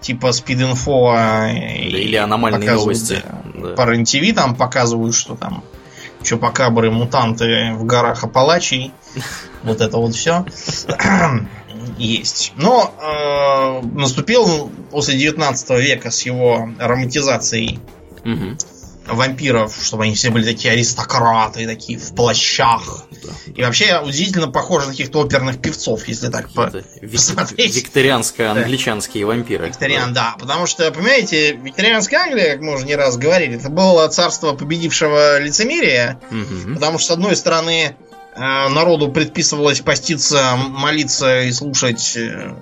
типа 0.00 0.32
Спид-инфо. 0.32 1.12
Да, 1.14 1.52
или 1.52 2.16
аномальные 2.16 2.72
новости. 2.72 3.22
Да. 3.54 3.68
По 3.74 3.88
РЕН-ТВ 3.88 4.34
там 4.34 4.54
показывают, 4.54 5.14
что 5.14 5.36
там 5.36 5.64
чупакабры, 6.22 6.90
мутанты 6.90 7.72
в 7.74 7.84
горах 7.84 8.24
Апалачей. 8.24 8.92
Вот 9.64 9.80
это 9.80 9.96
вот 9.96 10.14
все 10.14 10.44
есть. 11.98 12.52
Но 12.56 12.94
э, 13.00 13.86
наступил 13.96 14.70
после 14.90 15.16
19 15.16 15.70
века 15.80 16.10
с 16.10 16.22
его 16.22 16.68
романтизацией 16.78 17.78
угу 18.24 18.56
вампиров, 19.06 19.78
чтобы 19.82 20.04
они 20.04 20.14
все 20.14 20.30
были 20.30 20.44
такие 20.44 20.72
аристократы, 20.72 21.66
такие 21.66 21.98
в 21.98 22.14
плащах. 22.14 23.04
Да. 23.10 23.52
И 23.54 23.62
вообще 23.62 24.00
удивительно 24.00 24.48
похожи 24.48 24.86
на 24.86 24.92
каких-то 24.92 25.20
оперных 25.20 25.60
певцов, 25.60 26.06
если 26.08 26.28
так 26.28 26.52
по 26.52 26.72
посмотреть. 27.00 27.76
Викторианско-англичанские 27.76 29.26
вампиры. 29.26 29.68
Викториан, 29.68 30.12
да. 30.12 30.36
Потому 30.38 30.66
что, 30.66 30.90
понимаете, 30.90 31.52
викторианская 31.52 32.20
Англия, 32.20 32.52
как 32.52 32.62
мы 32.62 32.74
уже 32.74 32.86
не 32.86 32.96
раз 32.96 33.16
говорили, 33.16 33.56
это 33.56 33.68
было 33.68 34.08
царство 34.08 34.52
победившего 34.52 35.38
лицемерия. 35.38 36.20
Угу. 36.30 36.74
Потому 36.74 36.98
что, 36.98 37.08
с 37.08 37.10
одной 37.10 37.36
стороны, 37.36 37.96
народу 38.36 39.10
предписывалось 39.10 39.80
поститься, 39.80 40.56
молиться 40.56 41.42
и 41.42 41.52
слушать, 41.52 42.16
э, 42.16 42.52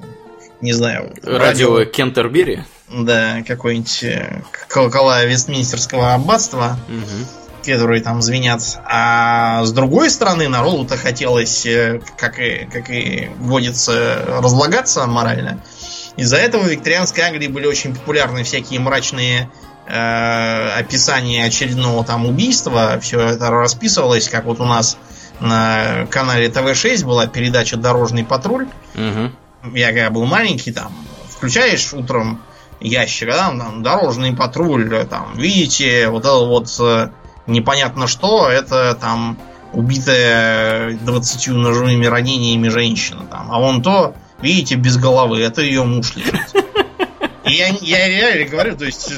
не 0.60 0.72
знаю... 0.72 1.12
Радио, 1.22 1.38
радио 1.38 1.84
Кентербери? 1.84 2.64
Да, 2.88 3.42
какой-нибудь 3.46 4.04
э, 4.04 4.42
колокола 4.68 5.24
Вестминстерского 5.24 6.12
аббатства, 6.14 6.78
угу. 6.88 7.64
которые 7.64 8.02
там 8.02 8.20
звенят. 8.20 8.60
А 8.84 9.64
с 9.64 9.72
другой 9.72 10.10
стороны, 10.10 10.48
народу-то 10.48 10.96
хотелось, 10.96 11.64
э, 11.64 12.00
как 12.18 12.38
и, 12.38 12.68
как 12.70 12.90
и 12.90 13.30
водится, 13.38 14.24
разлагаться 14.40 15.06
морально. 15.06 15.62
Из-за 16.16 16.36
этого 16.36 16.64
в 16.64 16.68
викторианской 16.68 17.24
Англии 17.24 17.48
были 17.48 17.66
очень 17.66 17.94
популярны 17.94 18.44
всякие 18.44 18.78
мрачные 18.80 19.50
э, 19.86 20.68
описания 20.78 21.46
очередного 21.46 22.04
там 22.04 22.26
убийства. 22.26 22.98
Все 23.00 23.20
это 23.20 23.50
расписывалось, 23.50 24.28
как 24.28 24.44
вот 24.44 24.60
у 24.60 24.66
нас 24.66 24.98
на 25.42 26.06
канале 26.10 26.48
ТВ-6 26.48 27.04
была 27.04 27.26
передача 27.26 27.76
Дорожный 27.76 28.24
патруль. 28.24 28.68
Угу. 28.94 29.74
Я 29.76 29.88
когда 29.88 30.10
был 30.10 30.24
маленький, 30.24 30.72
там 30.72 30.92
включаешь 31.28 31.92
утром 31.92 32.40
ящика, 32.80 33.32
да, 33.32 33.48
там, 33.48 33.82
дорожный 33.82 34.34
патруль, 34.34 35.06
там, 35.06 35.36
видите, 35.36 36.08
вот 36.08 36.24
это 36.24 36.44
вот 36.44 36.68
э, 36.80 37.10
непонятно 37.46 38.06
что, 38.06 38.48
это 38.48 38.94
там 38.94 39.38
убитая 39.72 40.96
20 40.98 41.48
ножевыми 41.48 42.06
ранениями 42.06 42.68
женщина, 42.68 43.24
там, 43.30 43.50
а 43.50 43.58
вон 43.58 43.82
то, 43.82 44.14
видите, 44.40 44.74
без 44.74 44.96
головы, 44.96 45.40
это 45.40 45.62
ее 45.62 45.84
муж 45.84 46.14
лежит. 46.16 46.34
И 47.44 47.52
я, 47.52 47.68
я 47.68 48.08
реально 48.08 48.48
говорю, 48.48 48.76
то 48.76 48.84
есть 48.84 49.12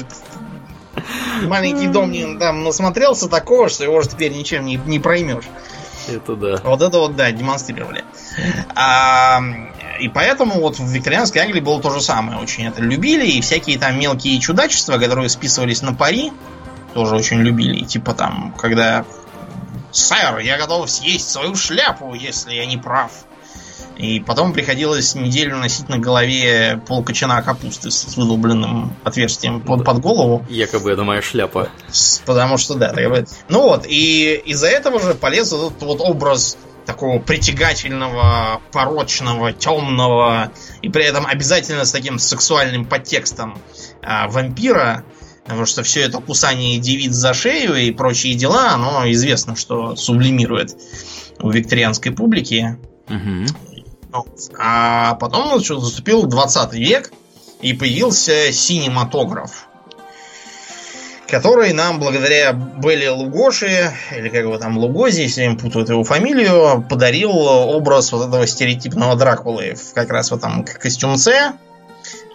маленький 1.43 1.87
дом 1.87 2.11
там 2.39 2.63
насмотрелся 2.63 3.27
такого, 3.29 3.69
что 3.69 3.83
его 3.83 3.97
уже 3.97 4.09
теперь 4.09 4.33
ничем 4.33 4.65
не, 4.65 4.77
не 4.85 4.99
проймешь. 4.99 5.45
Это 6.07 6.35
да. 6.35 6.57
Вот 6.63 6.81
это 6.81 6.99
вот, 6.99 7.15
да, 7.15 7.31
демонстрировали. 7.31 8.03
А, 8.75 9.41
и 9.99 10.07
поэтому 10.09 10.59
вот 10.59 10.77
в 10.77 10.87
викторианской 10.87 11.41
Англии 11.41 11.61
было 11.61 11.81
то 11.81 11.89
же 11.91 12.01
самое. 12.01 12.39
Очень 12.39 12.67
это 12.67 12.81
любили. 12.81 13.25
И 13.25 13.41
всякие 13.41 13.77
там 13.77 13.99
мелкие 13.99 14.39
чудачества, 14.39 14.97
которые 14.97 15.29
списывались 15.29 15.81
на 15.81 15.93
пари, 15.93 16.31
тоже 16.93 17.15
очень 17.15 17.41
любили. 17.41 17.83
Типа 17.83 18.13
там, 18.13 18.53
когда 18.57 19.05
Сэр, 19.91 20.39
я 20.39 20.57
готов 20.57 20.89
съесть 20.89 21.29
свою 21.29 21.55
шляпу, 21.55 22.13
если 22.13 22.53
я 22.53 22.65
не 22.65 22.77
прав. 22.77 23.11
И 23.97 24.19
потом 24.19 24.51
приходилось 24.51 25.15
неделю 25.15 25.57
носить 25.57 25.87
на 25.87 25.97
голове 25.97 26.81
полкочана 26.85 27.41
капусты 27.41 27.91
с 27.91 28.17
выдолбленным 28.17 28.93
отверстием 29.03 29.61
под, 29.61 29.85
под 29.85 29.99
голову. 29.99 30.45
Якобы 30.49 30.91
это 30.91 31.03
моя 31.03 31.21
шляпа. 31.21 31.69
Потому 32.25 32.57
что 32.57 32.75
да. 32.75 32.93
Ну 33.47 33.61
вот, 33.61 33.85
и 33.87 34.41
из-за 34.45 34.67
этого 34.67 34.99
же 34.99 35.13
полез 35.13 35.53
этот 35.53 35.81
вот 35.81 36.01
образ 36.01 36.57
такого 36.85 37.19
притягательного, 37.19 38.61
порочного, 38.71 39.51
темного 39.53 40.51
и 40.81 40.89
при 40.89 41.03
этом 41.05 41.25
обязательно 41.25 41.85
с 41.85 41.91
таким 41.91 42.19
сексуальным 42.19 42.85
подтекстом 42.85 43.57
а, 44.01 44.27
вампира, 44.27 45.03
потому 45.45 45.65
что 45.65 45.83
все 45.83 46.01
это 46.01 46.19
кусание 46.19 46.79
девиц 46.79 47.11
за 47.11 47.33
шею 47.33 47.75
и 47.75 47.91
прочие 47.91 48.35
дела, 48.35 48.71
оно 48.71 49.09
известно, 49.11 49.55
что 49.55 49.95
сублимирует 49.95 50.75
у 51.39 51.49
викторианской 51.49 52.11
публики. 52.11 52.77
Угу. 53.09 53.74
А 54.57 55.15
потом 55.15 55.49
значит, 55.53 55.77
наступил 55.77 56.23
20 56.23 56.73
век 56.73 57.11
и 57.61 57.73
появился 57.73 58.51
синематограф 58.51 59.67
который 61.27 61.73
нам 61.73 61.99
благодаря 61.99 62.53
Белли 62.53 63.07
Лугоши, 63.07 63.91
или 64.15 64.29
как 64.29 64.41
его 64.41 64.57
там 64.57 64.77
Лугози, 64.77 65.23
если 65.23 65.41
я 65.41 65.47
не 65.47 65.57
путаю 65.57 65.85
его 65.85 66.03
фамилию, 66.03 66.85
подарил 66.89 67.31
образ 67.31 68.11
вот 68.11 68.27
этого 68.27 68.45
стереотипного 68.47 69.15
Дракулы 69.15 69.75
как 69.93 70.09
раз 70.11 70.31
в 70.31 70.35
этом 70.35 70.63
костюмце. 70.63 71.53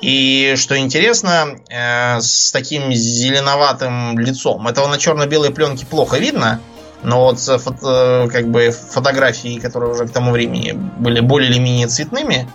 И 0.01 0.55
что 0.57 0.79
интересно, 0.79 1.59
э, 1.69 2.21
с 2.21 2.51
таким 2.53 2.93
зеленоватым 2.93 4.19
лицом. 4.19 4.67
Этого 4.67 4.89
на 4.89 4.99
черно-белой 4.99 5.51
пленке 5.51 5.87
плохо 5.87 6.19
видно, 6.19 6.61
но 7.03 7.21
вот 7.25 7.41
фото, 7.41 8.29
как 8.31 8.49
бы 8.49 8.71
фотографии, 8.71 9.59
которые 9.59 9.93
уже 9.93 10.07
к 10.07 10.13
тому 10.13 10.33
времени 10.33 10.73
были 10.73 11.21
более 11.21 11.51
или 11.51 11.59
менее 11.59 11.87
цветными, 11.87 12.49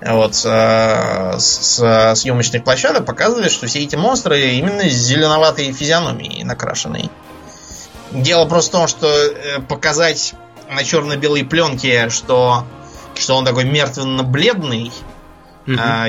вот, 0.00 0.40
э, 0.44 1.38
с 1.38 2.14
съемочных 2.14 2.64
площадок 2.64 3.06
показывали, 3.06 3.48
что 3.48 3.66
все 3.66 3.82
эти 3.82 3.96
монстры 3.96 4.40
именно 4.50 4.88
с 4.88 4.92
зеленоватой 4.92 5.72
физиономией 5.72 6.44
накрашенные. 6.44 7.10
Дело 8.12 8.46
просто 8.46 8.70
в 8.70 8.72
том, 8.72 8.88
что 8.88 9.08
э, 9.08 9.60
показать 9.60 10.34
на 10.70 10.84
черно-белой 10.84 11.44
пленке, 11.44 12.08
что, 12.10 12.64
что 13.14 13.36
он 13.36 13.44
такой 13.44 13.64
мертвенно-бледный, 13.64 14.92
угу. 15.66 15.76
а, 15.78 16.06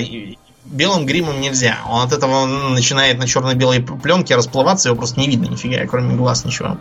белым 0.66 1.06
гримом 1.06 1.40
нельзя. 1.40 1.78
Он 1.90 2.02
от 2.02 2.12
этого 2.12 2.46
начинает 2.46 3.18
на 3.20 3.28
черно-белой 3.28 3.82
пленке 3.82 4.36
расплываться, 4.36 4.90
его 4.90 4.98
просто 4.98 5.20
не 5.20 5.28
видно 5.28 5.46
нифига, 5.46 5.86
кроме 5.88 6.16
глаз 6.16 6.46
ничего. 6.46 6.78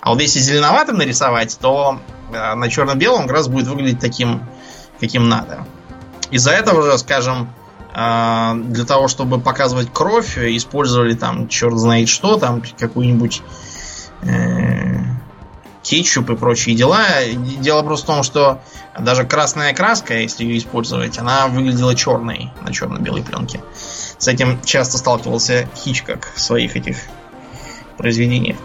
А 0.00 0.10
вот 0.10 0.20
если 0.20 0.38
зеленоватым 0.38 0.96
нарисовать, 0.96 1.58
то 1.60 2.00
э, 2.32 2.54
на 2.54 2.68
черно-белом 2.68 3.22
как 3.22 3.32
раз 3.32 3.48
будет 3.48 3.66
выглядеть 3.66 4.00
таким, 4.00 4.42
каким 5.00 5.28
надо. 5.28 5.66
Из-за 6.30 6.52
этого 6.52 6.82
же, 6.82 6.98
скажем, 6.98 7.52
а, 7.92 8.54
для 8.54 8.84
того, 8.84 9.08
чтобы 9.08 9.40
показывать 9.40 9.92
кровь, 9.92 10.38
использовали 10.38 11.14
там 11.14 11.48
черт 11.48 11.76
знает 11.78 12.08
что, 12.08 12.38
там 12.38 12.62
какую-нибудь 12.78 13.42
э, 14.22 14.98
кетчуп 15.82 16.30
и 16.30 16.36
прочие 16.36 16.76
дела. 16.76 17.02
Дело 17.60 17.82
просто 17.82 18.04
в 18.04 18.14
том, 18.14 18.22
что 18.22 18.60
даже 18.98 19.24
красная 19.24 19.74
краска, 19.74 20.18
если 20.18 20.44
ее 20.44 20.58
использовать, 20.58 21.18
она 21.18 21.48
выглядела 21.48 21.94
черной 21.94 22.52
на 22.62 22.72
черно-белой 22.72 23.22
пленке. 23.22 23.60
С 24.18 24.28
этим 24.28 24.60
часто 24.62 24.98
сталкивался 24.98 25.68
Хичкок 25.74 26.28
в 26.34 26.40
своих 26.40 26.76
этих 26.76 26.98
произведениях. 27.98 28.56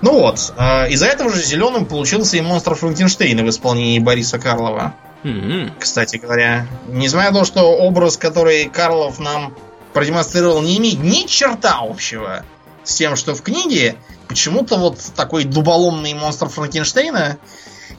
Ну 0.00 0.18
вот, 0.18 0.52
э, 0.56 0.90
из-за 0.90 1.06
этого 1.06 1.30
же 1.30 1.40
зеленым 1.42 1.86
получился 1.86 2.36
и 2.36 2.40
монстр 2.40 2.74
Франкенштейна 2.74 3.44
в 3.44 3.48
исполнении 3.48 3.98
Бориса 4.00 4.38
Карлова. 4.38 4.94
Mm-hmm. 5.22 5.72
Кстати 5.78 6.16
говоря, 6.16 6.66
несмотря 6.88 7.30
на 7.30 7.40
то, 7.40 7.44
что 7.44 7.62
образ, 7.62 8.16
который 8.16 8.64
Карлов 8.64 9.18
нам 9.18 9.54
продемонстрировал, 9.92 10.62
не 10.62 10.78
имеет 10.78 11.00
ни 11.00 11.26
черта 11.26 11.78
общего 11.80 12.44
с 12.84 12.94
тем, 12.96 13.16
что 13.16 13.34
в 13.34 13.42
книге, 13.42 13.96
почему-то 14.28 14.76
вот 14.76 14.98
такой 15.14 15.44
дуболомный 15.44 16.14
монстр 16.14 16.48
Франкенштейна 16.48 17.38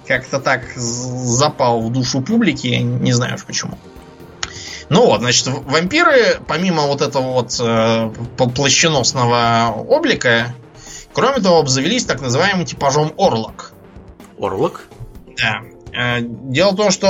как-то 0.08 0.40
так 0.40 0.64
запал 0.76 1.82
в 1.82 1.92
душу 1.92 2.22
публики, 2.22 2.68
не 2.68 3.14
знаю 3.14 3.36
уж 3.36 3.46
почему. 3.46 3.78
Ну 4.90 5.06
вот, 5.06 5.22
значит, 5.22 5.48
вампиры, 5.48 6.42
помимо 6.48 6.82
вот 6.84 7.02
этого 7.02 7.32
вот 7.32 7.56
э, 7.62 8.12
плащеносного 8.36 9.74
облика, 9.88 10.54
кроме 11.14 11.42
того, 11.42 11.60
обзавелись 11.60 12.06
так 12.06 12.22
называемым 12.22 12.66
типажом 12.66 13.14
Орлок. 13.18 13.74
Орлок? 14.40 14.88
Да. 15.38 15.62
Э, 15.94 16.20
дело 16.22 16.72
в 16.72 16.76
том, 16.76 16.92
что 16.92 17.08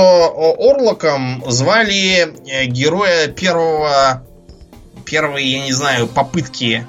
Орлоком 0.58 1.42
звали 1.50 2.34
э, 2.46 2.64
героя 2.66 3.28
первого, 3.28 4.26
первой, 5.04 5.44
я 5.44 5.64
не 5.64 5.72
знаю, 5.72 6.08
попытки 6.08 6.86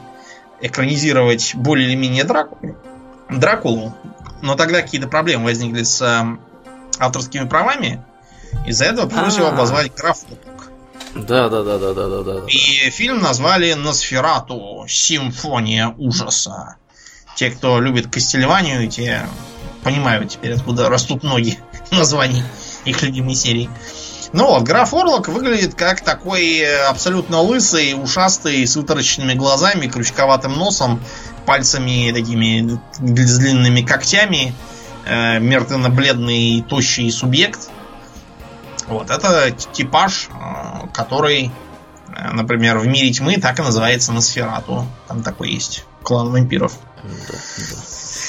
экранизировать 0.62 1.56
более 1.56 1.88
или 1.88 1.96
менее 1.96 2.24
Дракулу. 2.24 2.76
Дракулу. 3.30 3.94
Но 4.42 4.56
тогда 4.56 4.82
какие-то 4.82 5.08
проблемы 5.08 5.46
возникли 5.46 5.84
с 5.84 6.02
э, 6.02 6.38
авторскими 7.00 7.48
правами. 7.48 8.04
Из-за 8.66 8.86
этого 8.86 9.08
пришлось 9.08 9.38
его 9.38 9.48
а. 9.48 9.52
обозвать 9.52 9.94
граф 9.96 10.20
Да, 11.16 11.50
да, 11.50 11.64
да, 11.64 11.78
да, 11.78 11.94
да, 11.94 12.08
да, 12.08 12.24
да. 12.24 12.40
И 12.48 12.90
фильм 12.90 13.20
назвали 13.20 13.74
Носферату 13.74 14.86
Симфония 14.88 15.94
ужаса. 15.98 16.78
Те, 17.36 17.50
кто 17.50 17.80
любит 17.80 18.08
Кастельванию, 18.12 18.88
те 18.90 19.28
понимают 19.84 20.32
теперь, 20.32 20.54
откуда 20.54 20.90
растут 20.90 21.24
ноги 21.24 21.60
названий 21.92 22.44
их 22.86 23.02
любимой 23.02 23.36
серии. 23.36 23.70
Ну 24.34 24.48
вот, 24.48 24.64
граф 24.64 24.94
Орлок 24.96 25.28
выглядит 25.28 25.76
как 25.76 26.02
такой 26.02 26.58
э, 26.58 26.86
абсолютно 26.86 27.40
лысый, 27.42 27.94
ушастый, 27.94 28.66
с 28.66 28.76
вытаращенными 28.76 29.36
глазами, 29.36 29.88
крючковатым 29.88 30.54
носом, 30.54 31.00
пальцами 31.46 32.12
такими 32.12 32.80
с 32.98 33.38
длинными 33.38 33.82
когтями, 33.82 34.56
э, 35.06 35.40
мертвенно-бледный, 35.40 36.64
тощий 36.68 37.12
субъект. 37.12 37.70
Вот, 38.88 39.12
это 39.12 39.52
типаж, 39.52 40.30
э, 40.30 40.88
который, 40.92 41.52
э, 42.08 42.32
например, 42.32 42.80
в 42.80 42.88
мире 42.88 43.14
тьмы 43.14 43.38
так 43.38 43.60
и 43.60 43.62
называется 43.62 44.14
Носферату. 44.14 44.88
Там 45.08 45.22
такой 45.22 45.52
есть 45.52 45.86
клан 46.04 46.32
вампиров. 46.32 46.78
Да, 47.04 47.10
да. 47.34 47.78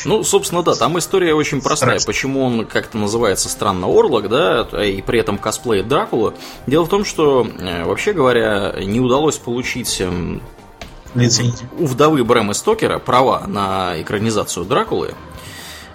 Ну, 0.05 0.23
собственно, 0.23 0.63
да, 0.63 0.75
там 0.75 0.99
история 0.99 1.35
очень 1.35 1.61
простая. 1.61 1.99
Страсть. 1.99 2.07
Почему 2.07 2.45
он 2.45 2.67
как-то 2.67 2.99
называется 2.99 3.49
странно 3.49 3.87
Орлок, 3.87 4.29
да, 4.29 4.63
и 4.83 5.01
при 5.03 5.21
этом 5.21 5.39
косплеит 5.39 5.89
Дракула. 5.89 6.35
Дело 6.67 6.85
в 6.85 6.89
том, 6.89 7.05
что, 7.05 7.47
э, 7.59 7.85
вообще 7.85 8.13
говоря, 8.13 8.75
не 8.79 9.01
удалось 9.01 9.37
получить 9.39 10.01
эм, 10.01 10.43
Лицензию. 11.15 11.69
у 11.79 11.87
вдовы 11.87 12.25
Брэма 12.25 12.55
Стокера 12.55 12.99
права 12.99 13.47
на 13.47 14.01
экранизацию 14.01 14.67
Дракулы. 14.67 15.15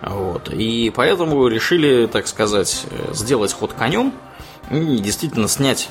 Вот. 0.01 0.49
И 0.49 0.91
поэтому 0.95 1.47
решили, 1.47 2.07
так 2.07 2.27
сказать, 2.27 2.85
э, 2.89 3.13
сделать 3.13 3.53
ход 3.53 3.73
конем 3.73 4.13
и 4.71 4.97
действительно 4.97 5.47
снять 5.47 5.89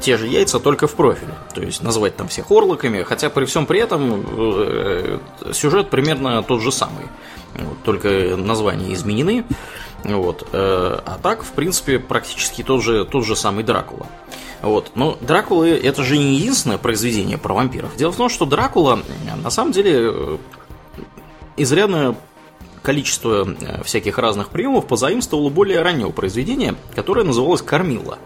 те 0.00 0.16
же 0.16 0.26
яйца, 0.26 0.58
только 0.58 0.86
в 0.86 0.94
профиле. 0.94 1.34
То 1.54 1.62
есть 1.62 1.82
назвать 1.82 2.16
там 2.16 2.28
всех 2.28 2.50
орлоками, 2.50 3.02
хотя 3.02 3.30
при 3.30 3.44
всем 3.44 3.66
при 3.66 3.80
этом 3.80 4.24
э, 4.26 5.18
сюжет 5.52 5.90
примерно 5.90 6.42
тот 6.42 6.60
же 6.60 6.72
самый 6.72 7.06
вот, 7.54 7.82
только 7.84 8.36
названия 8.36 8.92
изменены. 8.94 9.44
Вот. 10.04 10.48
Э, 10.52 11.00
а 11.04 11.18
так, 11.22 11.42
в 11.42 11.52
принципе, 11.52 11.98
практически 11.98 12.62
тот 12.62 12.82
же, 12.82 13.04
тот 13.04 13.24
же 13.24 13.36
самый 13.36 13.64
Дракула. 13.64 14.06
Вот. 14.62 14.92
Но 14.94 15.16
Дракула 15.20 15.64
это 15.64 16.02
же 16.02 16.16
не 16.16 16.36
единственное 16.36 16.78
произведение 16.78 17.38
про 17.38 17.54
вампиров. 17.54 17.96
Дело 17.96 18.12
в 18.12 18.16
том, 18.16 18.28
что 18.28 18.46
Дракула 18.46 19.00
на 19.42 19.50
самом 19.50 19.72
деле 19.72 19.92
э, 19.96 20.38
изрядно 21.56 22.16
количество 22.84 23.48
э, 23.48 23.82
всяких 23.82 24.18
разных 24.18 24.50
приемов 24.50 24.86
позаимствовало 24.86 25.48
более 25.48 25.80
раннего 25.80 26.10
произведения, 26.10 26.76
которое 26.94 27.24
называлось 27.24 27.62
«Кормила». 27.62 28.18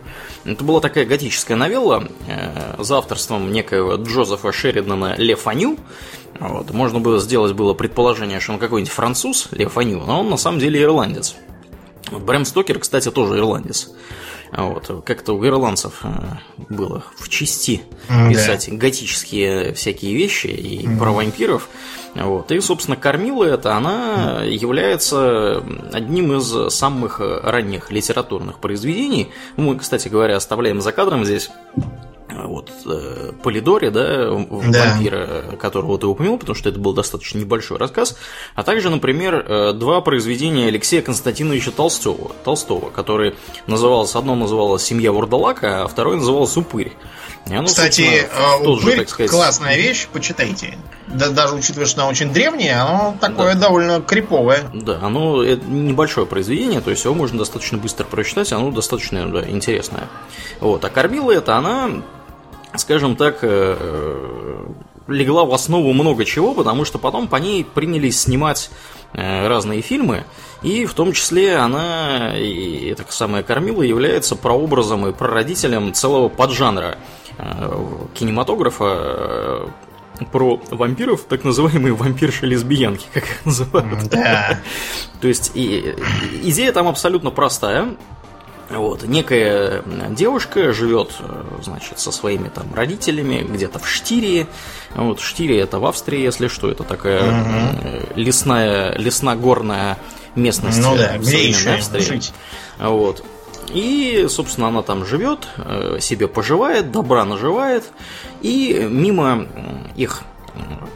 Это 0.45 0.65
была 0.65 0.81
такая 0.81 1.07
готическая 1.07 1.57
новелла 1.57 2.09
э, 2.27 2.83
за 2.83 2.99
авторством 2.99 3.53
некоего 3.53 3.95
Джозефа 3.95 4.53
Шеридана 4.53 5.15
Ле 5.17 5.37
Фаню. 5.37 5.79
Вот. 6.41 6.73
Можно 6.73 6.99
было 6.99 7.21
сделать 7.21 7.53
было 7.53 7.73
предположение, 7.73 8.41
что 8.41 8.53
он 8.53 8.59
какой-нибудь 8.59 8.93
француз, 8.93 9.49
Ле 9.53 9.69
Фаню, 9.69 10.01
но 10.01 10.21
он 10.21 10.31
на 10.31 10.37
самом 10.37 10.59
деле 10.59 10.83
ирландец. 10.83 11.37
Брэм 12.11 12.45
Стокер, 12.45 12.81
кстати, 12.81 13.11
тоже 13.11 13.39
ирландец. 13.39 13.91
Вот, 14.51 15.05
как-то 15.05 15.35
у 15.35 15.47
ирландцев 15.47 16.01
э, 16.03 16.09
было 16.69 17.05
в 17.17 17.29
части 17.29 17.83
писать 18.09 18.67
да. 18.71 18.77
готические 18.77 19.75
всякие 19.75 20.15
вещи 20.15 20.47
и 20.47 20.87
mm. 20.87 20.99
про 20.99 21.13
вампиров. 21.13 21.69
Вот. 22.15 22.51
И, 22.51 22.61
собственно, 22.61 22.97
Кормила 22.97 23.45
это, 23.45 23.77
она 23.77 24.43
является 24.45 25.63
одним 25.93 26.37
из 26.39 26.75
самых 26.75 27.21
ранних 27.21 27.91
литературных 27.91 28.59
произведений. 28.59 29.31
Мы, 29.57 29.79
кстати 29.79 30.09
говоря, 30.09 30.37
оставляем 30.37 30.81
за 30.81 30.93
кадром 30.93 31.25
здесь 31.25 31.51
вот 32.47 32.71
э, 32.87 33.33
Полидоре, 33.43 33.91
да, 33.91 34.27
да, 34.27 34.91
вампира, 34.91 35.57
которого 35.61 35.99
ты 35.99 36.07
упомянул, 36.07 36.39
потому 36.39 36.55
что 36.55 36.69
это 36.69 36.79
был 36.79 36.93
достаточно 36.93 37.39
небольшой 37.39 37.79
рассказ, 37.79 38.17
а 38.55 38.63
также, 38.63 38.91
например, 38.91 39.45
э, 39.47 39.73
два 39.73 40.01
произведения 40.01 40.69
Алексея 40.69 41.03
Константиновича 41.03 41.71
Толстого, 41.71 42.33
Толстого, 42.45 42.91
который 42.91 43.35
называлось, 43.67 44.15
одно 44.15 44.35
называлось 44.35 44.83
«Семья 44.83 45.13
Вурдалака», 45.13 45.85
а 45.85 45.89
второе 45.89 46.17
называлось 46.17 46.57
«Упырь». 46.57 46.93
Оно, 47.47 47.65
Кстати, 47.65 48.03
э, 48.03 48.67
«Упырь» 48.67 48.99
же, 48.99 49.09
сказать... 49.09 49.31
классная 49.31 49.77
вещь, 49.77 50.09
почитайте. 50.13 50.77
Да, 51.13 51.31
даже 51.31 51.55
учитывая, 51.55 51.87
что 51.87 52.03
она 52.03 52.11
очень 52.11 52.33
древняя, 52.33 52.83
оно 52.83 53.17
такое 53.21 53.55
да. 53.55 53.61
довольно 53.61 54.01
криповое. 54.01 54.65
Да, 54.75 54.99
оно 55.03 55.45
небольшое 55.45 56.27
произведение, 56.27 56.81
то 56.81 56.91
есть 56.91 57.05
его 57.05 57.15
можно 57.15 57.39
достаточно 57.39 57.79
быстро 57.79 58.05
прочитать, 58.05 58.53
оно 58.53 58.71
достаточно 58.71 59.31
да, 59.31 59.49
интересное. 59.49 60.09
Вот, 60.61 60.85
а 60.85 60.91
Кормила 60.91 61.33
это 61.33 61.57
она 61.57 62.03
скажем 62.75 63.17
так, 63.17 63.39
э, 63.43 64.67
легла 65.07 65.45
в 65.45 65.53
основу 65.53 65.93
много 65.93 66.25
чего, 66.25 66.55
потому 66.55 66.85
что 66.85 66.99
потом 66.99 67.29
по 67.29 67.37
ней 67.37 67.65
принялись 67.65 68.21
снимать 68.21 68.71
э, 69.15 69.49
разные 69.49 69.81
фильмы, 69.81 70.25
и 70.63 70.85
в 70.85 70.95
том 70.95 71.13
числе 71.13 71.57
она, 71.57 72.37
и 72.37 72.91
эта 72.91 73.05
самая 73.09 73.43
Кормила, 73.43 73.83
является 73.83 74.37
прообразом 74.37 75.07
и 75.07 75.13
прародителем 75.13 75.95
целого 75.95 76.29
поджанра 76.29 76.99
э, 77.39 77.87
кинематографа 78.15 79.71
про 80.33 80.61
вампиров, 80.71 81.23
так 81.23 81.45
называемые 81.45 81.95
вампирши-лесбиянки, 81.95 83.07
как 83.13 83.25
их 83.25 83.45
называют. 83.45 84.09
Да. 84.09 84.59
То 85.21 85.29
есть 85.29 85.53
и, 85.55 85.95
идея 86.43 86.73
там 86.73 86.89
абсолютно 86.89 87.31
простая. 87.31 87.97
Вот, 88.71 89.03
некая 89.05 89.83
девушка 90.11 90.75
живет, 90.75 91.15
значит, 91.63 91.99
со 91.99 92.13
своими 92.13 92.49
там 92.49 92.75
родителями 92.75 93.43
где-то 93.49 93.79
в 93.79 93.89
Штирии. 93.89 94.47
Вот, 94.95 95.21
Штирия 95.21 95.63
это 95.63 95.79
в 95.79 95.87
Австрии, 95.87 96.21
если 96.21 96.49
что, 96.49 96.71
это 96.71 96.85
такая 96.85 97.23
угу. 97.23 98.09
лесная, 98.15 98.95
лесно-горная 98.99 99.99
местность 100.35 100.83
ну, 100.83 100.97
да, 100.97 101.17
где 101.17 101.49
еще 101.49 101.71
Австрии. 101.71 102.03
Жить? 102.03 102.33
Вот. 102.79 103.25
И, 103.73 104.27
собственно, 104.29 104.69
она 104.69 104.83
там 104.83 105.05
живет, 105.05 105.49
э, 105.57 105.99
себе 106.01 106.29
поживает, 106.29 106.91
добра 106.91 107.25
наживает, 107.25 107.85
и 108.41 108.87
мимо 108.89 109.47
их 109.97 110.23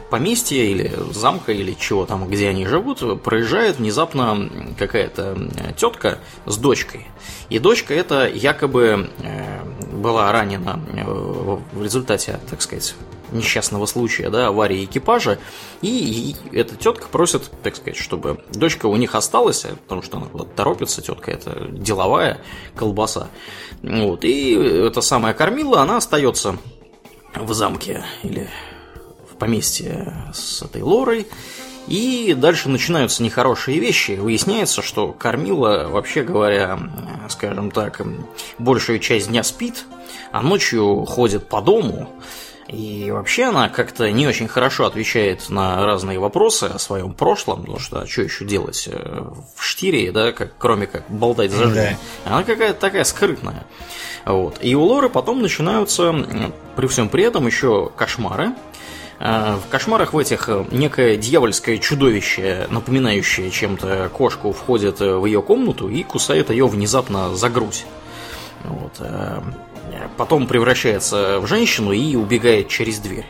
поместья 0.09 0.57
или 0.57 0.93
замка 1.11 1.51
или 1.51 1.73
чего 1.73 2.05
там, 2.05 2.27
где 2.27 2.49
они 2.49 2.65
живут, 2.65 3.23
проезжает 3.23 3.77
внезапно 3.77 4.49
какая-то 4.77 5.37
тетка 5.75 6.19
с 6.45 6.57
дочкой. 6.57 7.07
И 7.49 7.59
дочка 7.59 7.93
эта 7.93 8.27
якобы 8.27 9.09
э, 9.19 9.63
была 9.91 10.31
ранена 10.31 10.79
э, 10.93 11.03
в 11.03 11.83
результате, 11.83 12.39
так 12.49 12.61
сказать, 12.61 12.95
несчастного 13.31 13.85
случая, 13.85 14.29
да, 14.29 14.47
аварии 14.47 14.85
экипажа, 14.85 15.39
и, 15.81 16.35
эта 16.51 16.75
тетка 16.75 17.07
просит, 17.07 17.49
так 17.63 17.75
сказать, 17.75 17.97
чтобы 17.97 18.43
дочка 18.53 18.87
у 18.87 18.95
них 18.95 19.15
осталась, 19.15 19.65
потому 19.83 20.01
что 20.01 20.17
она 20.17 20.27
куда-то 20.27 20.51
торопится, 20.51 21.01
тетка 21.01 21.31
это 21.31 21.67
деловая 21.69 22.41
колбаса. 22.75 23.29
Вот, 23.81 24.23
и 24.23 24.53
эта 24.53 25.01
самая 25.01 25.33
кормила, 25.33 25.81
она 25.81 25.97
остается 25.97 26.57
в 27.35 27.53
замке 27.53 28.03
или 28.21 28.49
поместье 29.43 30.31
с 30.33 30.61
этой 30.61 30.81
Лорой. 30.81 31.27
И 31.87 32.33
дальше 32.33 32.69
начинаются 32.69 33.21
нехорошие 33.21 33.77
вещи. 33.77 34.13
Выясняется, 34.13 34.81
что 34.81 35.11
Кормила, 35.11 35.89
вообще 35.89 36.23
говоря, 36.23 36.79
скажем 37.27 37.69
так, 37.69 38.01
большую 38.57 38.99
часть 38.99 39.27
дня 39.27 39.43
спит, 39.43 39.83
а 40.31 40.41
ночью 40.41 41.03
ходит 41.03 41.49
по 41.49 41.61
дому. 41.61 42.09
И 42.67 43.11
вообще 43.11 43.45
она 43.45 43.67
как-то 43.67 44.09
не 44.11 44.25
очень 44.25 44.47
хорошо 44.47 44.85
отвечает 44.85 45.49
на 45.49 45.85
разные 45.85 46.17
вопросы 46.17 46.65
о 46.65 46.79
своем 46.79 47.13
прошлом, 47.13 47.61
потому 47.61 47.79
что 47.79 48.01
а 48.01 48.07
что 48.07 48.21
еще 48.21 48.45
делать 48.45 48.87
э, 48.89 49.23
в 49.55 49.63
штире, 49.63 50.11
да, 50.11 50.31
как, 50.31 50.53
кроме 50.57 50.87
как 50.87 51.03
болтать 51.09 51.51
за 51.51 51.65
жизнь. 51.65 51.97
Да. 52.25 52.33
Она 52.35 52.43
какая-то 52.43 52.79
такая 52.79 53.03
скрытная. 53.03 53.65
Вот. 54.25 54.59
И 54.61 54.75
у 54.75 54.83
Лоры 54.83 55.09
потом 55.09 55.41
начинаются, 55.41 56.13
при 56.75 56.87
всем 56.87 57.09
при 57.09 57.23
этом, 57.23 57.45
еще 57.45 57.91
кошмары, 57.97 58.53
Э, 59.23 59.55
в 59.55 59.69
кошмарах 59.69 60.13
в 60.13 60.17
этих 60.17 60.49
э, 60.49 60.65
некое 60.71 61.15
дьявольское 61.15 61.77
чудовище, 61.77 62.67
напоминающее 62.69 63.49
чем-то 63.51 64.09
кошку, 64.13 64.51
входит 64.51 64.99
в 64.99 65.25
ее 65.25 65.41
комнату 65.41 65.87
и 65.87 66.03
кусает 66.03 66.49
ее 66.49 66.67
внезапно 66.67 67.33
за 67.33 67.49
грудь. 67.49 67.85
Вот. 68.65 69.01
Потом 70.17 70.47
превращается 70.47 71.39
в 71.39 71.47
женщину 71.47 71.91
и 71.91 72.15
убегает 72.15 72.67
через 72.67 72.99
дверь. 72.99 73.25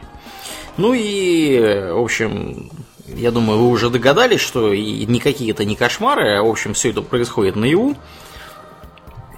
Ну 0.78 0.94
и, 0.94 1.92
в 1.92 2.00
общем, 2.00 2.72
я 3.08 3.32
думаю, 3.32 3.60
вы 3.60 3.70
уже 3.70 3.90
догадались, 3.90 4.42
что 4.42 4.74
никакие 4.74 5.52
это 5.52 5.66
не 5.66 5.76
кошмары, 5.76 6.38
а, 6.38 6.44
в 6.44 6.50
общем, 6.50 6.74
все 6.74 6.90
это 6.90 7.02
происходит 7.02 7.56
наяву. 7.56 7.96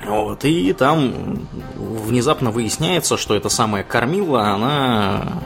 Вот, 0.06 0.46
и 0.46 0.72
там 0.74 1.48
внезапно 1.76 2.52
выясняется, 2.52 3.18
что 3.18 3.36
эта 3.36 3.50
самая 3.50 3.84
Кармилла, 3.84 4.50
она 4.50 5.42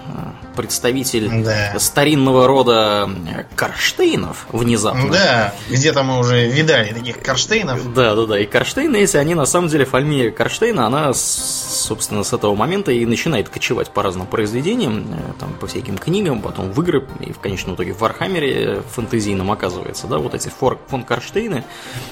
представитель 0.60 1.30
да. 1.42 1.80
старинного 1.80 2.46
рода 2.46 3.10
Карштейнов 3.56 4.46
внезапно. 4.52 5.10
Да, 5.10 5.54
где-то 5.70 6.04
мы 6.04 6.20
уже 6.20 6.50
видали 6.50 6.92
таких 6.92 7.22
Карштейнов. 7.22 7.94
Да, 7.94 8.14
да, 8.14 8.26
да. 8.26 8.40
И 8.40 8.46
Карштейны, 8.46 8.98
если 8.98 9.20
они 9.20 9.36
на 9.36 9.46
самом 9.46 9.70
деле 9.70 9.86
фамилия 9.86 10.32
Карштейна, 10.32 10.86
она, 10.86 11.14
собственно, 11.14 12.26
с 12.26 12.34
этого 12.34 12.56
момента 12.56 12.92
и 12.92 13.06
начинает 13.06 13.48
кочевать 13.48 13.90
по 13.92 14.04
разным 14.04 14.28
произведениям, 14.28 15.08
э, 15.14 15.40
там, 15.40 15.54
по 15.54 15.68
всяким 15.68 15.98
книгам, 15.98 16.42
потом 16.42 16.74
в 16.74 16.82
игры, 16.82 17.08
и 17.22 17.32
в 17.32 17.40
конечном 17.40 17.76
итоге 17.76 17.94
в 17.94 18.00
Warhammer 18.02 18.76
е 18.76 18.84
фэнтезийном 18.94 19.50
оказывается, 19.52 20.08
да, 20.08 20.18
вот 20.18 20.34
эти 20.34 20.50
фон 20.50 21.06
Карштейны, 21.06 21.64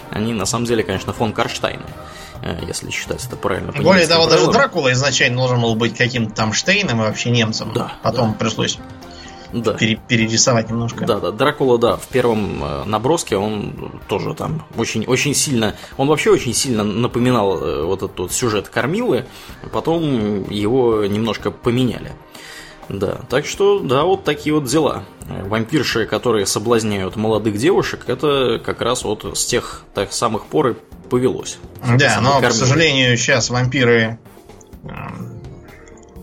они 0.09 0.33
на 0.33 0.45
самом 0.45 0.63
деле, 0.63 0.83
конечно, 0.83 1.11
фон 1.11 1.33
Карштайны. 1.33 1.83
Э, 2.41 2.59
если 2.65 2.89
считать 2.89 3.25
это 3.25 3.35
правильно. 3.35 3.71
Более 3.71 4.07
того, 4.07 4.27
даже 4.27 4.51
Дракула 4.51 4.91
изначально 4.93 5.37
должен 5.37 5.61
был 5.61 5.75
быть 5.75 5.95
каким-то 5.97 6.33
там 6.33 6.53
Штейном 6.53 7.01
и 7.01 7.03
вообще 7.03 7.29
немцем. 7.29 7.73
Да. 7.73 7.93
Потом 8.03 8.31
да. 8.31 8.36
Пришлось 8.37 8.79
да. 9.53 9.73
Пере, 9.73 9.99
перерисовать 10.07 10.69
немножко. 10.69 11.05
Да, 11.05 11.19
да, 11.19 11.31
Дракула, 11.31 11.77
да, 11.77 11.97
в 11.97 12.07
первом 12.07 12.63
э, 12.63 12.83
наброске 12.85 13.37
он 13.37 14.01
тоже 14.07 14.33
там 14.33 14.65
очень, 14.75 15.05
очень 15.05 15.33
сильно, 15.33 15.75
он 15.97 16.07
вообще 16.07 16.31
очень 16.31 16.53
сильно 16.53 16.83
напоминал 16.83 17.57
э, 17.57 17.83
вот 17.83 18.03
этот 18.03 18.19
вот 18.19 18.31
сюжет 18.31 18.69
Кормилы, 18.69 19.25
потом 19.71 20.49
его 20.49 21.05
немножко 21.05 21.51
поменяли. 21.51 22.11
Да, 22.89 23.19
так 23.29 23.45
что, 23.45 23.79
да, 23.79 24.03
вот 24.03 24.23
такие 24.23 24.55
вот 24.55 24.63
дела. 24.63 25.03
Вампирши, 25.27 26.05
которые 26.05 26.45
соблазняют 26.45 27.17
молодых 27.17 27.57
девушек, 27.57 28.05
это 28.07 28.61
как 28.63 28.81
раз 28.81 29.03
вот 29.03 29.37
с 29.37 29.45
тех 29.45 29.83
так 29.93 30.13
самых 30.13 30.45
пор 30.45 30.67
и 30.69 30.75
повелось. 31.09 31.57
Да, 31.97 32.19
но, 32.21 32.39
к 32.39 32.51
сожалению, 32.51 33.17
сейчас 33.17 33.49
вампиры... 33.49 34.19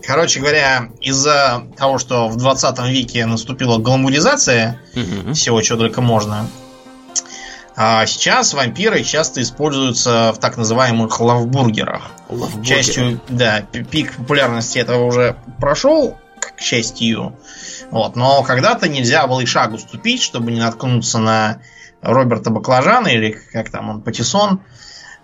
Короче 0.05 0.39
говоря, 0.39 0.89
из-за 1.01 1.63
того, 1.77 1.97
что 1.97 2.27
в 2.27 2.37
20 2.37 2.79
веке 2.89 3.25
наступила 3.25 3.77
гламуризация 3.77 4.79
угу. 4.93 5.33
всего, 5.33 5.61
чего 5.61 5.79
только 5.79 6.01
можно, 6.01 6.47
а 7.77 8.05
сейчас 8.05 8.53
вампиры 8.53 9.03
часто 9.03 9.41
используются 9.41 10.31
в 10.33 10.39
так 10.39 10.55
называемых 10.55 11.19
лавбургерах. 11.19 12.03
Лавбургеры. 12.29 12.65
Частью, 12.65 13.21
да, 13.27 13.61
пик 13.61 14.15
популярности 14.15 14.79
этого 14.79 15.05
уже 15.05 15.35
прошел, 15.59 16.17
к 16.39 16.59
счастью. 16.59 17.37
Вот, 17.91 18.15
но 18.15 18.43
когда-то 18.43 18.87
нельзя 18.87 19.27
было 19.27 19.41
и 19.41 19.45
шагу 19.45 19.77
ступить, 19.77 20.21
чтобы 20.21 20.51
не 20.51 20.59
наткнуться 20.59 21.19
на 21.19 21.61
Роберта 22.01 22.49
Баклажана 22.49 23.07
или 23.07 23.31
как 23.51 23.69
там 23.71 23.89
он, 23.89 24.01
Патиссон, 24.01 24.61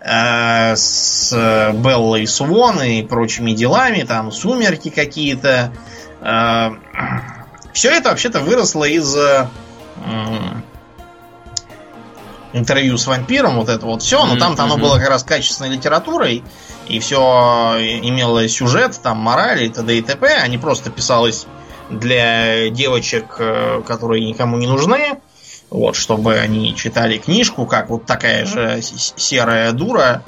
э, 0.04 0.76
с 0.76 1.32
Беллой 1.74 2.26
Свон 2.26 2.82
и 2.82 3.02
прочими 3.02 3.52
делами, 3.52 4.02
там 4.02 4.32
сумерки 4.32 4.90
какие-то. 4.90 5.72
Э, 6.20 6.70
все 7.72 7.90
это 7.90 8.10
вообще-то 8.10 8.40
выросло 8.40 8.84
из 8.84 9.16
э, 9.16 9.46
интервью 12.52 12.98
с 12.98 13.06
вампиром, 13.06 13.56
вот 13.56 13.68
это 13.68 13.86
вот 13.86 14.02
все, 14.02 14.24
но 14.26 14.36
там-то 14.36 14.64
оно 14.64 14.76
было 14.76 14.98
как 14.98 15.08
раз 15.08 15.24
качественной 15.24 15.70
литературой, 15.70 16.44
и 16.88 16.98
все 16.98 17.18
имело 18.02 18.46
сюжет, 18.48 19.00
там 19.02 19.18
мораль 19.18 19.64
и 19.64 19.68
т.д. 19.68 19.96
и 19.96 20.02
т.п., 20.02 20.38
а 20.42 20.46
не 20.48 20.58
просто 20.58 20.90
писалось 20.90 21.46
для 21.90 22.68
девочек, 22.70 23.36
э, 23.38 23.82
которые 23.86 24.26
никому 24.26 24.56
не 24.58 24.66
нужны, 24.66 25.20
вот, 25.72 25.96
чтобы 25.96 26.34
они 26.34 26.76
читали 26.76 27.16
книжку, 27.16 27.64
как 27.64 27.88
вот 27.88 28.04
такая 28.04 28.44
же 28.44 28.80
серая 28.82 29.72
дура, 29.72 30.22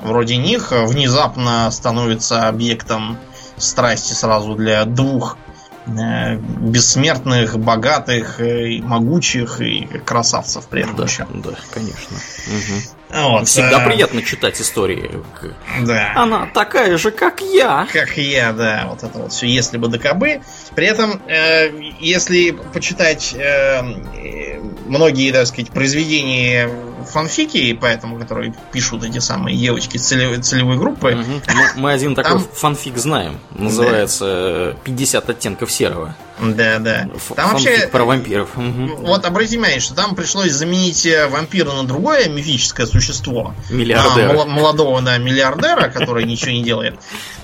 вроде 0.00 0.36
них, 0.36 0.72
внезапно 0.72 1.70
становится 1.70 2.48
объектом 2.48 3.16
страсти 3.56 4.12
сразу 4.12 4.56
для 4.56 4.84
двух 4.84 5.38
э, 5.86 6.36
бессмертных, 6.36 7.58
богатых, 7.58 8.40
и 8.40 8.82
могучих 8.82 9.60
и 9.60 9.86
красавцев 10.04 10.66
этом 10.80 10.96
да, 10.96 11.04
еще. 11.04 11.26
Да, 11.32 11.50
конечно. 11.72 12.16
Угу. 12.16 12.97
Вот, 13.10 13.48
Всегда 13.48 13.78
а... 13.78 13.86
приятно 13.86 14.22
читать 14.22 14.60
истории. 14.60 15.10
Да. 15.82 16.12
Она 16.14 16.46
такая 16.46 16.98
же, 16.98 17.10
как 17.10 17.40
я. 17.40 17.88
Как 17.92 18.16
я, 18.18 18.52
да. 18.52 18.86
Вот 18.88 19.02
это 19.02 19.18
вот 19.18 19.32
все, 19.32 19.46
если 19.46 19.78
бы 19.78 19.88
да 19.88 19.98
кабы. 19.98 20.42
При 20.74 20.86
этом, 20.86 21.20
э, 21.26 21.70
если 22.00 22.50
почитать 22.50 23.34
э, 23.34 23.82
многие, 24.86 25.32
так 25.32 25.46
сказать, 25.46 25.70
произведения 25.70 26.70
фанфики, 27.04 27.72
поэтому, 27.80 28.18
которые 28.18 28.54
пишут 28.72 29.04
эти 29.04 29.18
самые 29.18 29.56
девочки 29.56 29.98
целевой, 29.98 30.38
целевой 30.38 30.76
группы. 30.76 31.12
Угу. 31.12 31.54
Мы, 31.54 31.82
мы 31.82 31.92
один 31.92 32.14
такой 32.14 32.32
там... 32.32 32.48
фанфик 32.54 32.96
знаем. 32.96 33.38
Называется 33.50 34.74
да. 34.74 34.80
50 34.84 35.30
оттенков 35.30 35.70
серого. 35.70 36.14
Да, 36.40 36.78
да. 36.78 37.08
Там 37.34 37.52
вообще 37.52 37.88
про 37.90 38.04
вампиров. 38.04 38.56
Угу. 38.56 39.06
Вот 39.06 39.24
обрати 39.24 39.56
внимание, 39.56 39.80
что 39.80 39.94
там 39.94 40.14
пришлось 40.14 40.52
заменить 40.52 41.04
э, 41.06 41.26
вампира 41.26 41.72
на 41.72 41.84
другое 41.84 42.28
мифическое 42.28 42.86
существо. 42.86 43.54
Миллиардера. 43.70 44.44
молодого, 44.44 45.02
да, 45.02 45.18
миллиардера, 45.18 45.88
который 45.88 46.24
ничего 46.24 46.52
не 46.52 46.62
делает. 46.62 46.98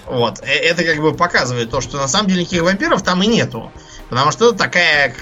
Вот. 0.06 0.40
Э, 0.42 0.52
это 0.52 0.84
как 0.84 1.00
бы 1.00 1.12
показывает 1.12 1.70
то, 1.70 1.80
что 1.80 1.96
на 1.96 2.08
самом 2.08 2.28
деле 2.28 2.42
никаких 2.42 2.62
вампиров 2.62 3.02
там 3.02 3.22
и 3.22 3.26
нету. 3.26 3.72
Потому 4.08 4.30
что 4.30 4.50
это 4.50 4.58
такая 4.58 5.14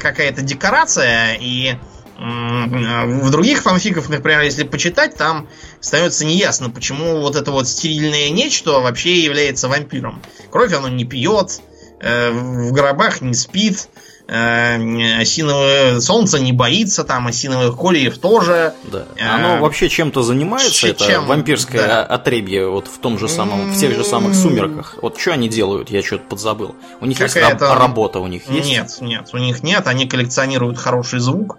какая-то 0.00 0.42
декорация, 0.42 1.34
и 1.34 1.76
в 2.20 3.30
других 3.30 3.62
фанфиках, 3.62 4.08
например, 4.10 4.42
если 4.42 4.64
почитать, 4.64 5.16
там 5.16 5.48
становится 5.80 6.26
неясно, 6.26 6.68
почему 6.68 7.20
вот 7.20 7.34
это 7.34 7.50
вот 7.50 7.66
стерильное 7.66 8.28
нечто 8.28 8.72
вообще 8.80 9.20
является 9.20 9.68
вампиром. 9.68 10.20
Кровь 10.50 10.72
оно 10.74 10.88
не 10.88 11.06
пьет, 11.06 11.60
э, 11.98 12.30
в 12.30 12.72
гробах 12.72 13.22
не 13.22 13.32
спит, 13.32 13.88
э, 14.28 15.18
осиновое 15.18 16.00
солнце 16.00 16.40
не 16.40 16.52
боится, 16.52 17.04
там 17.04 17.26
осиновых 17.26 17.78
кольев 17.78 18.18
тоже. 18.18 18.74
Да. 18.92 19.06
Э, 19.16 19.26
Оно 19.26 19.58
вообще 19.58 19.88
чем-то 19.88 20.22
занимается, 20.22 20.72
чем, 20.72 20.90
это 20.90 21.20
вампирское 21.22 21.86
да. 21.86 22.04
отребье 22.04 22.68
вот 22.68 22.86
в 22.86 22.98
том 22.98 23.18
же 23.18 23.28
самом, 23.28 23.72
в 23.72 23.80
тех 23.80 23.94
же 23.96 24.04
самых 24.04 24.34
сумерках. 24.34 24.98
Вот 25.00 25.18
что 25.18 25.32
они 25.32 25.48
делают, 25.48 25.88
я 25.88 26.02
что-то 26.02 26.24
подзабыл. 26.28 26.76
У 27.00 27.06
них 27.06 27.18
есть 27.18 27.36
работа, 27.36 28.18
у 28.18 28.26
них 28.26 28.42
есть? 28.50 28.68
Нет, 28.68 28.96
нет, 29.00 29.30
у 29.32 29.38
них 29.38 29.62
нет, 29.62 29.86
они 29.86 30.06
коллекционируют 30.06 30.78
хороший 30.78 31.20
звук, 31.20 31.56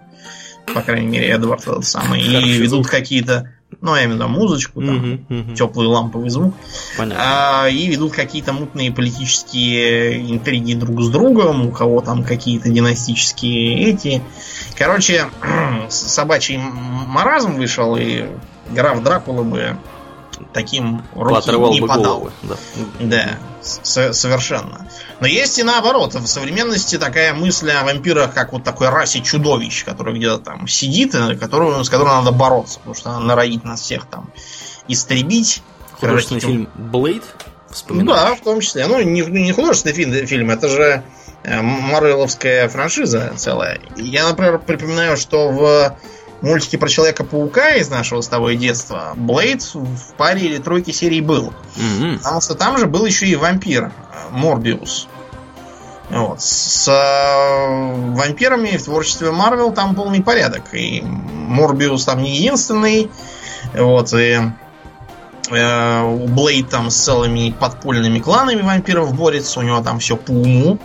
по 0.66 0.82
крайней 0.82 1.08
мере, 1.08 1.28
Эдвард 1.28 1.62
этот 1.62 1.84
самый, 1.84 2.20
и 2.20 2.58
ведут 2.58 2.86
какие-то 2.86 3.50
ну, 3.80 3.96
я 3.96 4.04
имею 4.04 4.18
в 4.18 4.20
виду 4.20 4.28
музычку, 4.28 4.80
там, 4.80 4.96
uh-huh, 4.96 5.26
uh-huh. 5.28 5.54
теплый 5.56 5.86
ламповый 5.86 6.28
звук. 6.28 6.54
А, 6.98 7.66
и 7.68 7.86
ведут 7.86 8.12
какие-то 8.12 8.52
мутные 8.52 8.92
политические 8.92 10.30
интриги 10.30 10.74
друг 10.74 11.00
с 11.00 11.08
другом, 11.08 11.66
у 11.66 11.70
кого 11.70 12.00
там 12.00 12.22
какие-то 12.22 12.68
династические 12.68 13.90
эти. 13.90 14.22
Короче, 14.76 15.26
собачий 15.88 16.58
маразм 16.58 17.54
вышел, 17.54 17.96
и 17.96 18.26
граф 18.70 19.02
Дракула 19.02 19.42
бы 19.42 19.76
таким 20.52 21.04
руки 21.14 21.50
не 21.50 21.80
подал. 21.80 22.02
Головы, 22.02 22.32
да, 22.42 22.56
да 23.00 23.38
совершенно. 23.62 24.86
Но 25.20 25.26
есть 25.26 25.58
и 25.58 25.62
наоборот. 25.62 26.14
В 26.14 26.26
современности 26.26 26.98
такая 26.98 27.32
мысль 27.34 27.70
о 27.70 27.84
вампирах, 27.84 28.34
как 28.34 28.52
вот 28.52 28.64
такой 28.64 28.88
расе 28.88 29.20
чудовищ, 29.20 29.84
который 29.84 30.14
где-то 30.14 30.38
там 30.38 30.68
сидит, 30.68 31.14
и 31.14 31.36
которую, 31.36 31.84
с 31.84 31.88
которой 31.88 32.08
надо 32.08 32.32
бороться, 32.32 32.78
потому 32.78 32.94
что 32.94 33.10
она 33.10 33.20
норовит 33.20 33.64
нас 33.64 33.80
всех 33.80 34.06
там 34.06 34.30
истребить. 34.88 35.62
Художественный 36.00 36.40
фильм 36.40 36.68
Блейд? 36.74 37.22
Да, 37.88 38.34
в 38.34 38.40
том 38.40 38.60
числе. 38.60 38.86
Ну, 38.86 39.00
не, 39.00 39.22
не 39.22 39.52
художественный 39.52 39.94
фильм, 39.94 40.26
фильм, 40.26 40.50
это 40.50 40.68
же 40.68 41.02
э, 41.42 41.62
Марвеловская 41.62 42.68
франшиза 42.68 43.32
целая. 43.36 43.80
Я, 43.96 44.28
например, 44.28 44.58
припоминаю, 44.58 45.16
что 45.16 45.48
в 45.48 45.96
мультике 46.42 46.76
про 46.76 46.88
Человека-паука 46.88 47.70
из 47.76 47.88
нашего 47.88 48.20
с 48.20 48.28
тобой 48.28 48.56
детства 48.56 49.12
Блейд 49.16 49.62
в 49.62 50.14
паре 50.16 50.42
или 50.42 50.58
тройке 50.58 50.92
серий 50.92 51.20
был. 51.20 51.52
Mm-hmm. 51.76 52.18
Потому 52.18 52.40
что 52.40 52.54
там 52.54 52.78
же 52.78 52.86
был 52.86 53.06
еще 53.06 53.26
и 53.26 53.36
вампир 53.36 53.84
э, 53.84 53.90
Морбиус. 54.32 55.08
Вот. 56.10 56.42
С 56.42 56.88
э, 56.88 58.12
вампирами 58.12 58.76
в 58.76 58.84
творчестве 58.84 59.30
Марвел 59.30 59.72
там 59.72 59.94
полный 59.94 60.22
порядок. 60.22 60.74
И 60.74 61.00
Морбиус 61.02 62.04
там 62.04 62.22
не 62.22 62.36
единственный. 62.36 63.10
Вот. 63.74 64.12
И 64.12 64.40
э, 65.50 66.16
Блейд 66.26 66.68
там 66.68 66.90
с 66.90 66.96
целыми 66.96 67.54
подпольными 67.58 68.18
кланами 68.18 68.60
вампиров 68.60 69.14
борется. 69.14 69.60
У 69.60 69.62
него 69.62 69.80
там 69.80 70.00
все 70.00 70.16
по 70.16 70.32
уму. 70.32 70.78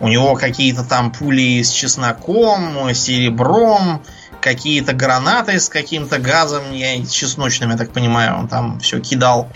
У 0.00 0.08
него 0.08 0.34
какие-то 0.34 0.84
там 0.84 1.10
пули 1.10 1.62
с 1.62 1.70
чесноком, 1.70 2.94
серебром, 2.94 4.02
какие-то 4.44 4.92
гранаты 4.92 5.58
с 5.58 5.70
каким-то 5.70 6.18
газом, 6.18 6.70
я 6.72 7.02
чесночным, 7.06 7.70
я 7.70 7.78
так 7.78 7.92
понимаю, 7.92 8.36
он 8.36 8.46
там 8.46 8.78
все 8.78 9.00
кидал. 9.00 9.48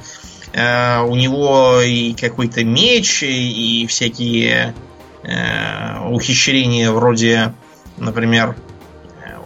Э, 0.54 1.00
у 1.02 1.14
него 1.14 1.82
и 1.82 2.14
какой-то 2.14 2.64
меч, 2.64 3.22
и, 3.22 3.82
и 3.82 3.86
всякие 3.86 4.74
э, 5.24 6.08
ухищрения 6.08 6.90
вроде, 6.90 7.52
например, 7.98 8.56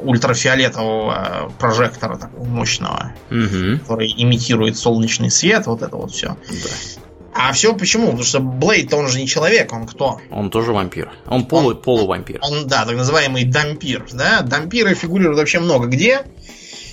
ультрафиолетового 0.01 1.53
прожектора 1.59 2.18
такого 2.18 2.45
мощного, 2.45 3.12
угу. 3.28 3.80
который 3.80 4.14
имитирует 4.16 4.76
солнечный 4.76 5.30
свет, 5.32 5.66
вот 5.66 5.82
это 5.82 5.97
вот 5.97 6.12
все. 6.12 6.36
Да. 6.49 7.03
А 7.35 7.53
все 7.53 7.74
почему? 7.74 8.07
Потому 8.09 8.24
что 8.24 8.41
Блейд, 8.41 8.93
он 8.93 9.09
же 9.09 9.18
не 9.18 9.26
человек, 9.26 9.72
он 9.72 9.87
кто? 9.87 10.20
Он 10.30 10.51
тоже 10.51 10.72
вампир. 10.72 11.11
Он 11.26 11.47
полу, 11.47 11.70
он, 11.70 11.80
полувампир. 11.80 12.41
Он, 12.43 12.66
да, 12.66 12.85
так 12.85 12.97
называемый 12.97 13.45
дампир. 13.45 14.07
Да? 14.12 14.43
Дампиры 14.43 14.95
фигурируют 14.95 15.39
вообще 15.39 15.59
много 15.59 15.87
где. 15.87 16.24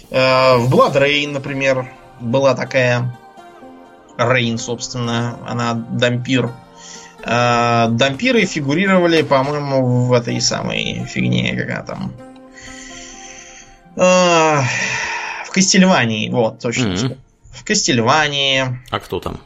Э, 0.09 0.57
в 0.57 0.73
Blood 0.73 0.95
Rain, 0.95 1.31
например, 1.31 1.91
была 2.21 2.55
такая 2.55 3.17
Рейн, 4.17 4.57
собственно, 4.57 5.39
она 5.45 5.73
дампир. 5.73 6.51
Э, 7.25 7.87
дампиры 7.89 8.45
фигурировали, 8.45 9.21
по-моему, 9.23 10.05
в 10.05 10.13
этой 10.13 10.39
самой 10.39 11.05
фигне, 11.05 11.53
какая 11.55 11.83
там. 11.83 12.13
Э, 13.97 14.61
в 15.45 15.51
Кастильвании, 15.51 16.29
вот, 16.29 16.59
точно. 16.59 16.93
Mm-hmm. 16.93 17.17
В 17.51 17.65
Кастильвании. 17.65 18.79
А 18.89 18.99
кто 18.99 19.19
там? 19.19 19.41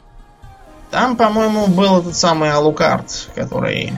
Там, 0.93 1.17
по-моему, 1.17 1.65
был 1.65 2.01
этот 2.01 2.15
самый 2.15 2.51
Алукард, 2.51 3.27
который... 3.33 3.93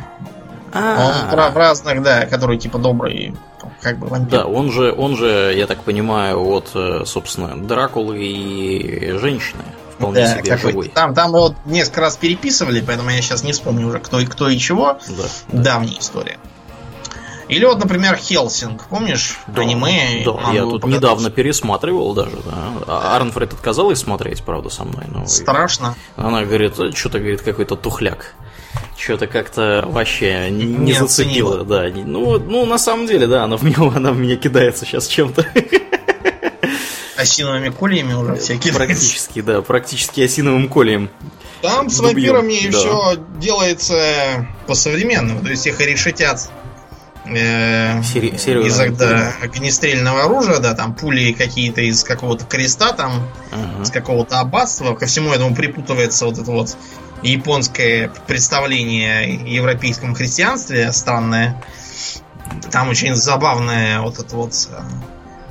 А-а-а. 0.71 1.33
Он 1.33 1.51
в 1.51 1.57
разных, 1.57 2.01
да, 2.01 2.25
который 2.25 2.57
типа 2.57 2.77
добрый, 2.77 3.35
как 3.81 3.97
бы 3.97 4.07
вампир. 4.07 4.39
Да, 4.39 4.45
он 4.45 4.71
же, 4.71 4.93
он 4.93 5.17
же, 5.17 5.53
я 5.53 5.67
так 5.67 5.79
понимаю, 5.83 6.41
вот, 6.41 6.71
э, 6.73 7.03
собственно, 7.05 7.61
Дракулы 7.61 8.25
и 8.25 9.11
женщины. 9.17 9.63
Вполне 9.97 10.21
да, 10.21 10.37
себе 10.37 10.57
живой. 10.57 10.87
Там, 10.87 11.13
там 11.13 11.31
вот 11.31 11.55
несколько 11.65 11.99
раз 11.99 12.15
переписывали, 12.15 12.79
поэтому 12.79 13.09
я 13.09 13.21
сейчас 13.21 13.43
не 13.43 13.51
вспомню 13.51 13.87
уже, 13.87 13.99
кто 13.99 14.21
и 14.21 14.25
кто 14.25 14.47
и 14.47 14.57
чего. 14.57 14.97
Да, 15.09 15.63
Давняя 15.63 15.99
история. 15.99 16.37
Или 17.47 17.65
вот, 17.65 17.79
например, 17.79 18.15
Хелсинг, 18.15 18.85
помнишь? 18.85 19.37
Да, 19.47 19.61
аниме. 19.61 20.23
Да, 20.25 20.51
я 20.51 20.61
тут 20.61 20.85
недавно 20.85 21.29
пересматривал 21.29 22.13
даже, 22.13 22.37
да. 22.45 22.73
А 22.87 23.15
Арнфред 23.15 23.53
отказалась 23.53 23.99
смотреть, 23.99 24.43
правда, 24.43 24.69
со 24.69 24.83
мной. 24.83 25.05
Но 25.07 25.27
Страшно. 25.27 25.95
Она 26.15 26.43
говорит, 26.43 26.73
что-то, 26.95 27.19
говорит, 27.19 27.41
какой-то 27.41 27.75
тухляк. 27.75 28.33
Что-то 28.97 29.27
как-то 29.27 29.85
вообще 29.87 30.49
не, 30.49 30.65
не 30.65 30.93
зацепило, 30.93 31.63
да. 31.63 31.85
Ну, 31.93 32.39
ну, 32.39 32.65
на 32.65 32.77
самом 32.77 33.05
деле, 33.05 33.27
да, 33.27 33.43
она 33.43 33.57
в 33.57 33.63
меня, 33.63 33.77
она 33.95 34.11
в 34.11 34.17
меня 34.17 34.37
кидается 34.37 34.85
сейчас 34.85 35.07
чем-то. 35.07 35.45
Осиновыми 37.17 37.69
кольями 37.69 38.13
уже 38.13 38.35
всякие. 38.35 38.73
Практически, 38.73 39.41
да, 39.41 39.61
практически 39.61 40.21
осиновым 40.21 40.67
кольем. 40.67 41.09
Там 41.61 41.89
с 41.89 41.99
вампирами 41.99 42.69
да. 42.69 42.77
все 42.77 43.17
делается 43.37 44.47
по-современному. 44.67 45.41
То 45.41 45.49
есть 45.49 45.65
их 45.65 45.79
решетят 45.79 46.49
э, 47.27 48.01
Сери- 48.03 48.67
из 48.67 48.97
да, 48.97 49.33
огнестрельного 49.41 50.23
оружия, 50.23 50.59
да, 50.59 50.73
там 50.73 50.93
пули 50.93 51.33
какие-то 51.33 51.81
из 51.81 52.03
какого-то 52.03 52.45
креста, 52.45 52.93
там, 52.93 53.27
uh-huh. 53.51 53.83
из 53.83 53.91
какого-то 53.91 54.39
аббатства. 54.39 54.95
Ко 54.95 55.05
всему 55.05 55.33
этому 55.33 55.55
припутывается 55.55 56.25
вот 56.25 56.37
это 56.37 56.51
вот 56.51 56.77
японское 57.21 58.11
представление 58.27 59.19
о 59.19 59.47
европейском 59.47 60.13
христианстве 60.15 60.91
странное. 60.91 61.61
Там 62.71 62.89
очень 62.89 63.15
забавное 63.15 64.01
вот 64.01 64.19
это 64.19 64.35
вот 64.35 64.53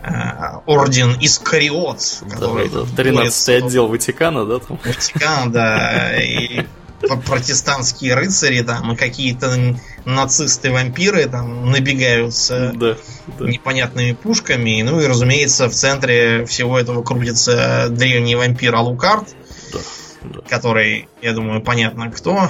э, 0.02 0.60
орден 0.66 1.16
Искариот, 1.20 2.22
который... 2.30 2.68
Да, 2.68 2.84
13 2.96 3.64
отдел 3.64 3.88
Ватикана, 3.88 4.44
да? 4.44 4.58
Там? 4.60 4.78
Ватикана, 4.84 5.52
да. 5.52 6.22
И 6.22 6.66
протестантские 7.26 8.14
рыцари 8.14 8.62
там 8.62 8.92
и 8.92 8.96
какие-то 8.96 9.76
нацисты-вампиры 10.04 11.26
там 11.26 11.70
набегают 11.70 12.34
с 12.34 12.48
да, 12.74 12.96
да. 13.38 13.44
непонятными 13.46 14.12
пушками. 14.12 14.82
Ну 14.82 15.00
и, 15.00 15.06
разумеется, 15.06 15.68
в 15.68 15.74
центре 15.74 16.44
всего 16.46 16.78
этого 16.78 17.02
крутится 17.02 17.88
древний 17.90 18.36
вампир 18.36 18.74
Алукард, 18.74 19.28
да, 19.72 19.78
да. 20.22 20.40
который, 20.48 21.08
я 21.22 21.32
думаю, 21.32 21.62
понятно 21.62 22.10
кто. 22.10 22.48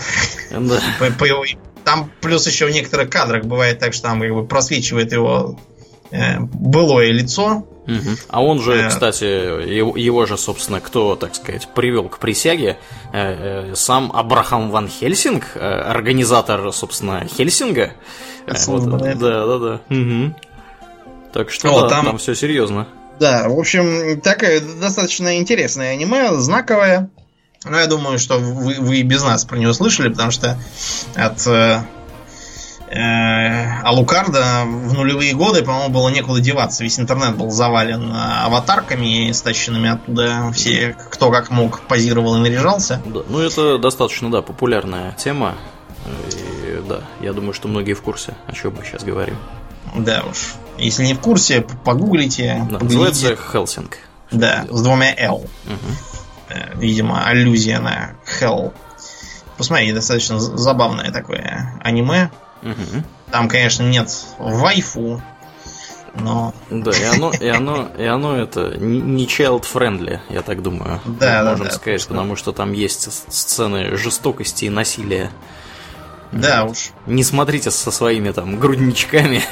Да. 0.51 0.81
Там 1.85 2.11
плюс 2.23 2.47
еще 2.47 2.67
в 2.67 2.71
некоторых 2.71 3.11
кадрах 3.11 3.45
бывает 3.45 3.79
так, 3.79 3.93
что 3.93 4.05
там 4.05 4.21
как 4.21 4.33
бы 4.33 4.47
просвечивает 4.47 5.13
его 5.13 5.59
былое 6.53 7.13
лицо. 7.13 7.65
Угу. 7.87 8.17
А 8.29 8.43
он 8.43 8.61
же, 8.63 8.73
э, 8.73 8.89
кстати, 8.89 9.25
его, 9.25 9.95
его 9.97 10.25
же, 10.25 10.39
собственно, 10.39 10.81
кто, 10.81 11.17
так 11.17 11.35
сказать, 11.35 11.69
привел 11.75 12.09
к 12.09 12.19
присяге, 12.19 12.79
э, 13.13 13.73
э, 13.73 13.75
сам 13.75 14.11
Абрахам 14.15 14.71
Ван 14.71 14.89
Хельсинг, 14.89 15.45
э, 15.55 15.59
организатор, 15.59 16.73
собственно, 16.73 17.27
Хельсинга. 17.27 17.93
Э, 18.47 18.53
вот, 18.67 18.89
да, 18.99 19.15
да, 19.15 19.59
да. 19.59 19.81
Угу. 19.91 20.35
Так 21.35 21.51
что 21.51 21.77
О, 21.77 21.81
да, 21.83 21.89
там, 21.89 22.07
там 22.07 22.19
все 22.19 22.35
серьезно. 22.35 22.89
Да, 23.21 23.49
в 23.49 23.59
общем, 23.59 24.21
такое 24.21 24.61
достаточно 24.61 25.39
интересное 25.39 25.93
аниме, 25.93 26.33
знаковое. 26.41 27.11
Но 27.65 27.79
я 27.79 27.87
думаю, 27.87 28.19
что 28.19 28.39
вы, 28.39 28.77
вы 28.79 29.03
без 29.03 29.23
нас 29.23 29.45
про 29.45 29.57
него 29.57 29.73
слышали, 29.73 30.09
потому 30.11 30.31
что 30.31 30.59
от 31.15 31.47
э, 31.47 31.83
а 32.97 33.91
Лукарда 33.91 34.63
в 34.65 34.93
нулевые 34.95 35.35
годы, 35.35 35.63
по-моему, 35.63 35.93
было 35.93 36.09
некуда 36.11 36.41
деваться. 36.41 36.85
Весь 36.85 36.99
интернет 37.01 37.37
был 37.37 37.51
завален 37.51 38.13
аватарками, 38.13 39.33
стащенными 39.33 39.91
оттуда. 39.91 40.53
Все, 40.55 40.97
кто 41.11 41.31
как 41.31 41.51
мог, 41.51 41.81
позировал 41.83 42.37
и 42.37 42.41
наряжался. 42.41 43.03
Да, 43.05 43.21
ну, 43.29 43.41
это 43.41 43.79
достаточно, 43.79 44.31
да, 44.31 44.43
популярная 44.43 45.13
тема. 45.13 45.55
И, 46.31 46.83
да, 46.89 47.01
я 47.21 47.33
думаю, 47.33 47.53
что 47.53 47.69
многие 47.69 47.95
в 47.95 48.03
курсе, 48.03 48.35
о 48.47 48.53
чем 48.53 48.75
мы 48.77 48.85
сейчас 48.85 49.03
говорим. 49.03 49.37
Да 49.97 50.23
уж. 50.31 50.55
Если 50.79 51.05
не 51.05 51.15
в 51.15 51.21
курсе, 51.21 51.63
погуглите. 51.85 52.67
Да, 52.71 52.79
называется 52.79 53.37
Хелсинг. 53.37 53.99
Да, 54.31 54.67
с 54.69 54.83
двумя 54.83 55.15
L. 55.17 55.37
Угу. 55.37 56.79
Видимо, 56.81 57.25
аллюзия 57.25 57.81
на 57.81 58.13
Hell. 58.41 58.73
Посмотрите, 59.57 59.95
достаточно 59.95 60.39
забавное 60.39 61.13
такое 61.13 61.79
аниме. 61.83 62.31
Угу. 62.65 63.05
Там, 63.31 63.49
конечно, 63.49 63.83
нет 63.83 64.11
вайфу, 64.39 65.23
но... 66.15 66.55
Да, 66.71 66.91
и 66.93 67.05
оно, 67.05 67.33
и 67.33 67.49
оно, 67.49 67.89
и 67.99 68.05
оно 68.05 68.37
это 68.37 68.77
не 68.79 69.27
child-friendly, 69.27 70.21
я 70.31 70.43
так 70.43 70.63
думаю. 70.63 71.01
Да, 71.05 71.43
да, 71.43 71.51
можем 71.51 71.67
да, 71.67 71.73
сказать, 71.73 72.07
потому 72.07 72.37
что 72.37 72.53
там 72.53 72.73
есть 72.73 73.09
сцены 73.33 73.97
жестокости 73.97 74.67
и 74.67 74.71
насилия. 74.71 75.31
Да 76.33 76.65
уж. 76.65 76.91
Не 77.07 77.23
смотрите 77.23 77.71
со 77.71 77.91
своими 77.91 78.31
там 78.31 78.59
грудничками. 78.59 79.43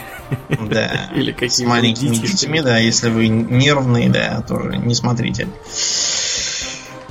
Да. 0.48 1.10
Или 1.14 1.32
какими-то 1.32 1.54
С 1.54 1.66
маленькими 1.66 2.14
детьми, 2.14 2.60
да, 2.60 2.78
если 2.78 3.10
вы 3.10 3.28
нервные, 3.28 4.08
да, 4.08 4.42
тоже 4.42 4.76
не 4.78 4.94
смотрите. 4.94 5.48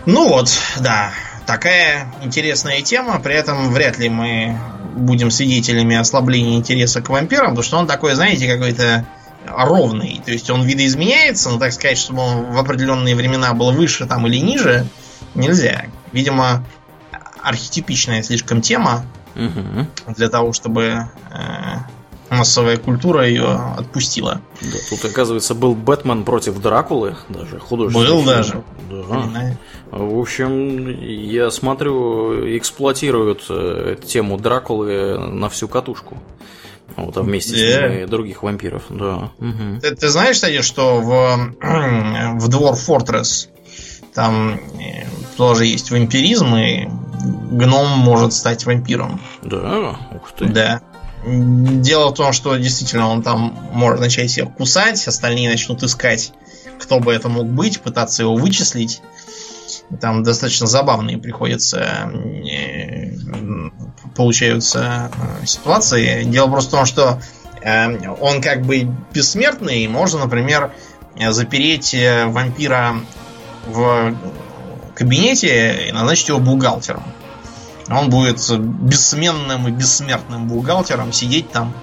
Ну 0.05 0.27
вот, 0.27 0.49
да, 0.79 1.13
такая 1.45 2.11
интересная 2.23 2.81
тема, 2.81 3.19
при 3.19 3.35
этом 3.35 3.71
вряд 3.71 3.97
ли 3.97 4.09
мы 4.09 4.57
будем 4.95 5.31
свидетелями 5.31 5.95
ослабления 5.95 6.57
интереса 6.57 7.01
к 7.01 7.09
вампирам, 7.09 7.49
потому 7.49 7.63
что 7.63 7.77
он 7.77 7.87
такой, 7.87 8.15
знаете, 8.15 8.47
какой-то 8.47 9.05
ровный. 9.47 10.21
То 10.23 10.31
есть 10.31 10.49
он 10.49 10.63
видоизменяется, 10.63 11.49
но 11.49 11.59
так 11.59 11.73
сказать, 11.73 11.97
чтобы 11.97 12.21
он 12.21 12.51
в 12.51 12.57
определенные 12.57 13.15
времена 13.15 13.53
был 13.53 13.71
выше 13.71 14.05
там 14.05 14.27
или 14.27 14.37
ниже, 14.37 14.85
нельзя. 15.35 15.85
Видимо, 16.11 16.63
архетипичная 17.41 18.23
слишком 18.23 18.61
тема 18.61 19.05
угу. 19.35 19.87
для 20.15 20.29
того, 20.29 20.53
чтобы 20.53 21.07
э, 21.31 21.77
массовая 22.31 22.77
культура 22.77 23.27
ее 23.27 23.45
отпустила. 23.77 24.41
Да, 24.61 24.77
тут, 24.89 25.03
оказывается, 25.05 25.53
был 25.53 25.75
Бэтмен 25.75 26.23
против 26.23 26.59
Дракулы, 26.59 27.17
даже 27.29 27.59
художественный. 27.59 28.07
Был 28.07 28.23
даже. 28.23 28.63
Да. 28.89 29.57
В 29.91 30.17
общем, 30.17 30.89
я 31.01 31.51
смотрю, 31.51 32.57
эксплуатируют 32.57 33.45
э, 33.49 33.97
тему 34.05 34.37
Дракулы 34.37 35.19
на 35.19 35.49
всю 35.49 35.67
катушку. 35.67 36.17
Вот, 36.95 37.17
а 37.17 37.21
вместе 37.21 37.55
yeah. 37.55 37.77
с 37.77 37.81
ним 37.81 38.03
и 38.03 38.05
других 38.05 38.43
вампиров, 38.43 38.83
да. 38.89 39.31
Угу. 39.39 39.81
Ты, 39.81 39.95
ты 39.95 40.09
знаешь, 40.09 40.35
кстати, 40.35 40.61
что 40.61 41.01
в, 41.01 41.09
в 42.39 42.49
Dwarf 42.49 42.79
Fortress 42.87 43.49
там 44.13 44.59
э, 44.79 45.05
тоже 45.35 45.65
есть 45.65 45.91
вампиризм, 45.91 46.55
и 46.55 46.87
гном 47.51 47.89
может 47.99 48.33
стать 48.33 48.65
вампиром. 48.65 49.19
Да, 49.41 49.97
ух 50.13 50.31
ты. 50.37 50.45
Да. 50.45 50.81
Дело 51.23 52.09
в 52.09 52.15
том, 52.15 52.33
что 52.33 52.55
действительно 52.57 53.07
он 53.07 53.21
там 53.21 53.69
может 53.71 53.99
начать 53.99 54.31
себя 54.31 54.47
кусать, 54.47 55.07
остальные 55.07 55.49
начнут 55.49 55.83
искать, 55.83 56.33
кто 56.79 56.99
бы 56.99 57.13
это 57.13 57.29
мог 57.29 57.47
быть, 57.47 57.79
пытаться 57.81 58.23
его 58.23 58.35
вычислить. 58.35 59.01
Там 59.99 60.23
достаточно 60.23 60.67
забавные 60.67 61.17
приходится 61.17 62.11
э, 62.11 63.11
получаются 64.15 65.11
э, 65.41 65.45
ситуации. 65.45 66.23
Дело 66.23 66.47
просто 66.49 66.69
в 66.69 66.79
том, 66.79 66.85
что 66.85 67.21
э, 67.61 68.09
он 68.19 68.41
как 68.41 68.63
бы 68.63 68.87
бессмертный, 69.13 69.87
можно, 69.87 70.19
например, 70.19 70.71
запереть 71.29 71.95
вампира 72.25 72.95
в 73.67 74.15
кабинете 74.95 75.87
и 75.89 75.91
назначить 75.91 76.29
его 76.29 76.39
бухгалтером. 76.39 77.03
Он 77.91 78.09
будет 78.09 78.39
бессменным 78.59 79.67
и 79.67 79.71
бессмертным 79.71 80.47
бухгалтером 80.47 81.11
сидеть 81.13 81.51
там 81.51 81.73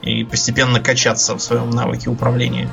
и 0.00 0.24
постепенно 0.24 0.80
качаться 0.80 1.36
в 1.36 1.40
своем 1.40 1.70
навыке 1.70 2.10
управления. 2.10 2.68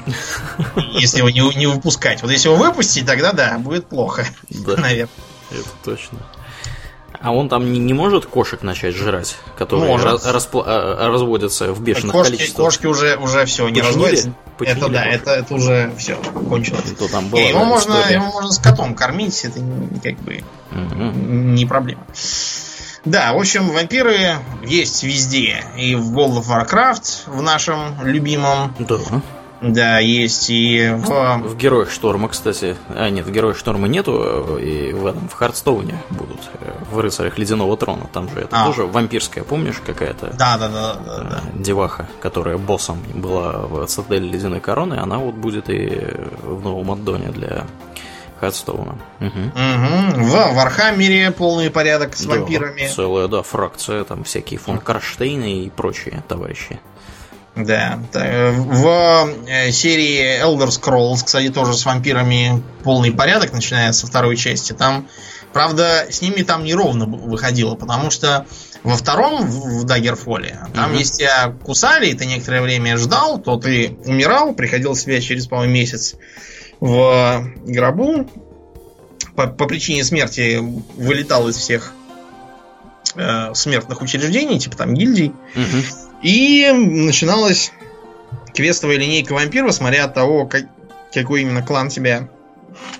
Если 0.93 1.19
его 1.19 1.29
не, 1.29 1.41
не 1.57 1.67
выпускать. 1.67 2.21
Вот 2.23 2.31
если 2.31 2.49
его 2.49 2.57
выпустить, 2.57 3.05
тогда 3.05 3.33
да, 3.33 3.57
будет 3.59 3.85
плохо. 3.87 4.25
Да. 4.49 4.75
Наверное. 4.77 5.09
Это 5.51 5.69
точно. 5.83 6.19
А 7.21 7.31
он 7.33 7.49
там 7.49 7.71
не, 7.73 7.79
не 7.79 7.93
может 7.93 8.25
кошек 8.25 8.61
начать 8.63 8.95
жрать, 8.95 9.35
которые 9.57 9.87
Может. 9.89 10.07
раз- 10.07 10.25
распла- 10.25 10.63
а, 10.65 11.07
разводятся 11.09 11.73
в 11.73 11.81
бешеных 11.81 12.13
Кошки, 12.13 12.31
количествах? 12.31 12.65
кошки 12.65 12.85
уже, 12.85 13.17
уже 13.17 13.45
все, 13.45 13.67
не 13.67 13.81
разводятся. 13.81 14.33
Починили 14.57 14.79
это 14.79 14.89
да, 14.89 15.03
кошек? 15.03 15.21
это, 15.21 15.31
это 15.31 15.53
уже 15.53 15.93
все, 15.97 16.15
кончилось. 16.15 16.93
То 16.97 17.09
там 17.09 17.27
была 17.27 17.41
Не, 17.41 17.49
его, 17.49 17.65
можно, 17.65 17.93
его 18.09 18.25
можно 18.25 18.51
с 18.51 18.57
котом 18.59 18.95
кормить, 18.95 19.43
это 19.43 19.59
как 20.01 20.17
бы 20.19 20.43
Мгм. 20.71 21.55
не 21.55 21.65
проблема. 21.65 22.05
Да, 23.05 23.33
в 23.33 23.37
общем, 23.37 23.69
вампиры 23.69 24.35
есть 24.63 25.03
везде. 25.03 25.63
И 25.77 25.95
в 25.95 26.17
World 26.17 26.43
of 26.43 26.47
Warcraft, 26.49 27.29
в 27.29 27.41
нашем 27.41 27.95
любимом, 28.03 28.73
Да. 28.79 28.97
да, 29.61 29.99
есть 29.99 30.49
и 30.49 30.89
в... 30.93 31.37
В 31.47 31.55
Героях 31.57 31.91
Шторма, 31.91 32.27
кстати. 32.29 32.75
А, 32.89 33.09
нет, 33.09 33.25
в 33.25 33.31
Героях 33.31 33.57
Шторма 33.57 33.87
нету, 33.87 34.57
и 34.57 34.91
в 34.93 35.05
этом 35.05 35.29
в 35.29 35.33
Хардстоуне 35.33 35.95
будут. 36.09 36.39
э, 36.61 36.71
В 36.91 36.99
Рыцарях 36.99 37.37
Ледяного 37.37 37.77
Трона. 37.77 38.07
Там 38.11 38.29
же 38.29 38.41
это 38.41 38.61
А. 38.63 38.65
тоже 38.65 38.83
вампирская, 38.85 39.43
помнишь, 39.43 39.81
какая-то 39.85 40.33
Да, 40.37 40.57
да, 40.57 40.67
да, 40.67 40.93
да, 40.95 41.17
да. 41.23 41.41
э, 41.55 41.57
деваха, 41.63 42.05
которая 42.21 42.57
боссом 42.57 42.97
была 43.13 43.53
в 43.59 43.85
Цитадели 43.87 44.27
Ледяной 44.27 44.59
Короны, 44.59 44.95
она 44.95 45.17
вот 45.19 45.35
будет 45.35 45.69
и 45.69 45.89
в 46.43 46.61
новом 46.63 46.91
аддоне 46.91 47.27
для 47.29 47.65
Hearthstone 48.39 48.88
а. 48.88 48.97
Мгм. 49.19 49.51
Мгм. 49.55 50.23
В 50.23 50.53
Warhammer 50.55 51.24
е 51.24 51.31
полный 51.31 51.69
порядок 51.69 52.15
с 52.15 52.23
Да, 52.25 52.35
вампирами. 52.35 52.87
целая, 52.87 53.27
да, 53.27 53.41
фракция, 53.43 54.03
там 54.03 54.23
всякие 54.23 54.59
фон 54.59 54.79
Карштейны 54.79 55.65
и 55.65 55.69
прочие 55.69 56.23
товарищи. 56.27 56.79
Да. 57.55 57.99
Э, 58.13 58.51
В 58.51 59.29
э, 59.47 59.71
серии 59.71 60.41
Elder 60.41 60.67
Scrolls, 60.69 61.25
кстати, 61.25 61.49
тоже 61.49 61.73
с 61.73 61.85
вампирами 61.85 62.63
полный 62.83 63.11
порядок, 63.11 63.51
начиная 63.51 63.91
со 63.91 64.07
второй 64.07 64.37
части. 64.37 64.71
Там, 64.71 65.07
правда, 65.51 66.05
с 66.09 66.21
ними 66.21 66.43
там 66.43 66.63
неровно 66.63 67.05
выходило, 67.05 67.75
потому 67.75 68.11
что 68.11 68.45
во 68.83 68.95
втором, 68.95 69.45
в 69.45 69.85
Daggerfall, 69.85 70.71
там, 70.73 70.91
Мгм. 70.91 70.99
если 70.99 71.23
тебя 71.23 71.53
кусали, 71.65 72.07
и 72.07 72.13
ты 72.13 72.25
некоторое 72.25 72.61
время 72.61 72.95
ждал, 72.97 73.39
то 73.39 73.57
ты 73.57 73.97
умирал, 74.05 74.53
приходил 74.53 74.93
в 74.93 74.99
себя 74.99 75.19
через, 75.19 75.47
по-моему, 75.47 75.73
месяц 75.73 76.15
в 76.79 77.45
гробу. 77.65 78.27
По, 79.35 79.47
по 79.47 79.65
причине 79.65 80.03
смерти 80.03 80.59
вылетал 80.97 81.47
из 81.47 81.55
всех 81.57 81.93
э, 83.15 83.53
смертных 83.53 84.01
учреждений, 84.01 84.59
типа 84.59 84.77
там 84.77 84.93
гильдий. 84.93 85.33
Мгм. 85.55 85.83
И 86.21 86.69
начиналась 86.73 87.71
квестовая 88.53 88.97
линейка 88.97 89.33
вампиров, 89.33 89.73
смотря 89.73 90.05
от 90.05 90.13
того, 90.13 90.45
как- 90.45 90.67
какой 91.13 91.41
именно 91.41 91.61
клан 91.61 91.89
тебя 91.89 92.29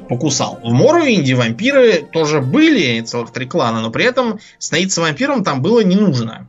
покусал. 0.07 0.59
В 0.63 0.71
Моровинде 0.71 1.36
вампиры 1.36 2.01
тоже 2.11 2.41
были, 2.41 3.01
целых 3.01 3.32
три 3.32 3.45
клана, 3.45 3.82
но 3.82 3.91
при 3.91 4.05
этом 4.05 4.39
становиться 4.57 5.01
вампиром 5.01 5.43
там 5.43 5.61
было 5.61 5.82
не 5.82 5.95
нужно. 5.95 6.47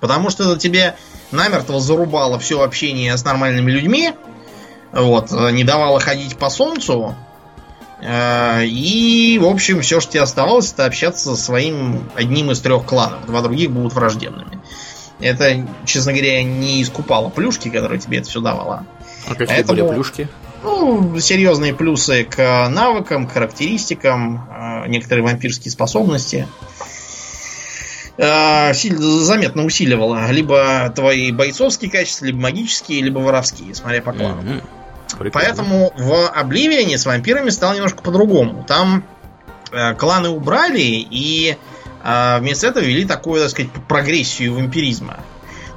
Потому 0.00 0.30
что 0.30 0.44
это 0.50 0.60
тебе 0.60 0.94
намертво 1.32 1.80
зарубало 1.80 2.38
все 2.38 2.62
общение 2.62 3.16
с 3.16 3.24
нормальными 3.24 3.70
людьми, 3.70 4.12
вот, 4.92 5.32
э, 5.32 5.50
не 5.52 5.64
давало 5.64 6.00
ходить 6.00 6.36
по 6.38 6.50
солнцу, 6.50 7.14
э, 8.00 8.64
и, 8.64 9.38
в 9.40 9.46
общем, 9.46 9.80
все, 9.82 10.00
что 10.00 10.12
тебе 10.12 10.22
оставалось, 10.22 10.72
это 10.72 10.84
общаться 10.86 11.34
со 11.34 11.42
своим 11.42 12.10
одним 12.14 12.50
из 12.50 12.60
трех 12.60 12.84
кланов. 12.84 13.26
Два 13.26 13.42
других 13.42 13.70
будут 13.70 13.92
враждебными. 13.92 14.60
Это, 15.20 15.66
честно 15.84 16.12
говоря, 16.12 16.42
не 16.42 16.82
искупало 16.82 17.28
плюшки, 17.28 17.68
которые 17.70 17.98
тебе 17.98 18.18
это 18.18 18.28
все 18.28 18.40
давало. 18.40 18.86
А 19.26 19.30
какие 19.34 19.46
Поэтому- 19.46 19.82
были 19.82 19.94
плюшки? 19.94 20.28
Ну, 20.62 21.18
серьезные 21.20 21.74
плюсы 21.74 22.24
к 22.24 22.68
навыкам, 22.68 23.26
к 23.26 23.32
характеристикам, 23.32 24.48
э, 24.50 24.88
некоторые 24.88 25.24
вампирские 25.24 25.70
способности. 25.70 26.48
Э, 28.16 28.72
заметно 28.74 29.64
усиливало 29.64 30.30
либо 30.32 30.92
твои 30.94 31.30
бойцовские 31.30 31.90
качества, 31.90 32.24
либо 32.26 32.40
магические, 32.40 33.02
либо 33.02 33.20
воровские, 33.20 33.74
смотря 33.74 34.02
по 34.02 34.12
клану. 34.12 34.42
Мгм. 34.42 34.62
Прикольно. 35.18 35.46
Поэтому 35.46 35.92
в 35.96 36.28
Обливионе 36.28 36.96
с 36.96 37.06
вампирами 37.06 37.50
стало 37.50 37.74
немножко 37.74 38.02
по-другому. 38.02 38.64
Там 38.66 39.04
э, 39.72 39.94
кланы 39.94 40.28
убрали 40.28 40.80
и 40.80 41.56
э, 42.04 42.38
вместо 42.38 42.68
этого 42.68 42.84
ввели 42.84 43.04
такую, 43.04 43.40
так 43.40 43.50
сказать, 43.50 43.70
прогрессию 43.88 44.54
вампиризма. 44.54 45.20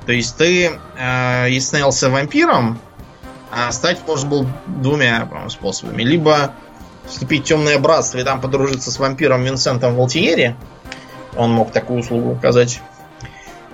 То 0.05 0.11
есть 0.11 0.37
ты, 0.37 0.71
э, 0.97 1.45
если 1.49 1.67
становился 1.67 2.09
вампиром, 2.09 2.79
а 3.51 3.71
стать 3.71 3.99
можно 4.07 4.29
было 4.29 4.47
двумя 4.67 5.27
способами. 5.49 6.03
Либо 6.03 6.53
вступить 7.07 7.43
в 7.43 7.45
темное 7.45 7.77
братство 7.79 8.19
и 8.19 8.23
там 8.23 8.39
подружиться 8.39 8.91
с 8.91 8.99
вампиром 8.99 9.43
Винсентом 9.43 9.95
Валтиери. 9.95 10.55
Он 11.35 11.51
мог 11.51 11.71
такую 11.71 11.99
услугу 11.99 12.33
оказать. 12.33 12.81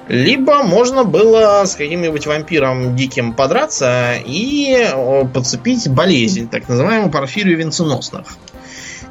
Либо 0.08 0.64
можно 0.64 1.04
было 1.04 1.64
с 1.66 1.76
каким-нибудь 1.76 2.28
вампиром 2.28 2.96
диким 2.96 3.34
подраться 3.34 4.14
и 4.26 4.88
подцепить 5.34 5.90
болезнь, 5.90 6.48
так 6.48 6.70
называемую 6.70 7.12
порфирию 7.12 7.58
венценосных. 7.58 8.26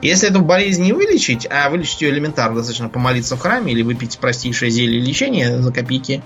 Если 0.03 0.28
эту 0.28 0.40
болезнь 0.40 0.82
не 0.84 0.92
вылечить, 0.92 1.47
а 1.51 1.68
вылечить 1.70 2.03
ее 2.03 2.11
элементарно, 2.11 2.57
достаточно 2.57 2.88
помолиться 2.88 3.36
в 3.36 3.40
храме 3.40 3.72
или 3.72 3.82
выпить 3.82 4.18
простейшее 4.18 4.70
зелье 4.70 5.01
лечения 5.01 5.59
за 5.59 5.72
копейки, 5.72 6.22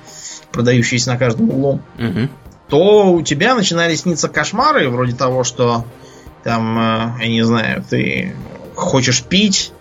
продающиеся 0.52 1.10
на 1.10 1.18
каждом 1.18 1.50
углу, 1.50 1.80
Мгм. 1.96 2.30
то 2.68 3.12
у 3.12 3.22
тебя 3.22 3.54
начинали 3.54 3.94
сниться 3.94 4.28
кошмары, 4.28 4.88
вроде 4.88 5.14
того, 5.14 5.44
что 5.44 5.84
там, 6.42 6.78
э, 6.78 7.22
я 7.24 7.28
не 7.28 7.42
знаю, 7.44 7.84
ты 7.88 8.34
хочешь 8.74 9.22
пить, 9.22 9.72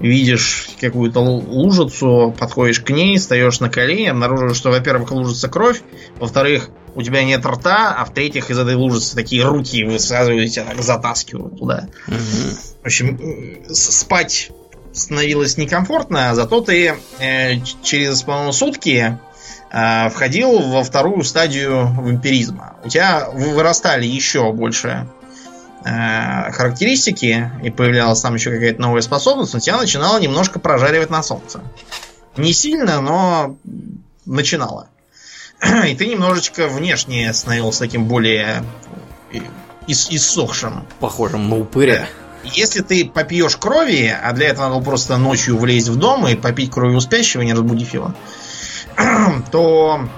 видишь 0.00 0.70
какую-то 0.80 1.20
лужицу, 1.20 2.34
подходишь 2.38 2.80
к 2.80 2.90
ней, 2.90 3.18
встаешь 3.18 3.60
на 3.60 3.70
колени, 3.70 4.06
обнаруживаешь, 4.06 4.56
что, 4.56 4.70
во-первых, 4.70 5.10
лужица 5.10 5.48
кровь, 5.48 5.82
во-вторых, 6.18 6.70
у 6.94 7.02
тебя 7.02 7.24
нет 7.24 7.44
рта, 7.44 7.94
а 7.96 8.04
в-третьих, 8.04 8.50
из 8.50 8.58
этой 8.58 8.74
лужицы 8.74 9.14
такие 9.14 9.44
руки 9.44 9.84
высказывают, 9.84 10.50
тебя 10.50 10.64
так 10.64 10.82
затаскивают 10.82 11.58
туда. 11.58 11.88
Мгм. 12.06 12.56
В 12.82 12.86
общем, 12.86 13.64
спать 13.70 14.50
становилось 14.92 15.58
некомфортно, 15.58 16.34
зато 16.34 16.60
ты 16.62 16.94
э, 17.20 17.60
через, 17.82 18.22
по-моему, 18.22 18.52
сутки 18.52 19.18
э, 19.70 20.08
входил 20.08 20.58
во 20.58 20.82
вторую 20.82 21.22
стадию 21.22 21.86
вампиризма. 21.86 22.76
У 22.82 22.88
тебя 22.88 23.28
вы- 23.30 23.50
вырастали 23.50 24.06
еще 24.06 24.52
больше 24.52 25.06
характеристики, 25.86 27.50
и 27.62 27.70
появлялась 27.70 28.20
там 28.20 28.34
еще 28.34 28.50
какая-то 28.50 28.80
новая 28.80 29.02
способность, 29.02 29.54
но 29.54 29.60
тебя 29.60 29.76
начинало 29.76 30.18
немножко 30.18 30.58
прожаривать 30.58 31.10
на 31.10 31.22
солнце. 31.22 31.60
Не 32.36 32.52
сильно, 32.52 33.00
но 33.00 33.56
начинало. 34.24 34.88
И 35.86 35.94
ты 35.94 36.06
немножечко 36.06 36.68
внешне 36.68 37.32
становился 37.32 37.80
таким 37.80 38.06
более 38.06 38.62
э, 39.32 39.38
ис- 39.86 40.08
иссохшим. 40.10 40.86
Похожим 41.00 41.48
на 41.48 41.56
упыря. 41.56 42.06
Если 42.44 42.80
ты 42.80 43.04
попьешь 43.06 43.56
крови, 43.56 44.14
а 44.22 44.32
для 44.32 44.48
этого 44.48 44.68
надо 44.68 44.84
просто 44.84 45.16
ночью 45.16 45.56
влезть 45.56 45.88
в 45.88 45.96
дом 45.96 46.28
и 46.28 46.34
попить 46.34 46.70
крови 46.70 46.94
у 46.94 47.00
спящего, 47.00 47.42
не 47.42 47.54
разбудив 47.54 47.94
его, 47.94 48.14
то 49.50 50.08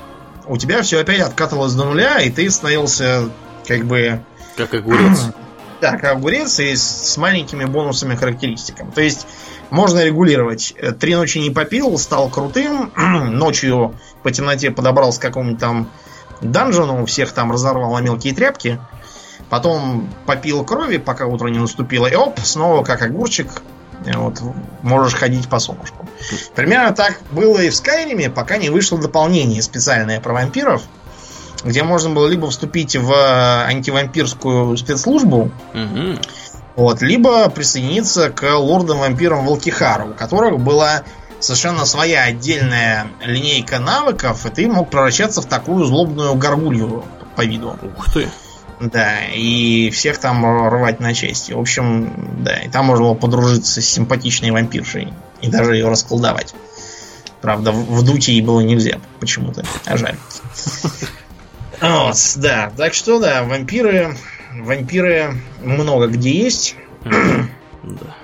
у 0.46 0.56
тебя 0.56 0.82
все 0.82 1.00
опять 1.00 1.20
откатывалось 1.20 1.74
до 1.74 1.84
нуля, 1.84 2.20
и 2.20 2.30
ты 2.30 2.50
становился 2.50 3.30
как 3.66 3.84
бы 3.84 4.20
Как 4.56 4.74
огурец. 4.74 5.26
да, 5.80 5.96
и 5.96 6.76
с, 6.76 6.82
с 6.82 7.16
маленькими 7.16 7.64
бонусами 7.64 8.14
характеристикам. 8.14 8.92
То 8.92 9.00
есть 9.00 9.26
можно 9.70 10.04
регулировать. 10.04 10.74
Э, 10.76 10.92
Три 10.92 11.14
ночи 11.14 11.38
не 11.38 11.50
попил, 11.50 11.98
стал 11.98 12.28
крутым, 12.28 12.92
ночью 12.96 13.94
по 14.22 14.30
темноте 14.30 14.70
подобрался 14.70 15.20
к 15.20 15.22
какому-нибудь 15.22 15.60
там 15.60 15.90
данжену, 16.40 17.04
всех 17.06 17.32
там 17.32 17.52
разорвал 17.52 17.94
на 17.94 18.00
мелкие 18.00 18.34
тряпки, 18.34 18.80
потом 19.50 20.08
попил 20.26 20.64
крови, 20.64 20.98
пока 20.98 21.26
утро 21.26 21.48
не 21.48 21.58
наступило, 21.58 22.06
и 22.06 22.14
оп, 22.14 22.38
снова 22.40 22.84
как 22.84 23.02
огурчик, 23.02 23.62
э, 24.04 24.16
вот, 24.16 24.40
можешь 24.82 25.14
ходить 25.14 25.48
по 25.48 25.58
солнышку. 25.58 26.06
Примерно 26.54 26.92
так 26.92 27.20
было 27.30 27.58
и 27.58 27.70
в 27.70 27.76
Скайриме, 27.76 28.30
пока 28.30 28.56
не 28.56 28.70
вышло 28.70 28.98
дополнение 28.98 29.62
специальное 29.62 30.20
про 30.20 30.32
вампиров, 30.32 30.82
где 31.64 31.82
можно 31.82 32.10
было 32.10 32.28
либо 32.28 32.50
вступить 32.50 32.96
в 32.96 33.12
антивампирскую 33.12 34.76
спецслужбу, 34.76 35.50
Мгм. 35.74 36.18
вот, 36.76 37.02
либо 37.02 37.48
присоединиться 37.50 38.30
к 38.30 38.42
лордам-вампирам 38.56 39.44
Волкихару, 39.44 40.10
у 40.10 40.14
которых 40.14 40.60
была 40.60 41.02
совершенно 41.40 41.84
своя 41.84 42.24
отдельная 42.24 43.08
линейка 43.22 43.78
навыков, 43.78 44.44
и 44.46 44.50
ты 44.50 44.68
мог 44.68 44.90
превращаться 44.90 45.40
в 45.40 45.46
такую 45.46 45.84
злобную 45.84 46.34
горгулью 46.34 47.04
по 47.36 47.44
виду. 47.44 47.76
Ух 47.96 48.12
ты. 48.12 48.28
Да, 48.80 49.24
и 49.34 49.90
всех 49.90 50.18
там 50.18 50.44
рвать 50.68 51.00
на 51.00 51.12
части. 51.12 51.52
В 51.52 51.58
общем, 51.58 52.44
да, 52.44 52.58
и 52.58 52.68
там 52.68 52.86
можно 52.86 53.06
было 53.06 53.14
подружиться 53.14 53.82
с 53.82 53.84
симпатичной 53.84 54.52
вампиршей 54.52 55.12
и 55.40 55.48
даже 55.48 55.74
ее 55.74 55.88
расколдовать. 55.88 56.54
Правда, 57.40 57.72
в, 57.72 57.92
в 57.92 58.02
дуть 58.04 58.28
ей 58.28 58.40
было 58.40 58.60
нельзя 58.60 58.98
почему-то. 59.20 59.64
А 59.84 59.96
жаль. 59.96 60.16
Вот, 61.80 62.16
да. 62.36 62.72
Так 62.76 62.94
что, 62.94 63.20
да, 63.20 63.44
вампиры... 63.44 64.14
Вампиры 64.54 65.34
много 65.62 66.08
где 66.08 66.30
есть. 66.30 66.74
Да. 67.04 67.48
да. 67.82 68.16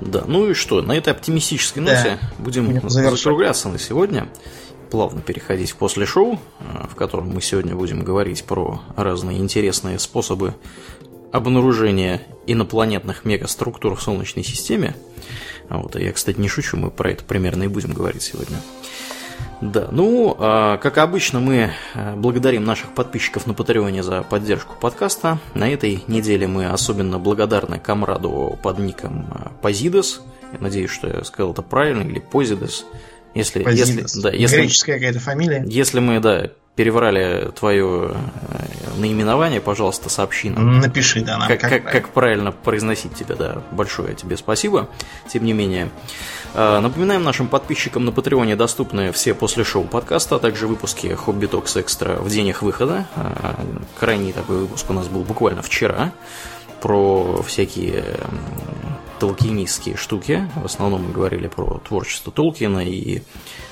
Да, 0.00 0.24
ну 0.26 0.48
и 0.48 0.54
что, 0.54 0.80
на 0.80 0.92
этой 0.92 1.12
оптимистической 1.12 1.82
ноте 1.82 2.18
да. 2.20 2.28
будем 2.38 2.88
закругляться 2.88 3.68
на 3.68 3.78
сегодня, 3.78 4.28
плавно 4.90 5.20
переходить 5.20 5.72
в 5.72 5.76
после 5.76 6.06
шоу, 6.06 6.40
э, 6.60 6.86
в 6.90 6.94
котором 6.94 7.30
мы 7.30 7.42
сегодня 7.42 7.74
будем 7.74 8.02
говорить 8.02 8.44
про 8.44 8.80
разные 8.96 9.38
интересные 9.38 9.98
способы 9.98 10.54
обнаружения 11.32 12.22
инопланетных 12.46 13.24
мегаструктур 13.24 13.96
в 13.96 14.02
Солнечной 14.02 14.44
системе. 14.44 14.96
А 15.68 15.78
вот, 15.78 15.96
я, 15.96 16.12
кстати, 16.12 16.40
не 16.40 16.48
шучу, 16.48 16.76
мы 16.76 16.90
про 16.90 17.10
это 17.10 17.24
примерно 17.24 17.64
и 17.64 17.68
будем 17.68 17.92
говорить 17.92 18.22
сегодня. 18.22 18.56
Да, 19.60 19.88
ну, 19.90 20.36
а, 20.38 20.76
как 20.78 20.98
обычно, 20.98 21.40
мы 21.40 21.72
а, 21.94 22.14
благодарим 22.14 22.64
наших 22.64 22.90
подписчиков 22.94 23.46
на 23.46 23.54
Патреоне 23.54 24.04
за 24.04 24.22
поддержку 24.22 24.76
подкаста. 24.80 25.38
На 25.54 25.68
этой 25.68 26.04
неделе 26.06 26.46
мы 26.46 26.66
особенно 26.66 27.18
благодарны 27.18 27.80
комраду 27.80 28.56
под 28.62 28.78
ником 28.78 29.26
Позидос. 29.60 30.22
Я 30.52 30.60
надеюсь, 30.60 30.90
что 30.90 31.08
я 31.08 31.24
сказал 31.24 31.52
это 31.52 31.62
правильно, 31.62 32.02
или 32.02 32.20
Позидос. 32.20 32.86
Если, 33.34 33.62
если, 33.70 34.20
да, 34.20 34.30
если, 34.30 34.56
Греческая 34.56 34.96
какая-то 34.96 35.20
фамилия. 35.20 35.64
Если 35.66 36.00
мы, 36.00 36.20
да, 36.20 36.50
переврали 36.78 37.50
твое 37.58 38.12
э, 38.12 38.98
наименование, 38.98 39.60
пожалуйста, 39.60 40.08
сообщи 40.08 40.48
нам. 40.48 40.78
Напиши, 40.78 41.22
да, 41.22 41.36
нам 41.36 41.48
как, 41.48 41.60
как, 41.60 41.70
правильно. 41.70 41.90
как 41.90 42.08
правильно 42.10 42.52
произносить 42.52 43.16
тебя, 43.16 43.34
да. 43.34 43.62
Большое 43.72 44.14
тебе 44.14 44.36
спасибо. 44.36 44.88
Тем 45.28 45.44
не 45.44 45.52
менее. 45.54 45.90
Э, 46.54 46.78
напоминаем 46.78 47.24
нашим 47.24 47.48
подписчикам 47.48 48.04
на 48.04 48.12
Патреоне 48.12 48.54
доступны 48.54 49.10
все 49.10 49.34
после 49.34 49.64
шоу 49.64 49.82
подкаста, 49.82 50.36
а 50.36 50.38
также 50.38 50.68
выпуски 50.68 51.08
Хобби 51.14 51.46
Токс 51.46 51.76
Экстра 51.76 52.14
в 52.14 52.30
день 52.30 52.46
их 52.46 52.62
выхода. 52.62 53.08
Э, 53.16 53.54
крайний 53.98 54.32
такой 54.32 54.58
выпуск 54.58 54.88
у 54.88 54.92
нас 54.92 55.08
был 55.08 55.22
буквально 55.22 55.62
вчера 55.62 56.12
про 56.80 57.42
всякие 57.42 58.04
толкинистские 59.18 59.96
штуки. 59.96 60.48
В 60.56 60.64
основном 60.64 61.06
мы 61.06 61.12
говорили 61.12 61.48
про 61.48 61.80
творчество 61.86 62.32
Толкина 62.32 62.80
и 62.86 63.22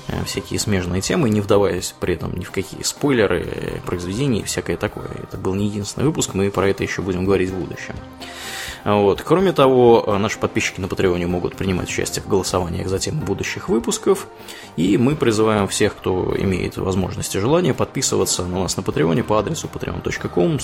Э, 0.08 0.22
всякие 0.24 0.60
смежные 0.60 1.00
темы, 1.00 1.28
не 1.30 1.40
вдаваясь 1.40 1.94
при 1.98 2.14
этом 2.14 2.36
ни 2.36 2.44
в 2.44 2.52
какие 2.52 2.82
спойлеры, 2.82 3.44
э, 3.44 3.80
произведения 3.84 4.40
и 4.40 4.44
всякое 4.44 4.76
такое. 4.76 5.08
Это 5.22 5.36
был 5.36 5.54
не 5.54 5.66
единственный 5.66 6.04
выпуск, 6.04 6.34
мы 6.34 6.50
про 6.50 6.68
это 6.68 6.84
еще 6.84 7.02
будем 7.02 7.24
говорить 7.24 7.50
в 7.50 7.58
будущем. 7.58 7.94
Вот. 8.86 9.20
Кроме 9.20 9.52
того, 9.52 10.04
э, 10.06 10.16
наши 10.16 10.38
подписчики 10.38 10.80
на 10.80 10.86
Патреоне 10.86 11.26
могут 11.26 11.56
принимать 11.56 11.88
участие 11.88 12.22
в 12.22 12.28
голосованиях 12.28 12.86
за 12.86 13.00
темы 13.00 13.24
будущих 13.24 13.68
выпусков, 13.68 14.28
и 14.76 14.96
мы 14.96 15.16
призываем 15.16 15.66
всех, 15.66 15.96
кто 15.96 16.32
имеет 16.38 16.76
возможность 16.76 17.34
и 17.34 17.40
желание, 17.40 17.74
подписываться 17.74 18.44
на 18.44 18.60
нас 18.60 18.76
на 18.76 18.84
Патреоне 18.84 19.24
по 19.24 19.40
адресу 19.40 19.66
patreon.com. 19.66 20.60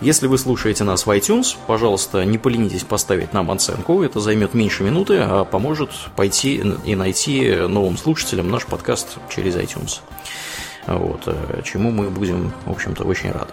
Если 0.00 0.26
вы 0.26 0.38
слушаете 0.38 0.84
нас 0.84 1.04
в 1.04 1.10
iTunes, 1.10 1.56
пожалуйста, 1.66 2.24
не 2.24 2.38
поленитесь 2.38 2.84
поставить 2.84 3.34
нам 3.34 3.50
оценку, 3.50 4.02
это 4.02 4.20
займет 4.20 4.54
меньше 4.54 4.82
минуты, 4.82 5.18
а 5.18 5.44
поможет 5.44 5.90
пойти 6.16 6.64
и 6.86 6.94
найти 6.94 7.54
новым 7.54 7.98
слушателям 7.98 8.50
наш 8.50 8.64
подкаст 8.64 9.18
через 9.28 9.56
iTunes. 9.56 10.00
Вот, 10.86 11.24
э, 11.26 11.60
чему 11.64 11.90
мы 11.90 12.08
будем, 12.08 12.50
в 12.64 12.70
общем-то, 12.70 13.04
очень 13.04 13.30
рады. 13.30 13.52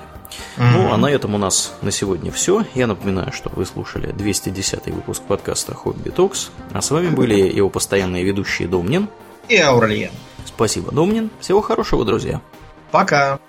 Mm-hmm. 0.57 0.72
Ну, 0.74 0.94
а 0.94 0.98
на 0.98 1.07
этом 1.07 1.36
у 1.36 1.38
нас 1.38 1.74
на 1.82 1.91
сегодня 1.91 2.32
все. 2.32 2.66
Я 2.76 2.88
напоминаю, 2.88 3.32
что 3.32 3.49
вы 3.56 3.66
слушали 3.66 4.11
210 4.11 4.88
выпуск 4.88 5.24
подкаста 5.24 5.74
Хобби 5.74 6.10
Токс. 6.10 6.52
А 6.74 6.82
с 6.82 6.91
вами 6.91 7.10
были 7.10 7.36
его 7.36 7.70
постоянные 7.70 8.24
ведущие 8.24 8.68
Домнин 8.68 9.10
и 9.48 9.57
Аурлиен. 9.57 10.11
Спасибо, 10.45 10.91
Домнин. 10.91 11.30
Всего 11.40 11.61
хорошего, 11.61 12.06
друзья. 12.06 12.41
Пока. 12.91 13.40